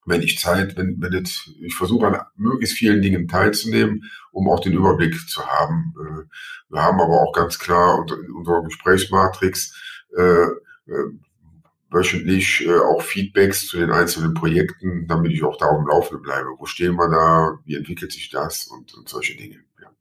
wenn 0.06 0.22
ich 0.22 0.40
Zeit, 0.40 0.78
wenn, 0.78 1.02
wenn 1.02 1.14
jetzt, 1.14 1.50
ich 1.62 1.76
versuche 1.76 2.08
an 2.08 2.22
möglichst 2.36 2.78
vielen 2.78 3.02
Dingen 3.02 3.28
teilzunehmen, 3.28 4.10
um 4.32 4.50
auch 4.50 4.60
den 4.60 4.74
Überblick 4.74 5.30
zu 5.30 5.46
haben. 5.46 5.94
Äh, 6.00 6.24
wir 6.70 6.82
haben 6.82 7.00
aber 7.00 7.22
auch 7.22 7.34
ganz 7.34 7.60
klar 7.60 8.00
unter, 8.00 8.16
unserer 8.36 8.64
Gesprächsmatrix 8.64 9.76
äh, 10.18 10.44
äh, 10.44 11.10
wöchentlich 11.92 12.66
äh, 12.66 12.78
auch 12.78 13.02
Feedbacks 13.02 13.68
zu 13.68 13.78
den 13.78 13.92
einzelnen 13.92 14.34
Projekten, 14.34 15.08
damit 15.08 15.34
ich 15.34 15.44
auch 15.44 15.58
da 15.58 15.68
am 15.68 15.86
Laufenden 15.88 16.24
bleibe. 16.24 16.48
Wo 16.58 16.66
stehen 16.66 16.96
wir 16.96 17.10
da? 17.10 17.60
Wie 17.66 17.76
entwickelt 17.76 18.12
sich 18.12 18.30
das? 18.30 18.66
Und, 18.68 18.94
und 18.94 19.10
solche 19.10 19.36
Dinge. 19.36 19.58
Ja. 19.82 19.92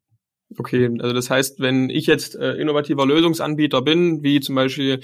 Okay, 0.57 0.89
also 1.01 1.15
das 1.15 1.29
heißt, 1.29 1.61
wenn 1.61 1.91
ich 1.91 2.07
jetzt 2.07 2.37
äh, 2.37 2.53
innovativer 2.55 3.07
Lösungsanbieter 3.07 3.83
bin, 3.83 4.23
wie 4.23 4.41
zum 4.41 4.55
Beispiel 4.55 5.01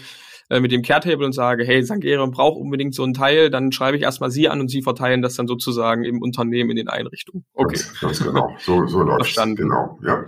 äh, 0.49 0.61
mit 0.61 0.71
dem 0.71 0.83
Care-Table 0.83 1.27
und 1.27 1.33
sage, 1.33 1.65
hey, 1.65 1.83
Sangerion 1.83 2.31
braucht 2.31 2.57
unbedingt 2.57 2.95
so 2.95 3.03
ein 3.03 3.15
Teil, 3.15 3.51
dann 3.51 3.73
schreibe 3.73 3.97
ich 3.97 4.05
erstmal 4.05 4.31
Sie 4.31 4.49
an 4.49 4.61
und 4.61 4.69
Sie 4.69 4.83
verteilen 4.83 5.23
das 5.23 5.35
dann 5.35 5.49
sozusagen 5.49 6.05
im 6.05 6.23
Unternehmen 6.23 6.71
in 6.71 6.77
den 6.77 6.89
Einrichtungen. 6.89 7.45
Okay. 7.55 7.75
Ganz, 7.75 8.01
ganz 8.01 8.23
genau, 8.23 8.55
so, 8.61 8.87
so 8.87 9.01
läuft 9.03 9.23
Verstanden. 9.23 9.57
Genau, 9.57 9.99
ja. 10.05 10.25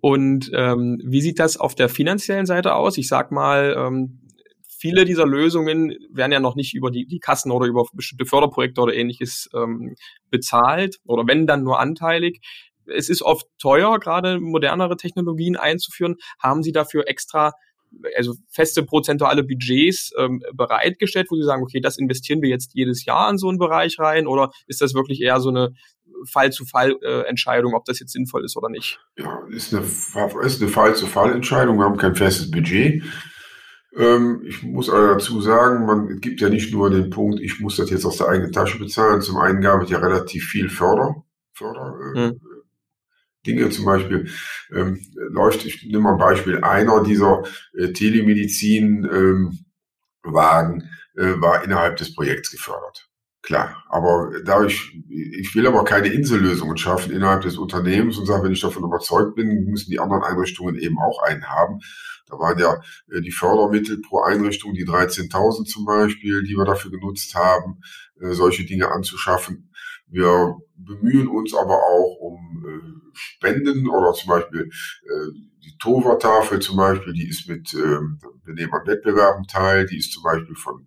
Und 0.00 0.50
ähm, 0.54 1.00
wie 1.02 1.22
sieht 1.22 1.38
das 1.38 1.56
auf 1.56 1.74
der 1.74 1.88
finanziellen 1.88 2.46
Seite 2.46 2.74
aus? 2.74 2.98
Ich 2.98 3.08
sag 3.08 3.32
mal, 3.32 3.74
ähm, 3.76 4.20
viele 4.84 5.06
dieser 5.06 5.24
Lösungen 5.24 5.96
werden 6.10 6.32
ja 6.32 6.40
noch 6.40 6.56
nicht 6.56 6.74
über 6.74 6.90
die, 6.90 7.06
die 7.06 7.18
Kassen 7.18 7.50
oder 7.50 7.64
über 7.64 7.86
bestimmte 7.94 8.26
Förderprojekte 8.26 8.82
oder 8.82 8.92
ähnliches 8.92 9.48
ähm, 9.54 9.94
bezahlt 10.28 10.98
oder 11.06 11.26
wenn 11.26 11.46
dann 11.46 11.62
nur 11.62 11.80
anteilig. 11.80 12.42
Es 12.84 13.08
ist 13.08 13.22
oft 13.22 13.46
teuer, 13.58 13.98
gerade 13.98 14.40
modernere 14.40 14.98
Technologien 14.98 15.56
einzuführen. 15.56 16.16
Haben 16.38 16.62
Sie 16.62 16.72
dafür 16.72 17.08
extra 17.08 17.52
also 18.14 18.34
feste 18.50 18.82
prozentuale 18.82 19.42
Budgets 19.42 20.12
ähm, 20.18 20.42
bereitgestellt, 20.52 21.28
wo 21.30 21.36
Sie 21.36 21.44
sagen, 21.44 21.62
okay, 21.62 21.80
das 21.80 21.96
investieren 21.96 22.42
wir 22.42 22.50
jetzt 22.50 22.72
jedes 22.74 23.06
Jahr 23.06 23.30
in 23.30 23.38
so 23.38 23.48
einen 23.48 23.56
Bereich 23.56 23.98
rein 23.98 24.26
oder 24.26 24.50
ist 24.66 24.82
das 24.82 24.92
wirklich 24.92 25.22
eher 25.22 25.40
so 25.40 25.48
eine 25.48 25.72
Fall-zu-Fall-Entscheidung, 26.30 27.72
äh, 27.72 27.76
ob 27.76 27.86
das 27.86 28.00
jetzt 28.00 28.12
sinnvoll 28.12 28.44
ist 28.44 28.54
oder 28.58 28.68
nicht? 28.68 29.00
Ja, 29.16 29.46
ist 29.48 29.72
eine, 29.72 29.82
ist 30.44 30.60
eine 30.60 30.70
Fall-zu-Fall-Entscheidung. 30.70 31.78
Wir 31.78 31.84
haben 31.84 31.96
kein 31.96 32.16
festes 32.16 32.50
Budget. 32.50 33.02
Ähm, 33.96 34.42
ich 34.44 34.62
muss 34.62 34.90
aber 34.90 35.14
dazu 35.14 35.40
sagen, 35.40 35.86
man 35.86 36.20
gibt 36.20 36.40
ja 36.40 36.48
nicht 36.48 36.72
nur 36.72 36.90
den 36.90 37.10
Punkt, 37.10 37.40
ich 37.40 37.60
muss 37.60 37.76
das 37.76 37.90
jetzt 37.90 38.04
aus 38.04 38.16
der 38.16 38.28
eigenen 38.28 38.52
Tasche 38.52 38.78
bezahlen. 38.78 39.20
Zum 39.20 39.36
einen 39.36 39.60
gab 39.60 39.82
es 39.82 39.90
ja 39.90 39.98
relativ 39.98 40.46
viel 40.46 40.68
Förder, 40.68 41.24
Förder 41.52 41.98
äh, 42.14 42.18
hm. 42.18 42.40
Dinge 43.46 43.70
zum 43.70 43.84
Beispiel 43.84 44.28
ähm, 44.72 45.00
läuft, 45.14 45.64
ich 45.64 45.84
nehme 45.84 46.00
mal 46.00 46.12
ein 46.12 46.18
Beispiel, 46.18 46.64
einer 46.64 47.02
dieser 47.02 47.44
äh, 47.74 47.92
Telemedizin-Wagen 47.92 49.60
ähm, 50.26 50.88
äh, 51.16 51.40
war 51.40 51.62
innerhalb 51.62 51.96
des 51.96 52.14
Projekts 52.14 52.50
gefördert. 52.50 53.08
Klar, 53.44 53.84
aber 53.90 54.32
dadurch, 54.42 54.98
ich 55.10 55.54
will 55.54 55.66
aber 55.66 55.84
keine 55.84 56.08
Insellösungen 56.08 56.78
schaffen 56.78 57.12
innerhalb 57.12 57.42
des 57.42 57.58
Unternehmens 57.58 58.16
und 58.16 58.24
sage, 58.24 58.44
wenn 58.44 58.52
ich 58.52 58.62
davon 58.62 58.84
überzeugt 58.84 59.34
bin, 59.34 59.66
müssen 59.66 59.90
die 59.90 60.00
anderen 60.00 60.22
Einrichtungen 60.22 60.76
eben 60.76 60.98
auch 60.98 61.22
einen 61.22 61.44
haben. 61.44 61.80
Da 62.26 62.38
waren 62.38 62.58
ja 62.58 62.80
äh, 63.12 63.20
die 63.20 63.32
Fördermittel 63.32 64.00
pro 64.00 64.22
Einrichtung, 64.22 64.72
die 64.72 64.86
13.000 64.86 65.66
zum 65.66 65.84
Beispiel, 65.84 66.42
die 66.42 66.56
wir 66.56 66.64
dafür 66.64 66.90
genutzt 66.90 67.34
haben, 67.34 67.82
äh, 68.18 68.32
solche 68.32 68.64
Dinge 68.64 68.90
anzuschaffen. 68.90 69.70
Wir 70.06 70.56
bemühen 70.76 71.28
uns 71.28 71.54
aber 71.54 71.76
auch 71.76 72.16
um 72.20 72.64
äh, 72.66 73.10
Spenden 73.12 73.90
oder 73.90 74.14
zum 74.14 74.30
Beispiel 74.30 74.70
die 75.62 75.76
Tova-Tafel 75.78 76.60
zum 76.60 76.78
Beispiel, 76.78 77.12
die 77.12 77.28
ist 77.28 77.48
mit, 77.48 77.72
wir 77.72 78.54
nehmen 78.54 78.72
an 78.72 78.86
Wettbewerben 78.86 79.46
teil, 79.46 79.86
die 79.86 79.98
ist 79.98 80.12
zum 80.12 80.24
Beispiel 80.24 80.56
von, 80.56 80.84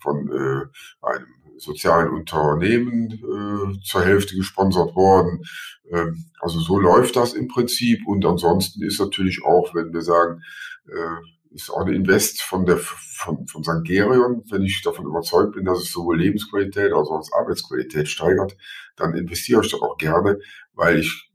von 0.00 0.28
äh, 0.28 1.06
einem 1.06 1.26
sozialen 1.60 2.10
Unternehmen 2.10 3.12
äh, 3.12 3.80
zur 3.82 4.04
Hälfte 4.04 4.34
gesponsert 4.34 4.94
worden. 4.96 5.44
Ähm, 5.90 6.24
also 6.40 6.58
so 6.60 6.78
läuft 6.78 7.16
das 7.16 7.34
im 7.34 7.48
Prinzip. 7.48 8.06
Und 8.06 8.24
ansonsten 8.24 8.82
ist 8.82 8.98
natürlich 8.98 9.44
auch, 9.44 9.74
wenn 9.74 9.92
wir 9.92 10.02
sagen, 10.02 10.42
äh, 10.86 11.54
ist 11.54 11.70
auch 11.70 11.84
eine 11.84 11.94
Invest 11.94 12.42
von 12.42 12.64
der 12.64 12.78
von, 12.78 13.46
von 13.46 13.64
St. 13.64 13.84
Gerion, 13.84 14.44
wenn 14.50 14.62
ich 14.62 14.82
davon 14.82 15.04
überzeugt 15.04 15.54
bin, 15.54 15.64
dass 15.64 15.80
es 15.80 15.92
sowohl 15.92 16.18
Lebensqualität 16.18 16.92
als 16.92 17.08
auch 17.08 17.22
Arbeitsqualität 17.38 18.08
steigert, 18.08 18.56
dann 18.96 19.14
investiere 19.14 19.60
ich 19.64 19.70
das 19.70 19.80
auch 19.80 19.98
gerne, 19.98 20.38
weil 20.74 21.00
ich 21.00 21.30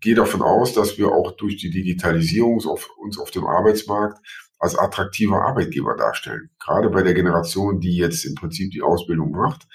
gehe 0.00 0.14
davon 0.14 0.42
aus, 0.42 0.74
dass 0.74 0.98
wir 0.98 1.08
auch 1.08 1.32
durch 1.32 1.56
die 1.56 1.70
Digitalisierung 1.70 2.60
uns 2.98 3.18
auf 3.18 3.30
dem 3.30 3.46
Arbeitsmarkt 3.46 4.18
als 4.58 4.76
attraktiver 4.76 5.42
Arbeitgeber 5.42 5.96
darstellen. 5.96 6.50
Gerade 6.58 6.90
bei 6.90 7.02
der 7.02 7.14
Generation, 7.14 7.80
die 7.80 7.96
jetzt 7.96 8.24
im 8.24 8.34
Prinzip 8.34 8.70
die 8.70 8.82
Ausbildung 8.82 9.30
macht, 9.30 9.66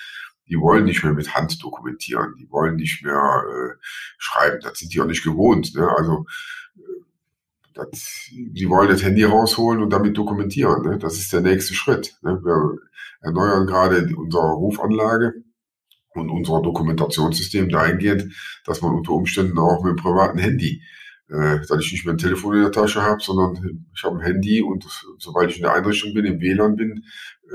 die 0.47 0.59
wollen 0.59 0.83
nicht 0.83 1.03
mehr 1.03 1.13
mit 1.13 1.33
Hand 1.33 1.63
dokumentieren, 1.63 2.35
die 2.37 2.49
wollen 2.51 2.75
nicht 2.75 3.03
mehr 3.03 3.43
äh, 3.47 3.75
schreiben, 4.17 4.59
das 4.61 4.79
sind 4.79 4.93
die 4.93 4.99
auch 4.99 5.05
nicht 5.05 5.23
gewohnt. 5.23 5.73
Ne? 5.75 5.87
Also 5.97 6.25
das, 7.73 8.29
die 8.31 8.67
wollen 8.69 8.89
das 8.89 9.03
Handy 9.03 9.23
rausholen 9.23 9.81
und 9.81 9.91
damit 9.91 10.17
dokumentieren. 10.17 10.83
Ne? 10.83 10.97
Das 10.97 11.17
ist 11.17 11.31
der 11.31 11.41
nächste 11.41 11.73
Schritt. 11.73 12.17
Ne? 12.21 12.39
Wir 12.43 12.77
erneuern 13.21 13.65
gerade 13.65 14.09
unsere 14.15 14.51
Rufanlage 14.51 15.43
und 16.13 16.29
unser 16.29 16.61
Dokumentationssystem 16.61 17.69
dahingehend, 17.69 18.33
dass 18.65 18.81
man 18.81 18.93
unter 18.93 19.11
Umständen 19.11 19.57
auch 19.57 19.83
mit 19.83 19.91
dem 19.91 20.03
privaten 20.03 20.37
Handy, 20.37 20.81
äh, 21.31 21.59
dass 21.65 21.79
ich 21.79 21.91
nicht 21.93 22.05
mehr 22.05 22.13
ein 22.13 22.17
Telefon 22.17 22.55
in 22.55 22.63
der 22.63 22.71
Tasche 22.71 23.01
habe, 23.01 23.21
sondern 23.21 23.87
ich 23.95 24.03
habe 24.03 24.17
ein 24.17 24.23
Handy 24.23 24.61
und 24.61 24.85
sobald 25.17 25.49
ich 25.49 25.57
in 25.57 25.63
der 25.63 25.73
Einrichtung 25.73 26.13
bin, 26.13 26.25
im 26.25 26.41
WLAN 26.41 26.75
bin, 26.75 27.05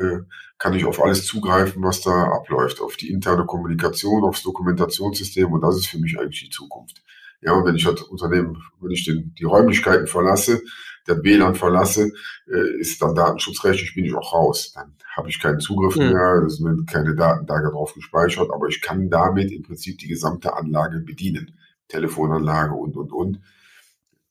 äh, 0.00 0.18
kann 0.58 0.74
ich 0.74 0.84
auf 0.86 1.02
alles 1.02 1.26
zugreifen, 1.26 1.82
was 1.82 2.00
da 2.00 2.24
abläuft, 2.24 2.80
auf 2.80 2.96
die 2.96 3.10
interne 3.10 3.44
Kommunikation, 3.44 4.24
aufs 4.24 4.42
Dokumentationssystem 4.42 5.52
und 5.52 5.60
das 5.60 5.76
ist 5.76 5.88
für 5.88 5.98
mich 5.98 6.18
eigentlich 6.18 6.44
die 6.44 6.50
Zukunft. 6.50 7.02
Ja, 7.42 7.52
und 7.52 7.66
wenn 7.66 7.76
ich 7.76 7.84
das 7.84 8.00
Unternehmen, 8.02 8.62
wenn 8.80 8.90
ich 8.90 9.04
den, 9.04 9.34
die 9.38 9.44
Räumlichkeiten 9.44 10.06
verlasse, 10.06 10.62
der 11.06 11.22
WLAN 11.22 11.54
verlasse, 11.54 12.12
äh, 12.50 12.80
ist 12.80 13.00
dann 13.02 13.14
datenschutzrechtlich, 13.14 13.94
bin 13.94 14.06
ich 14.06 14.14
auch 14.14 14.32
raus. 14.32 14.72
Dann 14.74 14.94
habe 15.14 15.28
ich 15.28 15.40
keinen 15.40 15.60
Zugriff 15.60 15.96
mhm. 15.96 16.12
mehr, 16.12 16.42
es 16.46 16.56
sind 16.56 16.90
keine 16.90 17.14
Daten 17.14 17.46
da 17.46 17.60
drauf 17.60 17.94
gespeichert, 17.94 18.50
aber 18.50 18.68
ich 18.68 18.80
kann 18.80 19.10
damit 19.10 19.52
im 19.52 19.62
Prinzip 19.62 19.98
die 19.98 20.08
gesamte 20.08 20.54
Anlage 20.54 21.00
bedienen. 21.00 21.58
Telefonanlage 21.88 22.74
und, 22.74 22.96
und, 22.96 23.12
und. 23.12 23.40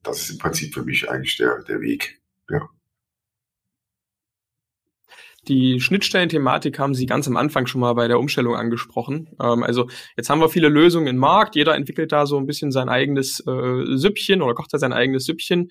Das 0.06 0.22
ist 0.22 0.30
im 0.30 0.38
Prinzip 0.38 0.74
für 0.74 0.84
mich 0.84 1.10
eigentlich 1.10 1.38
der, 1.38 1.63
der 1.63 1.82
Weg. 1.82 2.22
Ja. 2.50 2.70
Die 5.48 5.80
Schnittstellenthematik 5.80 6.80
haben 6.80 6.96
Sie 6.96 7.06
ganz 7.06 7.28
am 7.28 7.38
Anfang 7.38 7.68
schon 7.68 7.82
mal 7.82 7.94
bei 7.94 8.08
der 8.08 8.20
Umstellung 8.20 8.56
angesprochen. 8.56 9.30
Ähm, 9.41 9.63
also 9.63 9.88
jetzt 10.18 10.30
haben 10.30 10.39
wir 10.39 10.50
viele 10.50 10.70
Lösungen 10.70 11.08
im 11.08 11.18
Markt. 11.18 11.56
Jeder 11.56 11.76
entwickelt 11.76 12.12
da 12.12 12.26
so 12.26 12.38
ein 12.38 12.48
bisschen 12.48 12.72
sein 12.72 12.89
eigenes 12.89 13.41
äh, 13.46 13.98
Süppchen 13.98 14.41
oder 14.41 14.56
kocht 14.56 14.74
da 14.74 14.80
sein 14.80 14.94
eigenes 14.94 15.26
Süppchen. 15.26 15.70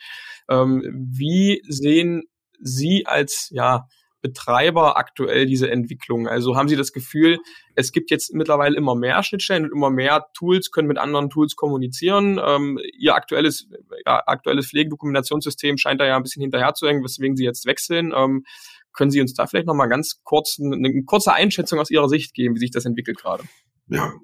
Ähm, 0.48 0.82
wie 1.10 1.62
sehen 1.68 2.24
Sie 2.60 3.06
als 3.06 3.48
ja, 3.52 3.88
Betreiber 4.24 4.96
aktuell 4.96 5.44
diese 5.44 5.70
Entwicklung? 5.70 6.26
Also 6.26 6.56
haben 6.56 6.66
Sie 6.66 6.76
das 6.76 6.94
Gefühl, 6.94 7.38
es 7.74 7.92
gibt 7.92 8.10
jetzt 8.10 8.32
mittlerweile 8.32 8.74
immer 8.74 8.94
mehr 8.94 9.22
Schnittstellen 9.22 9.64
und 9.66 9.72
immer 9.72 9.90
mehr 9.90 10.28
Tools 10.32 10.70
können 10.70 10.88
mit 10.88 10.96
anderen 10.96 11.28
Tools 11.28 11.56
kommunizieren. 11.56 12.40
Ähm, 12.42 12.80
Ihr 12.98 13.14
aktuelles, 13.14 13.68
ja, 14.06 14.22
aktuelles 14.26 14.68
Pflegedokumentationssystem 14.68 15.76
scheint 15.76 16.00
da 16.00 16.06
ja 16.06 16.16
ein 16.16 16.22
bisschen 16.22 16.40
hinterher 16.40 16.72
zu 16.72 16.88
hängen, 16.88 17.04
weswegen 17.04 17.36
Sie 17.36 17.44
jetzt 17.44 17.66
wechseln. 17.66 18.14
Ähm, 18.16 18.46
können 18.94 19.10
Sie 19.10 19.20
uns 19.20 19.34
da 19.34 19.46
vielleicht 19.46 19.66
nochmal 19.66 19.90
ganz 19.90 20.22
kurz 20.24 20.58
eine, 20.58 20.74
eine 20.74 21.04
kurze 21.04 21.34
Einschätzung 21.34 21.78
aus 21.78 21.90
Ihrer 21.90 22.08
Sicht 22.08 22.32
geben, 22.32 22.54
wie 22.54 22.60
sich 22.60 22.70
das 22.70 22.86
entwickelt 22.86 23.18
gerade? 23.18 23.44
Ja, 23.88 24.14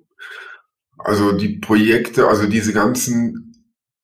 also 0.97 1.33
die 1.33 1.59
Projekte, 1.59 2.27
also 2.27 2.47
diese 2.47 2.73
ganzen 2.73 3.53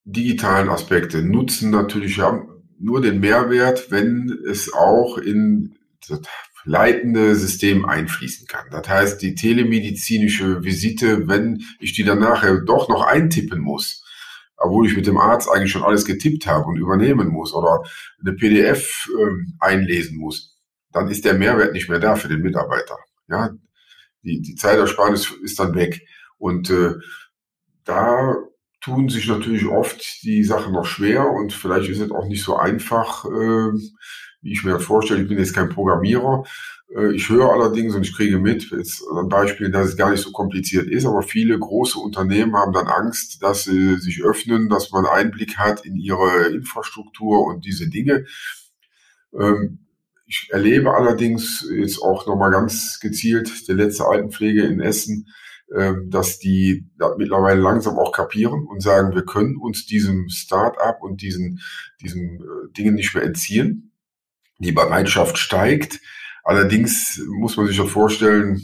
digitalen 0.05 0.69
Aspekte 0.69 1.23
nutzen 1.23 1.71
natürlich 1.71 2.19
ja 2.19 2.47
nur 2.79 3.01
den 3.01 3.21
Mehrwert, 3.21 3.91
wenn 3.91 4.39
es 4.47 4.71
auch 4.75 5.17
in 5.17 5.75
leitende 6.65 7.35
System 7.37 7.85
einfließen 7.85 8.47
kann. 8.47 8.67
Das 8.71 8.89
heißt, 8.89 9.23
die 9.23 9.35
telemedizinische 9.35 10.65
Visite, 10.65 11.29
wenn 11.29 11.63
ich 11.79 11.93
die 11.93 12.05
dann 12.05 12.19
nachher 12.19 12.61
doch 12.61 12.89
noch 12.89 13.03
eintippen 13.03 13.61
muss, 13.61 14.05
obwohl 14.57 14.87
ich 14.87 14.97
mit 14.97 15.07
dem 15.07 15.19
Arzt 15.19 15.49
eigentlich 15.51 15.71
schon 15.71 15.85
alles 15.85 16.05
getippt 16.05 16.47
habe 16.47 16.65
und 16.67 16.79
übernehmen 16.79 17.29
muss 17.29 17.53
oder 17.53 17.83
eine 18.21 18.33
PDF 18.33 19.09
äh, 19.17 19.53
einlesen 19.61 20.19
muss, 20.19 20.59
dann 20.93 21.09
ist 21.09 21.25
der 21.25 21.35
Mehrwert 21.35 21.73
nicht 21.73 21.89
mehr 21.89 22.01
da 22.01 22.17
für 22.17 22.29
den 22.29 22.41
Mitarbeiter. 22.41 22.99
Ja, 23.29 23.51
die, 24.23 24.41
die 24.41 24.55
Zeitersparnis 24.55 25.31
ist 25.43 25.59
dann 25.59 25.75
weg. 25.75 26.07
Und 26.39 26.71
äh, 26.71 26.95
da 27.85 28.35
tun 28.81 29.09
sich 29.09 29.29
natürlich 29.29 29.67
oft 29.67 30.23
die 30.23 30.45
Sachen 30.45 30.73
noch 30.73 30.87
schwer 30.87 31.29
und 31.29 31.53
vielleicht 31.53 31.89
ist 31.91 32.01
es 32.01 32.11
auch 32.11 32.27
nicht 32.27 32.43
so 32.43 32.57
einfach, 32.57 33.25
äh, 33.25 33.73
wie 34.47 34.53
ich 34.53 34.65
mir 34.65 34.75
das 34.75 34.85
vorstelle. 34.85 35.23
Ich 35.23 35.29
bin 35.29 35.39
jetzt 35.39 35.55
kein 35.55 35.69
Programmierer. 35.69 36.45
Äh, 36.95 37.15
ich 37.15 37.29
höre 37.29 37.53
allerdings 37.53 37.95
und 37.95 38.03
ich 38.03 38.15
kriege 38.15 38.39
mit, 38.39 38.71
jetzt 38.71 39.03
ein 39.13 39.29
Beispiel, 39.29 39.71
dass 39.71 39.89
es 39.89 39.97
gar 39.97 40.11
nicht 40.11 40.23
so 40.23 40.31
kompliziert 40.31 40.87
ist, 40.87 41.05
aber 41.05 41.23
viele 41.23 41.59
große 41.59 41.99
Unternehmen 41.99 42.55
haben 42.55 42.73
dann 42.73 42.87
Angst, 42.87 43.43
dass 43.43 43.65
sie 43.65 43.97
sich 43.97 44.23
öffnen, 44.23 44.69
dass 44.69 44.93
man 44.93 45.05
Einblick 45.05 45.59
hat 45.59 45.85
in 45.85 45.97
ihre 45.97 46.47
Infrastruktur 46.47 47.45
und 47.45 47.65
diese 47.65 47.91
Dinge. 47.91 48.25
Ähm, 49.37 49.81
ich 50.29 50.49
erlebe 50.51 50.95
allerdings 50.95 51.69
jetzt 51.73 52.01
auch 52.01 52.27
nochmal 52.27 52.53
ganz 52.53 53.01
gezielt 53.01 53.69
der 53.69 53.75
letzte 53.75 54.07
Altenpflege 54.07 54.63
in 54.63 54.81
Essen, 54.81 55.27
ähm, 55.77 56.09
dass 56.11 56.39
die 56.39 56.89
mittlerweile 57.19 57.61
langsam 57.61 57.99
auch 57.99 58.13
kapieren 58.13 58.65
und 58.67 58.81
sagen, 58.81 59.13
wir 59.13 59.25
können 59.25 59.57
uns 59.57 59.87
diesem 59.87 60.29
Start-up 60.29 61.03
und 61.03 61.21
diesen, 61.21 61.61
diesen 62.01 62.41
äh, 62.41 62.73
Dingen 62.77 62.95
nicht 62.95 63.13
mehr 63.13 63.25
entziehen. 63.25 63.93
Die 64.59 64.73
Bereitschaft 64.73 65.39
steigt. 65.39 66.01
Allerdings 66.45 67.21
muss 67.39 67.57
man 67.57 67.67
sich 67.67 67.77
ja 67.77 67.85
vorstellen, 67.85 68.61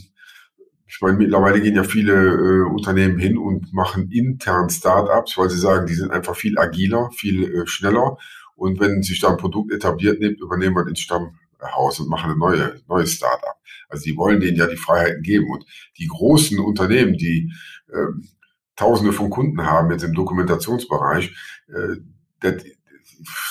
ich 0.86 1.01
meine, 1.01 1.16
mittlerweile 1.16 1.61
gehen 1.61 1.74
ja 1.74 1.84
viele 1.84 2.12
äh, 2.12 2.70
Unternehmen 2.70 3.18
hin 3.18 3.38
und 3.38 3.72
machen 3.72 4.11
intern 4.11 4.68
Start-ups, 4.68 5.38
weil 5.38 5.49
sie 5.49 5.59
sagen, 5.59 5.86
die 5.86 5.95
sind 5.95 6.11
einfach 6.11 6.36
viel 6.36 6.59
agiler, 6.59 7.11
viel 7.12 7.45
äh, 7.45 7.66
schneller. 7.66 8.18
Und 8.57 8.78
wenn 8.78 9.03
sich 9.03 9.20
da 9.20 9.30
ein 9.30 9.38
Produkt 9.38 9.72
etabliert 9.72 10.20
nimmt, 10.20 10.40
übernehmen 10.40 10.76
wir 10.76 10.84
den 10.84 10.97
Stamm 10.97 11.38
Haus 11.62 12.01
und 12.01 12.09
machen 12.09 12.32
ein 12.32 12.38
neue, 12.38 12.80
neues 12.88 13.14
Startup. 13.14 13.57
Also 13.88 14.05
die 14.05 14.16
wollen 14.16 14.40
denen 14.40 14.57
ja 14.57 14.66
die 14.66 14.76
Freiheiten 14.76 15.22
geben. 15.22 15.51
Und 15.51 15.64
die 15.99 16.09
großen 16.09 16.59
Unternehmen, 16.59 17.16
die 17.16 17.53
ähm, 17.93 18.28
Tausende 18.74 19.12
von 19.12 19.30
Kunden 19.30 19.64
haben 19.64 19.90
jetzt 19.90 20.03
im 20.03 20.14
Dokumentationsbereich, 20.14 21.34
äh, 21.68 21.97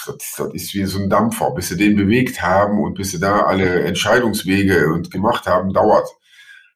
das, 0.05 0.53
ist 0.53 0.73
wie 0.73 0.85
so 0.85 0.99
ein 0.99 1.09
Dampfer. 1.09 1.51
Bis 1.51 1.69
sie 1.69 1.77
den 1.77 1.95
bewegt 1.95 2.41
haben 2.41 2.79
und 2.79 2.95
bis 2.95 3.11
sie 3.11 3.19
da 3.19 3.41
alle 3.41 3.83
Entscheidungswege 3.83 4.91
und 4.93 5.11
gemacht 5.11 5.45
haben, 5.47 5.73
dauert. 5.73 6.07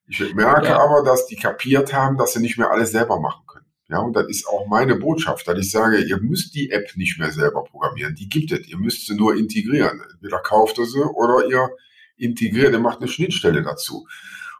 Ich 0.07 0.33
merke 0.35 0.67
ja. 0.67 0.79
aber, 0.79 1.03
dass 1.03 1.25
die 1.27 1.35
kapiert 1.35 1.93
haben, 1.93 2.17
dass 2.17 2.33
sie 2.33 2.39
nicht 2.39 2.57
mehr 2.57 2.71
alles 2.71 2.91
selber 2.91 3.19
machen 3.19 3.45
ja, 3.87 3.99
und 3.99 4.15
das 4.15 4.27
ist 4.27 4.47
auch 4.47 4.65
meine 4.67 4.95
Botschaft, 4.95 5.47
dass 5.47 5.59
ich 5.59 5.69
sage, 5.69 6.03
ihr 6.03 6.19
müsst 6.19 6.55
die 6.55 6.71
App 6.71 6.95
nicht 6.95 7.19
mehr 7.19 7.31
selber 7.31 7.63
programmieren. 7.63 8.15
Die 8.15 8.27
gibt 8.27 8.51
es. 8.51 8.67
Ihr 8.67 8.77
müsst 8.77 9.05
sie 9.05 9.15
nur 9.15 9.35
integrieren. 9.35 10.01
Entweder 10.11 10.39
kauft 10.39 10.79
ihr 10.79 10.85
sie 10.85 11.03
oder 11.03 11.47
ihr 11.47 11.69
integriert, 12.17 12.73
ihr 12.73 12.79
macht 12.79 12.99
eine 12.99 13.07
Schnittstelle 13.07 13.61
dazu. 13.61 14.07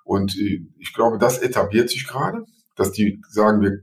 Und 0.04 0.38
äh, 0.38 0.62
ich 0.78 0.94
glaube, 0.94 1.18
das 1.18 1.40
etabliert 1.40 1.90
sich 1.90 2.06
gerade, 2.06 2.46
dass 2.76 2.92
die 2.92 3.22
sagen, 3.28 3.62
wir 3.62 3.82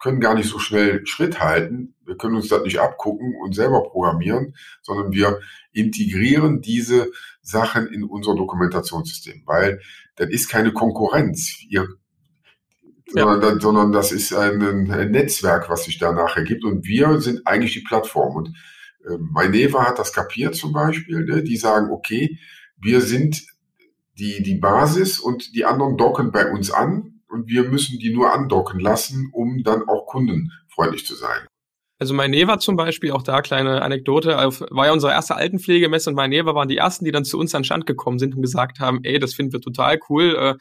können 0.00 0.20
gar 0.20 0.34
nicht 0.34 0.48
so 0.48 0.58
schnell 0.58 1.06
Schritt 1.06 1.38
halten. 1.40 1.94
Wir 2.10 2.16
können 2.16 2.34
uns 2.34 2.48
das 2.48 2.64
nicht 2.64 2.80
abgucken 2.80 3.36
und 3.40 3.54
selber 3.54 3.84
programmieren, 3.84 4.56
sondern 4.82 5.12
wir 5.12 5.38
integrieren 5.70 6.60
diese 6.60 7.12
Sachen 7.40 7.86
in 7.86 8.02
unser 8.02 8.34
Dokumentationssystem, 8.34 9.44
weil 9.46 9.80
das 10.16 10.28
ist 10.28 10.48
keine 10.48 10.72
Konkurrenz. 10.72 11.62
Ihr 11.68 11.86
ja. 13.14 13.22
sondern, 13.22 13.60
sondern 13.60 13.92
das 13.92 14.10
ist 14.10 14.34
ein, 14.34 14.90
ein, 14.90 15.10
Netzwerk, 15.12 15.70
was 15.70 15.84
sich 15.84 15.98
da 15.98 16.12
nachher 16.12 16.42
gibt. 16.42 16.64
Und 16.64 16.84
wir 16.84 17.20
sind 17.20 17.46
eigentlich 17.46 17.74
die 17.74 17.84
Plattform. 17.86 18.34
Und 18.34 18.48
äh, 19.04 19.16
Maineva 19.18 19.86
hat 19.86 20.00
das 20.00 20.12
kapiert 20.12 20.56
zum 20.56 20.72
Beispiel. 20.72 21.24
Ne? 21.24 21.44
Die 21.44 21.56
sagen, 21.56 21.92
okay, 21.92 22.40
wir 22.76 23.00
sind 23.00 23.46
die, 24.18 24.42
die 24.42 24.56
Basis 24.56 25.20
und 25.20 25.54
die 25.54 25.64
anderen 25.64 25.96
docken 25.96 26.32
bei 26.32 26.50
uns 26.50 26.72
an 26.72 27.20
und 27.28 27.46
wir 27.48 27.68
müssen 27.68 28.00
die 28.00 28.12
nur 28.12 28.32
andocken 28.32 28.80
lassen, 28.80 29.30
um 29.32 29.62
dann 29.62 29.88
auch 29.88 30.06
kundenfreundlich 30.06 31.06
zu 31.06 31.14
sein. 31.14 31.46
Also 32.00 32.14
Maineva 32.14 32.58
zum 32.58 32.76
Beispiel, 32.76 33.12
auch 33.12 33.22
da 33.22 33.42
kleine 33.42 33.82
Anekdote, 33.82 34.30
war 34.30 34.86
ja 34.86 34.92
unsere 34.92 35.12
erste 35.12 35.36
Altenpflegemesse 35.36 36.08
und 36.08 36.16
Maineva 36.16 36.54
waren 36.54 36.66
die 36.66 36.78
ersten, 36.78 37.04
die 37.04 37.12
dann 37.12 37.26
zu 37.26 37.38
uns 37.38 37.54
an 37.54 37.62
Stand 37.62 37.84
gekommen 37.84 38.18
sind 38.18 38.34
und 38.34 38.40
gesagt 38.40 38.80
haben, 38.80 39.00
ey, 39.02 39.18
das 39.18 39.34
finden 39.34 39.52
wir 39.52 39.60
total 39.60 40.00
cool, 40.08 40.34
äh, 40.34 40.54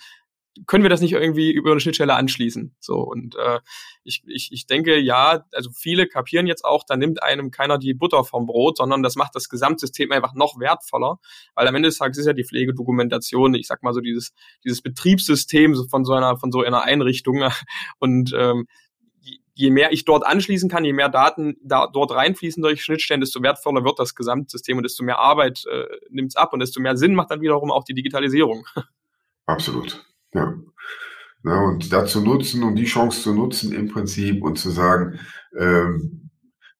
können 0.67 0.83
wir 0.83 0.89
das 0.89 0.99
nicht 0.99 1.13
irgendwie 1.13 1.49
über 1.53 1.71
eine 1.71 1.79
Schnittstelle 1.79 2.15
anschließen? 2.15 2.75
So 2.81 2.95
und 2.95 3.37
äh, 3.37 3.61
ich, 4.03 4.21
ich, 4.27 4.49
ich 4.51 4.67
denke, 4.67 4.99
ja, 4.99 5.45
also 5.53 5.69
viele 5.71 6.07
kapieren 6.07 6.45
jetzt 6.45 6.65
auch, 6.65 6.83
da 6.85 6.97
nimmt 6.97 7.23
einem 7.23 7.51
keiner 7.51 7.77
die 7.77 7.93
Butter 7.93 8.25
vom 8.25 8.45
Brot, 8.45 8.75
sondern 8.75 9.01
das 9.01 9.15
macht 9.15 9.33
das 9.33 9.47
Gesamtsystem 9.47 10.11
einfach 10.11 10.33
noch 10.33 10.59
wertvoller, 10.59 11.19
weil 11.55 11.69
am 11.69 11.75
Ende 11.75 11.87
des 11.87 11.99
Tages 11.99 12.17
ist 12.17 12.25
ja 12.25 12.33
die 12.33 12.43
Pflegedokumentation, 12.43 13.53
ich 13.53 13.67
sag 13.67 13.81
mal 13.81 13.93
so 13.93 14.01
dieses 14.01 14.33
dieses 14.65 14.81
Betriebssystem 14.81 15.73
von 15.89 16.03
so 16.03 16.11
einer 16.11 16.35
von 16.35 16.51
so 16.51 16.63
einer 16.63 16.81
Einrichtung 16.81 17.49
und 17.99 18.33
ähm, 18.37 18.67
je 19.59 19.71
mehr 19.71 19.91
ich 19.91 20.05
dort 20.05 20.25
anschließen 20.25 20.69
kann, 20.69 20.85
je 20.85 20.93
mehr 20.93 21.09
Daten 21.09 21.57
da 21.61 21.87
dort 21.87 22.11
reinfließen 22.11 22.63
durch 22.63 22.81
Schnittstellen, 22.81 23.19
desto 23.19 23.43
wertvoller 23.43 23.83
wird 23.83 23.99
das 23.99 24.15
Gesamtsystem 24.15 24.77
und 24.77 24.83
desto 24.83 25.03
mehr 25.03 25.19
Arbeit 25.19 25.65
äh, 25.69 25.85
nimmt 26.09 26.29
es 26.29 26.37
ab 26.37 26.53
und 26.53 26.61
desto 26.61 26.79
mehr 26.79 26.95
Sinn 26.95 27.13
macht 27.13 27.29
dann 27.29 27.41
wiederum 27.41 27.69
auch 27.69 27.83
die 27.83 27.93
Digitalisierung. 27.93 28.65
Absolut. 29.47 30.05
Ja. 30.33 30.53
ja. 31.43 31.59
Und 31.59 31.91
dazu 31.91 32.21
nutzen, 32.21 32.63
um 32.63 32.73
die 32.77 32.85
Chance 32.85 33.21
zu 33.21 33.33
nutzen 33.33 33.73
im 33.73 33.89
Prinzip 33.89 34.41
und 34.43 34.57
zu 34.57 34.69
sagen, 34.69 35.19
ähm, 35.57 36.29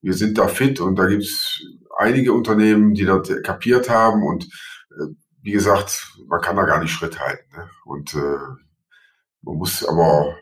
wir 0.01 0.13
sind 0.13 0.37
da 0.37 0.47
fit 0.47 0.79
und 0.79 0.95
da 0.95 1.07
gibt's 1.07 1.61
einige 1.97 2.31
Unternehmen, 2.31 2.93
die 2.93 3.03
das 3.03 3.29
kapiert 3.43 3.89
haben 3.89 4.23
und 4.23 4.45
äh, 4.45 5.13
wie 5.41 5.51
gesagt, 5.51 6.13
man 6.29 6.39
kann 6.39 6.55
da 6.55 6.63
gar 6.63 6.79
nicht 6.79 6.93
Schritt 6.93 7.19
halten. 7.19 7.43
Ne? 7.57 7.69
Und 7.83 8.13
äh, 8.13 8.37
man 9.41 9.57
muss 9.57 9.85
aber 9.85 10.33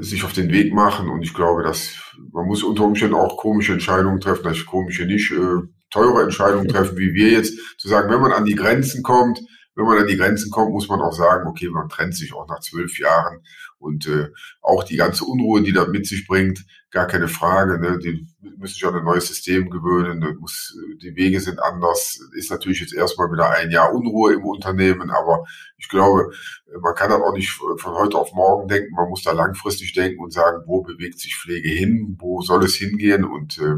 sich 0.00 0.24
auf 0.24 0.32
den 0.32 0.50
Weg 0.50 0.72
machen. 0.72 1.08
Und 1.08 1.22
ich 1.22 1.34
glaube, 1.34 1.62
dass 1.62 1.94
man 2.32 2.46
muss 2.46 2.62
unter 2.62 2.84
Umständen 2.84 3.14
auch 3.14 3.36
komische 3.36 3.72
Entscheidungen 3.72 4.20
treffen, 4.20 4.44
dass 4.44 4.64
komische 4.66 5.06
nicht 5.06 5.30
äh, 5.30 5.66
teure 5.90 6.22
Entscheidungen 6.22 6.68
treffen, 6.68 6.98
wie 6.98 7.14
wir 7.14 7.30
jetzt, 7.30 7.58
zu 7.78 7.88
sagen, 7.88 8.10
wenn 8.10 8.20
man 8.20 8.32
an 8.32 8.44
die 8.44 8.54
Grenzen 8.54 9.02
kommt, 9.02 9.40
wenn 9.80 9.86
man 9.86 9.98
an 9.98 10.06
die 10.06 10.16
Grenzen 10.16 10.50
kommt, 10.50 10.72
muss 10.72 10.88
man 10.88 11.00
auch 11.00 11.12
sagen, 11.12 11.48
okay, 11.48 11.70
man 11.70 11.88
trennt 11.88 12.14
sich 12.14 12.34
auch 12.34 12.46
nach 12.46 12.60
zwölf 12.60 12.98
Jahren 12.98 13.42
und 13.78 14.06
äh, 14.06 14.28
auch 14.60 14.84
die 14.84 14.96
ganze 14.96 15.24
Unruhe, 15.24 15.62
die 15.62 15.72
das 15.72 15.88
mit 15.88 16.06
sich 16.06 16.26
bringt, 16.26 16.66
gar 16.90 17.06
keine 17.06 17.28
Frage. 17.28 17.80
Ne? 17.80 17.98
Die 17.98 18.26
müssen 18.58 18.74
sich 18.74 18.86
an 18.86 18.94
ein 18.94 19.04
neues 19.04 19.28
System 19.28 19.70
gewöhnen. 19.70 20.36
Muss, 20.38 20.76
die 21.00 21.16
Wege 21.16 21.40
sind 21.40 21.62
anders. 21.62 22.20
Ist 22.34 22.50
natürlich 22.50 22.80
jetzt 22.80 22.92
erstmal 22.92 23.32
wieder 23.32 23.48
ein 23.48 23.70
Jahr 23.70 23.94
Unruhe 23.94 24.34
im 24.34 24.44
Unternehmen, 24.44 25.10
aber 25.10 25.46
ich 25.78 25.88
glaube, 25.88 26.30
man 26.78 26.94
kann 26.94 27.08
das 27.08 27.22
auch 27.22 27.32
nicht 27.32 27.50
von 27.50 27.94
heute 27.94 28.18
auf 28.18 28.34
morgen 28.34 28.68
denken. 28.68 28.94
Man 28.94 29.08
muss 29.08 29.22
da 29.22 29.32
langfristig 29.32 29.94
denken 29.94 30.22
und 30.22 30.32
sagen, 30.32 30.62
wo 30.66 30.82
bewegt 30.82 31.18
sich 31.18 31.36
Pflege 31.36 31.70
hin, 31.70 32.16
wo 32.20 32.42
soll 32.42 32.64
es 32.64 32.74
hingehen 32.74 33.24
und 33.24 33.58
äh, 33.58 33.76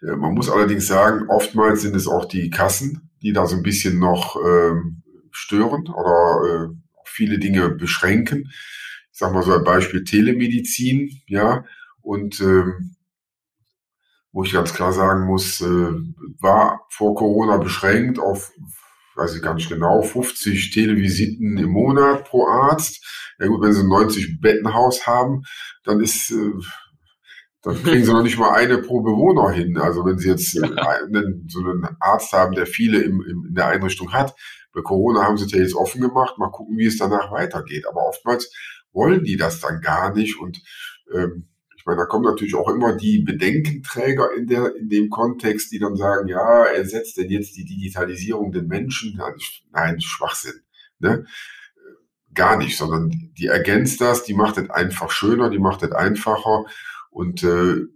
man 0.00 0.34
muss 0.34 0.48
allerdings 0.48 0.86
sagen, 0.86 1.28
oftmals 1.28 1.82
sind 1.82 1.96
es 1.96 2.06
auch 2.06 2.24
die 2.24 2.50
Kassen, 2.50 3.07
die 3.22 3.32
da 3.32 3.46
so 3.46 3.56
ein 3.56 3.62
bisschen 3.62 3.98
noch 3.98 4.36
ähm, 4.36 5.02
stören 5.30 5.88
oder 5.88 6.68
äh, 6.70 6.74
viele 7.04 7.38
Dinge 7.38 7.70
beschränken. 7.70 8.50
Ich 9.12 9.18
sage 9.18 9.34
mal 9.34 9.42
so 9.42 9.54
ein 9.54 9.64
Beispiel 9.64 10.04
Telemedizin, 10.04 11.22
ja, 11.26 11.64
und 12.02 12.40
ähm, 12.40 12.96
wo 14.32 14.44
ich 14.44 14.52
ganz 14.52 14.72
klar 14.72 14.92
sagen 14.92 15.26
muss, 15.26 15.60
äh, 15.60 15.92
war 16.40 16.86
vor 16.90 17.14
Corona 17.14 17.56
beschränkt 17.56 18.18
auf, 18.18 18.52
weiß 19.16 19.34
ich 19.34 19.54
nicht 19.54 19.68
genau, 19.68 20.02
50 20.02 20.70
Televisiten 20.70 21.58
im 21.58 21.70
Monat 21.70 22.24
pro 22.24 22.46
Arzt. 22.46 23.04
Ja 23.40 23.46
gut, 23.46 23.62
wenn 23.62 23.72
sie 23.72 23.80
ein 23.80 23.88
90 23.88 24.40
Bettenhaus 24.40 25.06
haben, 25.06 25.42
dann 25.84 26.00
ist 26.00 26.30
äh, 26.30 26.52
dann 27.62 27.82
kriegen 27.82 28.04
sie 28.04 28.12
noch 28.12 28.22
nicht 28.22 28.38
mal 28.38 28.54
eine 28.54 28.78
pro 28.78 29.00
Bewohner 29.00 29.50
hin. 29.50 29.78
Also 29.78 30.04
wenn 30.04 30.18
sie 30.18 30.28
jetzt 30.28 30.56
einen, 30.62 31.46
so 31.48 31.60
einen 31.60 31.86
Arzt 32.00 32.32
haben, 32.32 32.54
der 32.54 32.66
viele 32.66 33.00
im, 33.00 33.22
im, 33.22 33.46
in 33.48 33.54
der 33.54 33.66
Einrichtung 33.66 34.12
hat, 34.12 34.34
bei 34.72 34.82
Corona 34.82 35.24
haben 35.24 35.36
sie 35.36 35.46
es 35.46 35.52
ja 35.52 35.58
jetzt 35.58 35.74
offen 35.74 36.00
gemacht, 36.00 36.38
mal 36.38 36.50
gucken, 36.50 36.78
wie 36.78 36.86
es 36.86 36.98
danach 36.98 37.32
weitergeht. 37.32 37.86
Aber 37.88 38.06
oftmals 38.06 38.52
wollen 38.92 39.24
die 39.24 39.36
das 39.36 39.60
dann 39.60 39.80
gar 39.80 40.14
nicht. 40.14 40.38
Und 40.38 40.62
ähm, 41.12 41.48
ich 41.76 41.84
meine, 41.84 41.98
da 41.98 42.04
kommen 42.04 42.24
natürlich 42.24 42.54
auch 42.54 42.68
immer 42.68 42.96
die 42.96 43.20
Bedenkenträger 43.20 44.32
in, 44.36 44.46
der, 44.46 44.76
in 44.76 44.88
dem 44.88 45.10
Kontext, 45.10 45.72
die 45.72 45.78
dann 45.78 45.96
sagen, 45.96 46.28
ja, 46.28 46.64
ersetzt 46.64 47.16
denn 47.16 47.30
jetzt 47.30 47.56
die 47.56 47.64
Digitalisierung 47.64 48.52
den 48.52 48.66
Menschen? 48.66 49.20
Nein, 49.72 50.00
Schwachsinn. 50.00 50.60
Ne? 51.00 51.24
Gar 52.34 52.58
nicht, 52.58 52.76
sondern 52.76 53.10
die 53.38 53.46
ergänzt 53.46 54.00
das, 54.00 54.22
die 54.22 54.34
macht 54.34 54.58
es 54.58 54.70
einfach 54.70 55.10
schöner, 55.10 55.50
die 55.50 55.58
macht 55.58 55.82
es 55.82 55.92
einfacher 55.92 56.66
und 57.10 57.42
äh, 57.42 57.86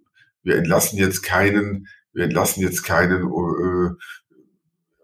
wir 0.42 0.56
entlassen 0.56 0.98
jetzt 0.98 1.22
keinen, 1.22 1.88
wir 2.12 2.24
entlassen 2.24 2.62
jetzt 2.62 2.82
keinen 2.82 3.22
äh, 3.22 3.90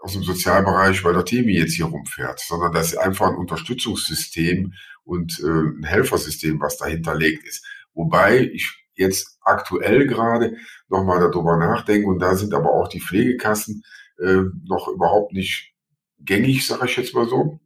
aus 0.00 0.12
dem 0.12 0.22
Sozialbereich, 0.22 1.04
weil 1.04 1.14
der 1.14 1.24
Temi 1.24 1.56
jetzt 1.56 1.74
hier 1.74 1.86
rumfährt, 1.86 2.40
sondern 2.40 2.72
das 2.72 2.92
ist 2.92 2.98
einfach 2.98 3.28
ein 3.28 3.36
Unterstützungssystem 3.36 4.72
und 5.04 5.40
äh, 5.40 5.46
ein 5.46 5.84
Helfersystem, 5.84 6.60
was 6.60 6.76
dahinter 6.76 7.14
liegt 7.14 7.46
ist. 7.46 7.64
Wobei 7.94 8.40
ich 8.40 8.86
jetzt 8.94 9.38
aktuell 9.42 10.06
gerade 10.06 10.56
nochmal 10.88 11.20
darüber 11.20 11.56
nachdenke 11.56 12.08
und 12.08 12.18
da 12.18 12.34
sind 12.34 12.54
aber 12.54 12.72
auch 12.72 12.88
die 12.88 13.00
Pflegekassen 13.00 13.82
äh, 14.18 14.42
noch 14.64 14.88
überhaupt 14.88 15.32
nicht 15.32 15.74
gängig, 16.20 16.66
sage 16.66 16.86
ich 16.86 16.96
jetzt 16.96 17.14
mal 17.14 17.28
so. 17.28 17.60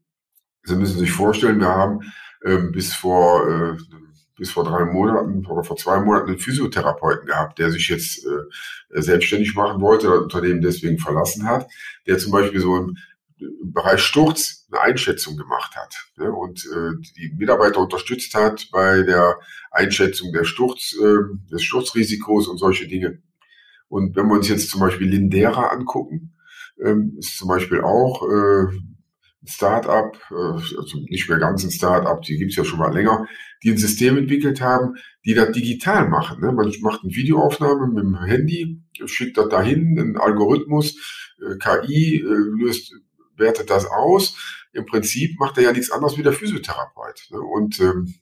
Sie 0.64 0.76
müssen 0.76 0.98
sich 0.98 1.10
vorstellen, 1.10 1.60
wir 1.60 1.68
haben 1.68 2.00
äh, 2.42 2.58
bis 2.58 2.94
vor 2.94 3.48
äh, 3.48 3.76
bis 4.36 4.50
vor 4.50 4.64
drei 4.64 4.84
Monaten 4.84 5.46
oder 5.46 5.62
vor 5.62 5.76
zwei 5.76 6.00
Monaten 6.00 6.28
einen 6.28 6.38
Physiotherapeuten 6.38 7.26
gehabt, 7.26 7.58
der 7.58 7.70
sich 7.70 7.88
jetzt 7.88 8.24
äh, 8.24 9.00
selbstständig 9.00 9.54
machen 9.54 9.80
wollte, 9.80 10.08
das 10.08 10.20
Unternehmen 10.20 10.60
deswegen 10.60 10.98
verlassen 10.98 11.46
hat, 11.46 11.68
der 12.06 12.18
zum 12.18 12.32
Beispiel 12.32 12.60
so 12.60 12.76
im, 12.76 12.96
im 13.38 13.72
Bereich 13.72 14.00
Sturz 14.00 14.66
eine 14.70 14.80
Einschätzung 14.80 15.36
gemacht 15.36 15.76
hat 15.76 15.94
ne, 16.16 16.32
und 16.32 16.64
äh, 16.64 16.92
die 17.16 17.34
Mitarbeiter 17.36 17.80
unterstützt 17.80 18.34
hat 18.34 18.68
bei 18.72 19.02
der 19.02 19.38
Einschätzung 19.70 20.32
der 20.32 20.44
Sturz, 20.44 20.94
äh, 20.94 21.50
des 21.50 21.62
Sturzrisikos 21.62 22.48
und 22.48 22.58
solche 22.58 22.88
Dinge. 22.88 23.22
Und 23.88 24.16
wenn 24.16 24.26
wir 24.26 24.34
uns 24.34 24.48
jetzt 24.48 24.70
zum 24.70 24.80
Beispiel 24.80 25.08
Lindera 25.08 25.68
angucken, 25.68 26.34
ähm, 26.82 27.16
ist 27.18 27.36
zum 27.36 27.48
Beispiel 27.48 27.82
auch 27.82 28.22
äh, 28.22 28.78
Start-up, 29.44 30.16
äh, 30.30 30.34
also 30.34 30.98
nicht 31.08 31.28
mehr 31.28 31.38
ganz 31.38 31.64
ein 31.64 31.70
Start-up, 31.70 32.22
die 32.22 32.36
gibt's 32.36 32.56
ja 32.56 32.64
schon 32.64 32.78
mal 32.78 32.92
länger, 32.92 33.26
die 33.62 33.70
ein 33.70 33.78
System 33.78 34.16
entwickelt 34.16 34.60
haben, 34.60 34.94
die 35.24 35.34
das 35.34 35.52
digital 35.52 36.08
machen. 36.08 36.40
Ne? 36.40 36.52
Man 36.52 36.72
macht 36.80 37.02
eine 37.02 37.14
Videoaufnahme 37.14 37.88
mit 37.88 38.04
dem 38.04 38.22
Handy, 38.22 38.80
schickt 39.06 39.36
das 39.36 39.48
dahin, 39.48 39.98
ein 39.98 40.16
Algorithmus, 40.16 40.96
äh, 41.40 41.56
KI 41.58 42.18
äh, 42.18 42.24
löst, 42.24 42.92
wertet 43.36 43.70
das 43.70 43.86
aus. 43.86 44.36
Im 44.72 44.86
Prinzip 44.86 45.38
macht 45.38 45.58
er 45.58 45.64
ja 45.64 45.72
nichts 45.72 45.90
anderes 45.90 46.16
wie 46.16 46.22
der 46.22 46.32
Physiotherapeut. 46.32 47.28
Ne? 47.30 47.40
Und 47.40 47.80
ähm, 47.80 48.14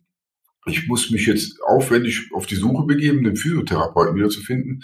ich 0.66 0.86
muss 0.88 1.10
mich 1.10 1.26
jetzt 1.26 1.62
aufwendig 1.62 2.30
auf 2.32 2.46
die 2.46 2.56
Suche 2.56 2.86
begeben, 2.86 3.24
den 3.24 3.36
Physiotherapeuten 3.36 4.14
wiederzufinden, 4.14 4.82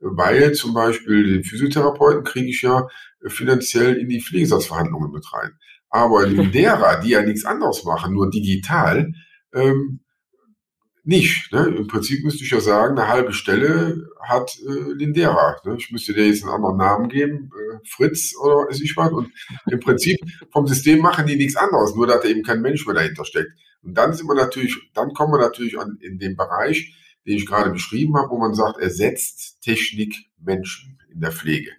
weil 0.00 0.52
zum 0.52 0.74
Beispiel 0.74 1.26
den 1.26 1.44
Physiotherapeuten 1.44 2.24
kriege 2.24 2.48
ich 2.48 2.62
ja 2.62 2.86
finanziell 3.26 3.96
in 3.96 4.08
die 4.08 4.20
Pflegesatzverhandlungen 4.20 5.10
mit 5.10 5.30
rein. 5.32 5.52
Aber 5.90 6.26
Lindera, 6.26 7.00
die 7.00 7.10
ja 7.10 7.22
nichts 7.22 7.44
anderes 7.44 7.84
machen, 7.84 8.14
nur 8.14 8.30
digital, 8.30 9.12
ähm, 9.54 10.00
nicht. 11.08 11.50
Ne? 11.52 11.74
Im 11.74 11.86
Prinzip 11.86 12.22
müsste 12.22 12.44
ich 12.44 12.50
ja 12.50 12.60
sagen, 12.60 12.98
eine 12.98 13.08
halbe 13.08 13.32
Stelle 13.32 14.10
hat 14.20 14.54
äh, 14.58 14.92
Lindera. 14.92 15.56
Ne? 15.64 15.76
Ich 15.78 15.90
müsste 15.90 16.12
dir 16.12 16.26
jetzt 16.26 16.44
einen 16.44 16.52
anderen 16.52 16.76
Namen 16.76 17.08
geben, 17.08 17.50
äh, 17.54 17.78
Fritz 17.88 18.34
oder 18.36 18.68
weiß 18.68 18.82
ich 18.82 18.94
was. 18.94 19.10
Und 19.12 19.30
im 19.70 19.80
Prinzip 19.80 20.18
vom 20.52 20.66
System 20.66 20.98
machen 20.98 21.26
die 21.26 21.36
nichts 21.36 21.56
anderes, 21.56 21.94
nur 21.94 22.06
dass 22.06 22.20
da 22.20 22.28
eben 22.28 22.42
kein 22.42 22.60
Mensch 22.60 22.84
mehr 22.84 22.94
dahinter 22.94 23.24
steckt. 23.24 23.52
Und 23.82 23.94
dann 23.94 24.12
sind 24.12 24.28
wir 24.28 24.34
natürlich, 24.34 24.76
dann 24.92 25.14
kommen 25.14 25.32
wir 25.32 25.38
natürlich 25.38 25.78
an, 25.78 25.96
in 26.02 26.18
den 26.18 26.36
Bereich, 26.36 26.94
den 27.26 27.36
ich 27.36 27.46
gerade 27.46 27.70
beschrieben 27.70 28.14
habe, 28.18 28.28
wo 28.28 28.38
man 28.38 28.52
sagt, 28.52 28.78
ersetzt 28.78 29.62
Technik 29.62 30.14
Menschen 30.38 30.98
in 31.10 31.20
der 31.20 31.32
Pflege. 31.32 31.70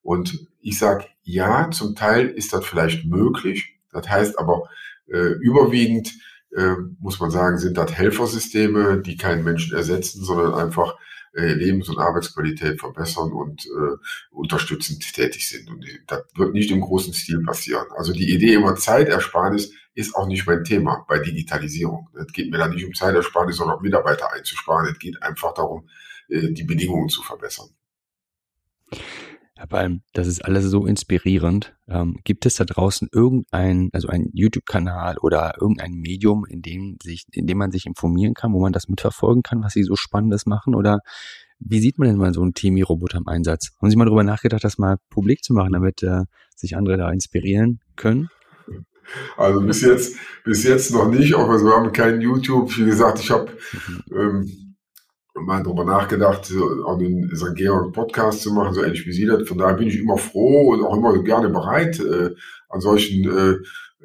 Und 0.00 0.46
ich 0.62 0.78
sage, 0.78 1.04
ja, 1.32 1.70
zum 1.70 1.94
Teil 1.94 2.28
ist 2.28 2.52
das 2.52 2.64
vielleicht 2.64 3.04
möglich. 3.04 3.76
Das 3.92 4.08
heißt 4.08 4.38
aber 4.38 4.68
äh, 5.06 5.34
überwiegend, 5.40 6.12
äh, 6.56 6.74
muss 6.98 7.20
man 7.20 7.30
sagen, 7.30 7.58
sind 7.58 7.76
das 7.76 7.92
Helfersysteme, 7.92 9.00
die 9.00 9.16
keinen 9.16 9.44
Menschen 9.44 9.76
ersetzen, 9.76 10.24
sondern 10.24 10.54
einfach 10.54 10.96
äh, 11.32 11.52
Lebens- 11.52 11.88
und 11.88 11.98
Arbeitsqualität 11.98 12.80
verbessern 12.80 13.32
und 13.32 13.64
äh, 13.66 13.96
unterstützend 14.30 15.14
tätig 15.14 15.48
sind. 15.48 15.70
Und 15.70 15.86
das 16.08 16.24
wird 16.34 16.54
nicht 16.54 16.70
im 16.70 16.80
großen 16.80 17.12
Stil 17.14 17.42
passieren. 17.44 17.86
Also 17.96 18.12
die 18.12 18.32
Idee 18.32 18.54
immer 18.54 18.74
Zeitersparnis 18.74 19.72
ist 19.94 20.14
auch 20.16 20.26
nicht 20.26 20.46
mein 20.46 20.64
Thema 20.64 21.04
bei 21.08 21.18
Digitalisierung. 21.20 22.08
Es 22.14 22.32
geht 22.32 22.50
mir 22.50 22.58
da 22.58 22.68
nicht 22.68 22.84
um 22.84 22.94
Zeitersparnis, 22.94 23.56
sondern 23.56 23.82
Mitarbeiter 23.82 24.32
einzusparen. 24.32 24.90
Es 24.90 24.98
geht 24.98 25.22
einfach 25.22 25.54
darum, 25.54 25.88
äh, 26.28 26.50
die 26.50 26.64
Bedingungen 26.64 27.08
zu 27.08 27.22
verbessern. 27.22 27.68
Herr 29.60 29.66
Palm, 29.66 30.00
das 30.14 30.26
ist 30.26 30.42
alles 30.42 30.64
so 30.64 30.86
inspirierend. 30.86 31.74
Ähm, 31.86 32.16
gibt 32.24 32.46
es 32.46 32.54
da 32.54 32.64
draußen 32.64 33.10
irgendein, 33.12 33.90
also 33.92 34.08
ein 34.08 34.30
YouTube-Kanal 34.32 35.18
oder 35.18 35.52
irgendein 35.60 35.92
Medium, 35.92 36.46
in 36.46 36.62
dem 36.62 36.96
sich, 37.02 37.26
in 37.32 37.46
dem 37.46 37.58
man 37.58 37.70
sich 37.70 37.84
informieren 37.84 38.32
kann, 38.32 38.54
wo 38.54 38.60
man 38.62 38.72
das 38.72 38.88
mitverfolgen 38.88 39.42
kann, 39.42 39.62
was 39.62 39.74
Sie 39.74 39.82
so 39.82 39.96
Spannendes 39.96 40.46
machen? 40.46 40.74
Oder 40.74 41.00
wie 41.58 41.78
sieht 41.78 41.98
man 41.98 42.08
denn 42.08 42.16
mal 42.16 42.32
so 42.32 42.40
einen 42.40 42.54
Temi-Roboter 42.54 43.18
im 43.18 43.28
Einsatz? 43.28 43.72
Haben 43.82 43.90
Sie 43.90 43.96
mal 43.96 44.06
darüber 44.06 44.24
nachgedacht, 44.24 44.64
das 44.64 44.78
mal 44.78 44.96
publik 45.10 45.44
zu 45.44 45.52
machen, 45.52 45.74
damit 45.74 46.02
äh, 46.02 46.22
sich 46.56 46.74
andere 46.74 46.96
da 46.96 47.10
inspirieren 47.10 47.80
können? 47.96 48.30
Also 49.36 49.60
bis 49.60 49.82
jetzt, 49.82 50.16
bis 50.42 50.64
jetzt 50.64 50.90
noch 50.90 51.10
nicht, 51.10 51.34
aber 51.34 51.62
wir 51.62 51.76
haben 51.76 51.92
kein 51.92 52.22
YouTube. 52.22 52.74
Wie 52.78 52.86
gesagt, 52.86 53.20
ich 53.20 53.30
habe 53.30 53.52
mhm. 53.72 54.16
ähm, 54.16 54.69
mal 55.34 55.62
drüber 55.62 55.84
nachgedacht, 55.84 56.52
auch 56.84 56.98
den 56.98 57.34
St. 57.34 57.54
Georg 57.54 57.92
Podcast 57.92 58.42
zu 58.42 58.52
machen, 58.52 58.74
so 58.74 58.82
ähnlich 58.82 59.06
wie 59.06 59.12
Sie 59.12 59.26
das. 59.26 59.48
Von 59.48 59.58
daher 59.58 59.74
bin 59.74 59.88
ich 59.88 59.98
immer 59.98 60.18
froh 60.18 60.72
und 60.72 60.84
auch 60.84 60.96
immer 60.96 61.22
gerne 61.22 61.48
bereit, 61.48 62.00
äh, 62.00 62.34
an 62.68 62.80
solchen 62.80 63.24
äh, 63.30 63.56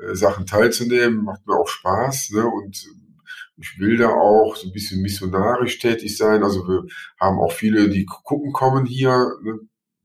äh, 0.01 0.15
Sachen 0.15 0.45
teilzunehmen. 0.45 1.23
Macht 1.23 1.45
mir 1.47 1.55
auch 1.55 1.67
Spaß. 1.67 2.31
Ne? 2.31 2.45
Und 2.45 2.85
ich 3.57 3.79
will 3.79 3.97
da 3.97 4.09
auch 4.09 4.55
so 4.55 4.67
ein 4.67 4.73
bisschen 4.73 5.01
missionarisch 5.01 5.79
tätig 5.79 6.17
sein. 6.17 6.43
Also 6.43 6.67
wir 6.67 6.83
haben 7.19 7.39
auch 7.39 7.51
viele, 7.51 7.89
die 7.89 8.05
gucken 8.05 8.51
kommen 8.51 8.85
hier, 8.85 9.31
ne? 9.43 9.59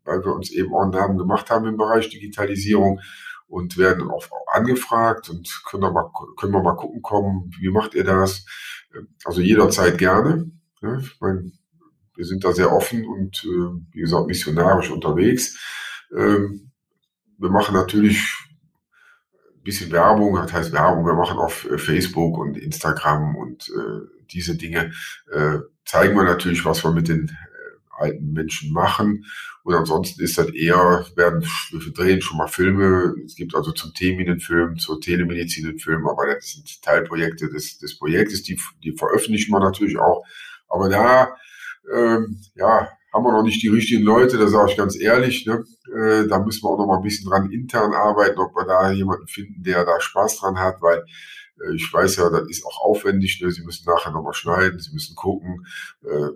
weil 0.04 0.24
wir 0.24 0.34
uns 0.34 0.50
eben 0.50 0.74
auch 0.74 0.82
einen 0.82 0.92
Namen 0.92 1.18
gemacht 1.18 1.50
haben 1.50 1.66
im 1.66 1.76
Bereich 1.76 2.08
Digitalisierung 2.08 3.00
und 3.48 3.76
werden 3.76 4.08
auch 4.10 4.24
angefragt 4.52 5.28
und 5.28 5.62
können, 5.68 5.82
wir 5.82 5.90
mal, 5.90 6.10
können 6.36 6.52
wir 6.52 6.62
mal 6.62 6.76
gucken 6.76 7.02
kommen, 7.02 7.50
wie 7.58 7.70
macht 7.70 7.94
ihr 7.94 8.04
das? 8.04 8.46
Also 9.24 9.40
jederzeit 9.40 9.98
gerne. 9.98 10.50
Ich 10.82 11.20
meine, 11.20 11.52
wir 12.16 12.24
sind 12.24 12.44
da 12.44 12.52
sehr 12.52 12.72
offen 12.72 13.06
und 13.06 13.44
äh, 13.44 13.82
wie 13.92 14.00
gesagt 14.00 14.26
missionarisch 14.26 14.90
unterwegs. 14.90 15.58
Ähm, 16.14 16.70
wir 17.38 17.50
machen 17.50 17.74
natürlich 17.74 18.18
ein 19.56 19.62
bisschen 19.62 19.92
Werbung, 19.92 20.36
das 20.36 20.52
heißt 20.52 20.72
Werbung, 20.72 21.04
wir 21.04 21.14
machen 21.14 21.38
auf 21.38 21.70
äh, 21.70 21.78
Facebook 21.78 22.38
und 22.38 22.56
Instagram 22.56 23.36
und 23.36 23.68
äh, 23.68 24.06
diese 24.32 24.56
Dinge 24.56 24.92
zeigen 25.84 26.14
wir 26.14 26.22
natürlich, 26.22 26.64
was 26.64 26.84
wir 26.84 26.92
mit 26.92 27.08
den 27.08 27.36
alten 27.98 28.32
Menschen 28.32 28.72
machen. 28.72 29.24
Und 29.62 29.74
ansonsten 29.74 30.22
ist 30.22 30.38
das 30.38 30.50
eher, 30.50 31.04
werden, 31.16 31.44
wir 31.70 31.92
drehen 31.92 32.22
schon 32.22 32.38
mal 32.38 32.46
Filme. 32.46 33.14
Es 33.24 33.34
gibt 33.34 33.54
also 33.54 33.72
zum 33.72 33.92
Themen 33.92 34.20
einen 34.20 34.40
Film, 34.40 34.78
zur 34.78 35.00
Telemedizin 35.00 35.66
einen 35.66 35.78
Film, 35.78 36.06
aber 36.06 36.26
das 36.34 36.52
sind 36.52 36.82
Teilprojekte 36.82 37.50
des, 37.50 37.78
des 37.78 37.98
Projektes, 37.98 38.42
die, 38.42 38.58
die 38.82 38.92
veröffentlichen 38.92 39.52
wir 39.52 39.60
natürlich 39.60 39.98
auch. 39.98 40.24
Aber 40.70 40.88
da, 40.88 41.36
ähm, 41.92 42.40
ja, 42.54 42.88
haben 43.12 43.24
wir 43.24 43.32
noch 43.32 43.42
nicht 43.42 43.62
die 43.62 43.68
richtigen 43.68 44.04
Leute, 44.04 44.38
da 44.38 44.48
sage 44.48 44.70
ich 44.70 44.76
ganz 44.76 44.98
ehrlich. 44.98 45.44
Ne? 45.46 45.64
Äh, 45.92 46.28
da 46.28 46.38
müssen 46.38 46.62
wir 46.62 46.70
auch 46.70 46.78
noch 46.78 46.86
mal 46.86 46.96
ein 46.96 47.02
bisschen 47.02 47.28
dran 47.28 47.50
intern 47.50 47.92
arbeiten, 47.92 48.38
ob 48.38 48.54
wir 48.54 48.64
da 48.64 48.90
jemanden 48.90 49.26
finden, 49.26 49.62
der 49.62 49.84
da 49.84 50.00
Spaß 50.00 50.38
dran 50.38 50.58
hat, 50.58 50.80
weil 50.80 51.04
äh, 51.60 51.74
ich 51.74 51.92
weiß 51.92 52.16
ja, 52.16 52.30
das 52.30 52.48
ist 52.48 52.64
auch 52.64 52.80
aufwendig. 52.82 53.40
Ne? 53.42 53.50
Sie 53.50 53.64
müssen 53.64 53.84
nachher 53.86 54.12
noch 54.12 54.22
mal 54.22 54.32
schneiden, 54.32 54.78
Sie 54.78 54.92
müssen 54.92 55.16
gucken. 55.16 55.66
Äh, 56.04 56.30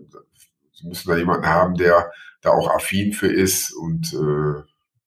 Sie 0.72 0.88
müssen 0.88 1.08
da 1.08 1.16
jemanden 1.16 1.46
haben, 1.46 1.74
der 1.76 2.10
da 2.40 2.50
auch 2.50 2.74
affin 2.74 3.12
für 3.12 3.32
ist 3.32 3.72
und 3.72 4.12
äh, 4.12 4.62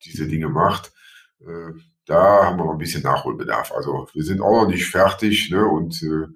diese 0.05 0.27
Dinge 0.27 0.47
macht. 0.47 0.93
Äh, 1.41 1.73
da 2.05 2.45
haben 2.45 2.57
wir 2.57 2.65
noch 2.65 2.71
ein 2.71 2.77
bisschen 2.77 3.03
Nachholbedarf. 3.03 3.73
Also 3.73 4.07
wir 4.13 4.23
sind 4.23 4.39
auch 4.41 4.63
noch 4.63 4.67
nicht 4.69 4.85
fertig 4.85 5.51
ne? 5.51 5.65
und 5.65 6.01
äh, 6.01 6.27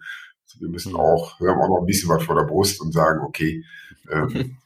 wir 0.60 0.70
müssen 0.70 0.95
auch, 0.95 1.39
wir 1.39 1.49
haben 1.49 1.62
auch 1.62 1.70
noch 1.70 1.82
ein 1.82 1.86
bisschen 1.86 2.10
was 2.10 2.24
vor 2.24 2.36
der 2.36 2.43
Brust 2.43 2.82
und 2.82 2.91
sagen, 2.91 3.22
okay, 3.22 3.64
ähm, 4.10 4.58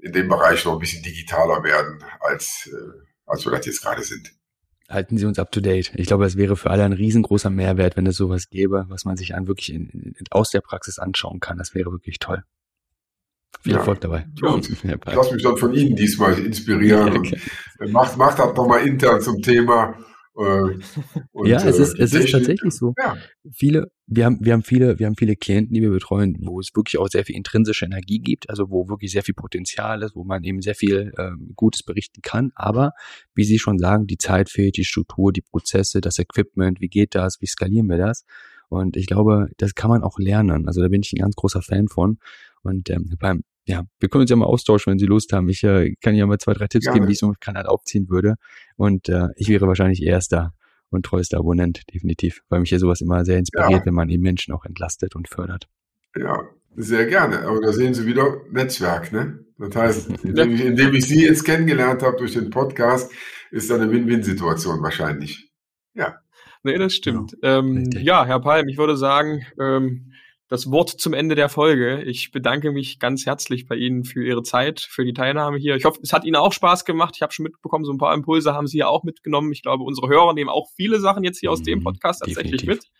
in 0.00 0.12
dem 0.12 0.28
Bereich 0.28 0.64
noch 0.64 0.74
ein 0.74 0.78
bisschen 0.78 1.02
digitaler 1.02 1.62
werden, 1.62 2.02
als, 2.20 2.70
äh, 2.72 3.06
als 3.26 3.44
wir 3.44 3.52
das 3.52 3.66
jetzt 3.66 3.82
gerade 3.82 4.02
sind. 4.02 4.32
Halten 4.88 5.16
Sie 5.16 5.24
uns 5.24 5.38
up 5.38 5.50
to 5.50 5.60
date. 5.60 5.92
Ich 5.94 6.06
glaube, 6.06 6.26
es 6.26 6.36
wäre 6.36 6.56
für 6.56 6.70
alle 6.70 6.84
ein 6.84 6.92
riesengroßer 6.92 7.48
Mehrwert, 7.48 7.96
wenn 7.96 8.06
es 8.06 8.16
sowas 8.16 8.50
gäbe, 8.50 8.84
was 8.88 9.06
man 9.06 9.16
sich 9.16 9.34
an 9.34 9.46
wirklich 9.46 9.72
in, 9.72 9.88
in, 9.88 10.14
aus 10.30 10.50
der 10.50 10.60
Praxis 10.60 10.98
anschauen 10.98 11.40
kann. 11.40 11.56
Das 11.56 11.74
wäre 11.74 11.90
wirklich 11.90 12.18
toll. 12.18 12.44
Viel 13.62 13.72
ja, 13.72 13.78
Erfolg 13.78 14.00
dabei. 14.02 14.26
Ja, 14.42 14.56
ich 14.58 15.14
lasse 15.14 15.32
mich 15.32 15.42
dann 15.42 15.56
von 15.56 15.72
Ihnen 15.72 15.96
diesmal 15.96 16.38
inspirieren. 16.44 17.16
okay. 17.16 17.40
macht, 17.88 18.18
macht 18.18 18.38
das 18.38 18.54
nochmal 18.54 18.86
intern 18.86 19.22
zum 19.22 19.40
Thema 19.40 19.96
und, 20.34 21.46
ja, 21.46 21.64
es 21.64 21.78
ist, 21.78 21.94
äh, 21.94 22.02
es 22.02 22.12
ist 22.12 22.32
tatsächlich 22.32 22.74
so. 22.74 22.92
Ja. 22.98 23.16
Viele, 23.52 23.92
wir 24.06 24.24
haben, 24.24 24.38
wir 24.40 24.52
haben 24.52 24.64
viele, 24.64 24.98
wir 24.98 25.06
haben 25.06 25.14
viele 25.16 25.36
Klienten, 25.36 25.74
die 25.74 25.80
wir 25.80 25.90
betreuen, 25.90 26.36
wo 26.40 26.58
es 26.58 26.74
wirklich 26.74 26.98
auch 26.98 27.06
sehr 27.08 27.24
viel 27.24 27.36
intrinsische 27.36 27.84
Energie 27.84 28.18
gibt, 28.18 28.50
also 28.50 28.68
wo 28.68 28.88
wirklich 28.88 29.12
sehr 29.12 29.22
viel 29.22 29.34
Potenzial 29.34 30.02
ist, 30.02 30.16
wo 30.16 30.24
man 30.24 30.42
eben 30.42 30.60
sehr 30.60 30.74
viel 30.74 31.12
ähm, 31.18 31.52
Gutes 31.54 31.84
berichten 31.84 32.20
kann. 32.20 32.50
Aber 32.56 32.92
wie 33.34 33.44
Sie 33.44 33.60
schon 33.60 33.78
sagen, 33.78 34.08
die 34.08 34.18
Zeit 34.18 34.50
fehlt, 34.50 34.76
die 34.76 34.84
Struktur, 34.84 35.32
die 35.32 35.42
Prozesse, 35.42 36.00
das 36.00 36.18
Equipment, 36.18 36.80
wie 36.80 36.88
geht 36.88 37.14
das, 37.14 37.40
wie 37.40 37.46
skalieren 37.46 37.88
wir 37.88 37.98
das? 37.98 38.24
Und 38.68 38.96
ich 38.96 39.06
glaube, 39.06 39.50
das 39.58 39.74
kann 39.76 39.90
man 39.90 40.02
auch 40.02 40.18
lernen. 40.18 40.66
Also 40.66 40.82
da 40.82 40.88
bin 40.88 41.02
ich 41.02 41.12
ein 41.12 41.20
ganz 41.20 41.36
großer 41.36 41.62
Fan 41.62 41.86
von. 41.86 42.18
Und 42.62 42.90
ähm, 42.90 43.14
beim 43.20 43.44
ja, 43.66 43.82
wir 43.98 44.08
können 44.08 44.22
uns 44.22 44.30
ja 44.30 44.36
mal 44.36 44.46
austauschen, 44.46 44.90
wenn 44.90 44.98
Sie 44.98 45.06
Lust 45.06 45.32
haben. 45.32 45.48
Ich 45.48 45.62
äh, 45.64 45.94
kann 46.02 46.14
ja 46.14 46.26
mal 46.26 46.38
zwei, 46.38 46.52
drei 46.52 46.66
Tipps 46.66 46.84
Gerne. 46.84 47.00
geben, 47.00 47.08
wie 47.08 47.12
ich 47.12 47.18
so 47.18 47.26
einen 47.26 47.40
Kanal 47.40 47.66
aufziehen 47.66 48.08
würde. 48.08 48.34
Und 48.76 49.08
äh, 49.08 49.28
ich 49.36 49.48
wäre 49.48 49.66
wahrscheinlich 49.66 50.02
erster 50.02 50.52
und 50.90 51.06
treuester 51.06 51.38
Abonnent, 51.38 51.82
definitiv. 51.92 52.42
Weil 52.48 52.60
mich 52.60 52.70
ja 52.70 52.78
sowas 52.78 53.00
immer 53.00 53.24
sehr 53.24 53.38
inspiriert, 53.38 53.80
ja. 53.80 53.86
wenn 53.86 53.94
man 53.94 54.10
eben 54.10 54.22
Menschen 54.22 54.52
auch 54.54 54.64
entlastet 54.64 55.16
und 55.16 55.28
fördert. 55.28 55.66
Ja, 56.16 56.42
sehr 56.76 57.06
gerne. 57.06 57.40
Aber 57.40 57.60
da 57.60 57.72
sehen 57.72 57.94
Sie 57.94 58.06
wieder 58.06 58.42
Netzwerk, 58.50 59.12
ne? 59.12 59.40
Das 59.58 59.74
heißt, 59.74 60.08
indem 60.24 60.54
ich, 60.54 60.64
indem 60.64 60.94
ich 60.94 61.06
Sie 61.06 61.24
jetzt 61.24 61.44
kennengelernt 61.44 62.02
habe 62.02 62.16
durch 62.18 62.34
den 62.34 62.50
Podcast, 62.50 63.12
ist 63.50 63.70
da 63.70 63.76
eine 63.76 63.90
Win-Win-Situation 63.90 64.82
wahrscheinlich. 64.82 65.50
Ja. 65.94 66.18
Nee, 66.62 66.78
das 66.78 66.94
stimmt. 66.94 67.36
Ja, 67.42 67.58
ähm, 67.58 67.90
ja 67.92 68.24
Herr 68.24 68.40
Palm, 68.40 68.68
ich 68.68 68.78
würde 68.78 68.96
sagen, 68.96 69.44
ähm, 69.60 70.13
das 70.54 70.70
Wort 70.70 70.88
zum 70.88 71.14
Ende 71.14 71.34
der 71.34 71.48
Folge. 71.48 72.02
Ich 72.02 72.30
bedanke 72.30 72.70
mich 72.70 73.00
ganz 73.00 73.26
herzlich 73.26 73.66
bei 73.66 73.74
Ihnen 73.74 74.04
für 74.04 74.24
Ihre 74.24 74.44
Zeit, 74.44 74.80
für 74.80 75.04
die 75.04 75.12
Teilnahme 75.12 75.58
hier. 75.58 75.74
Ich 75.74 75.84
hoffe, 75.84 75.98
es 76.02 76.12
hat 76.12 76.24
Ihnen 76.24 76.36
auch 76.36 76.52
Spaß 76.52 76.84
gemacht. 76.84 77.14
Ich 77.16 77.22
habe 77.22 77.32
schon 77.32 77.42
mitbekommen, 77.42 77.84
so 77.84 77.92
ein 77.92 77.98
paar 77.98 78.14
Impulse 78.14 78.54
haben 78.54 78.68
Sie 78.68 78.78
ja 78.78 78.86
auch 78.86 79.02
mitgenommen. 79.02 79.50
Ich 79.52 79.62
glaube, 79.62 79.82
unsere 79.82 80.08
Hörer 80.08 80.32
nehmen 80.32 80.50
auch 80.50 80.70
viele 80.76 81.00
Sachen 81.00 81.24
jetzt 81.24 81.40
hier 81.40 81.50
aus 81.50 81.62
dem 81.62 81.80
mhm, 81.80 81.84
Podcast 81.84 82.20
tatsächlich 82.20 82.62
Definitiv. 82.62 82.84
mit. 82.84 82.90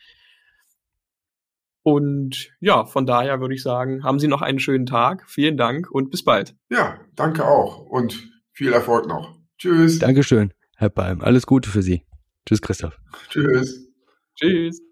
Und 1.84 2.50
ja, 2.60 2.86
von 2.86 3.06
daher 3.06 3.40
würde 3.40 3.54
ich 3.54 3.62
sagen, 3.62 4.02
haben 4.02 4.18
Sie 4.18 4.26
noch 4.26 4.42
einen 4.42 4.58
schönen 4.58 4.86
Tag. 4.86 5.28
Vielen 5.28 5.56
Dank 5.56 5.88
und 5.90 6.10
bis 6.10 6.24
bald. 6.24 6.56
Ja, 6.70 6.98
danke 7.14 7.46
auch 7.46 7.86
und 7.86 8.28
viel 8.52 8.72
Erfolg 8.72 9.06
noch. 9.06 9.38
Tschüss. 9.58 10.00
Dankeschön, 10.00 10.52
Herr 10.76 10.88
Palm. 10.88 11.20
Alles 11.20 11.46
Gute 11.46 11.70
für 11.70 11.82
Sie. 11.82 12.02
Tschüss, 12.46 12.60
Christoph. 12.60 12.98
Tschüss. 13.28 13.88
Tschüss. 14.34 14.83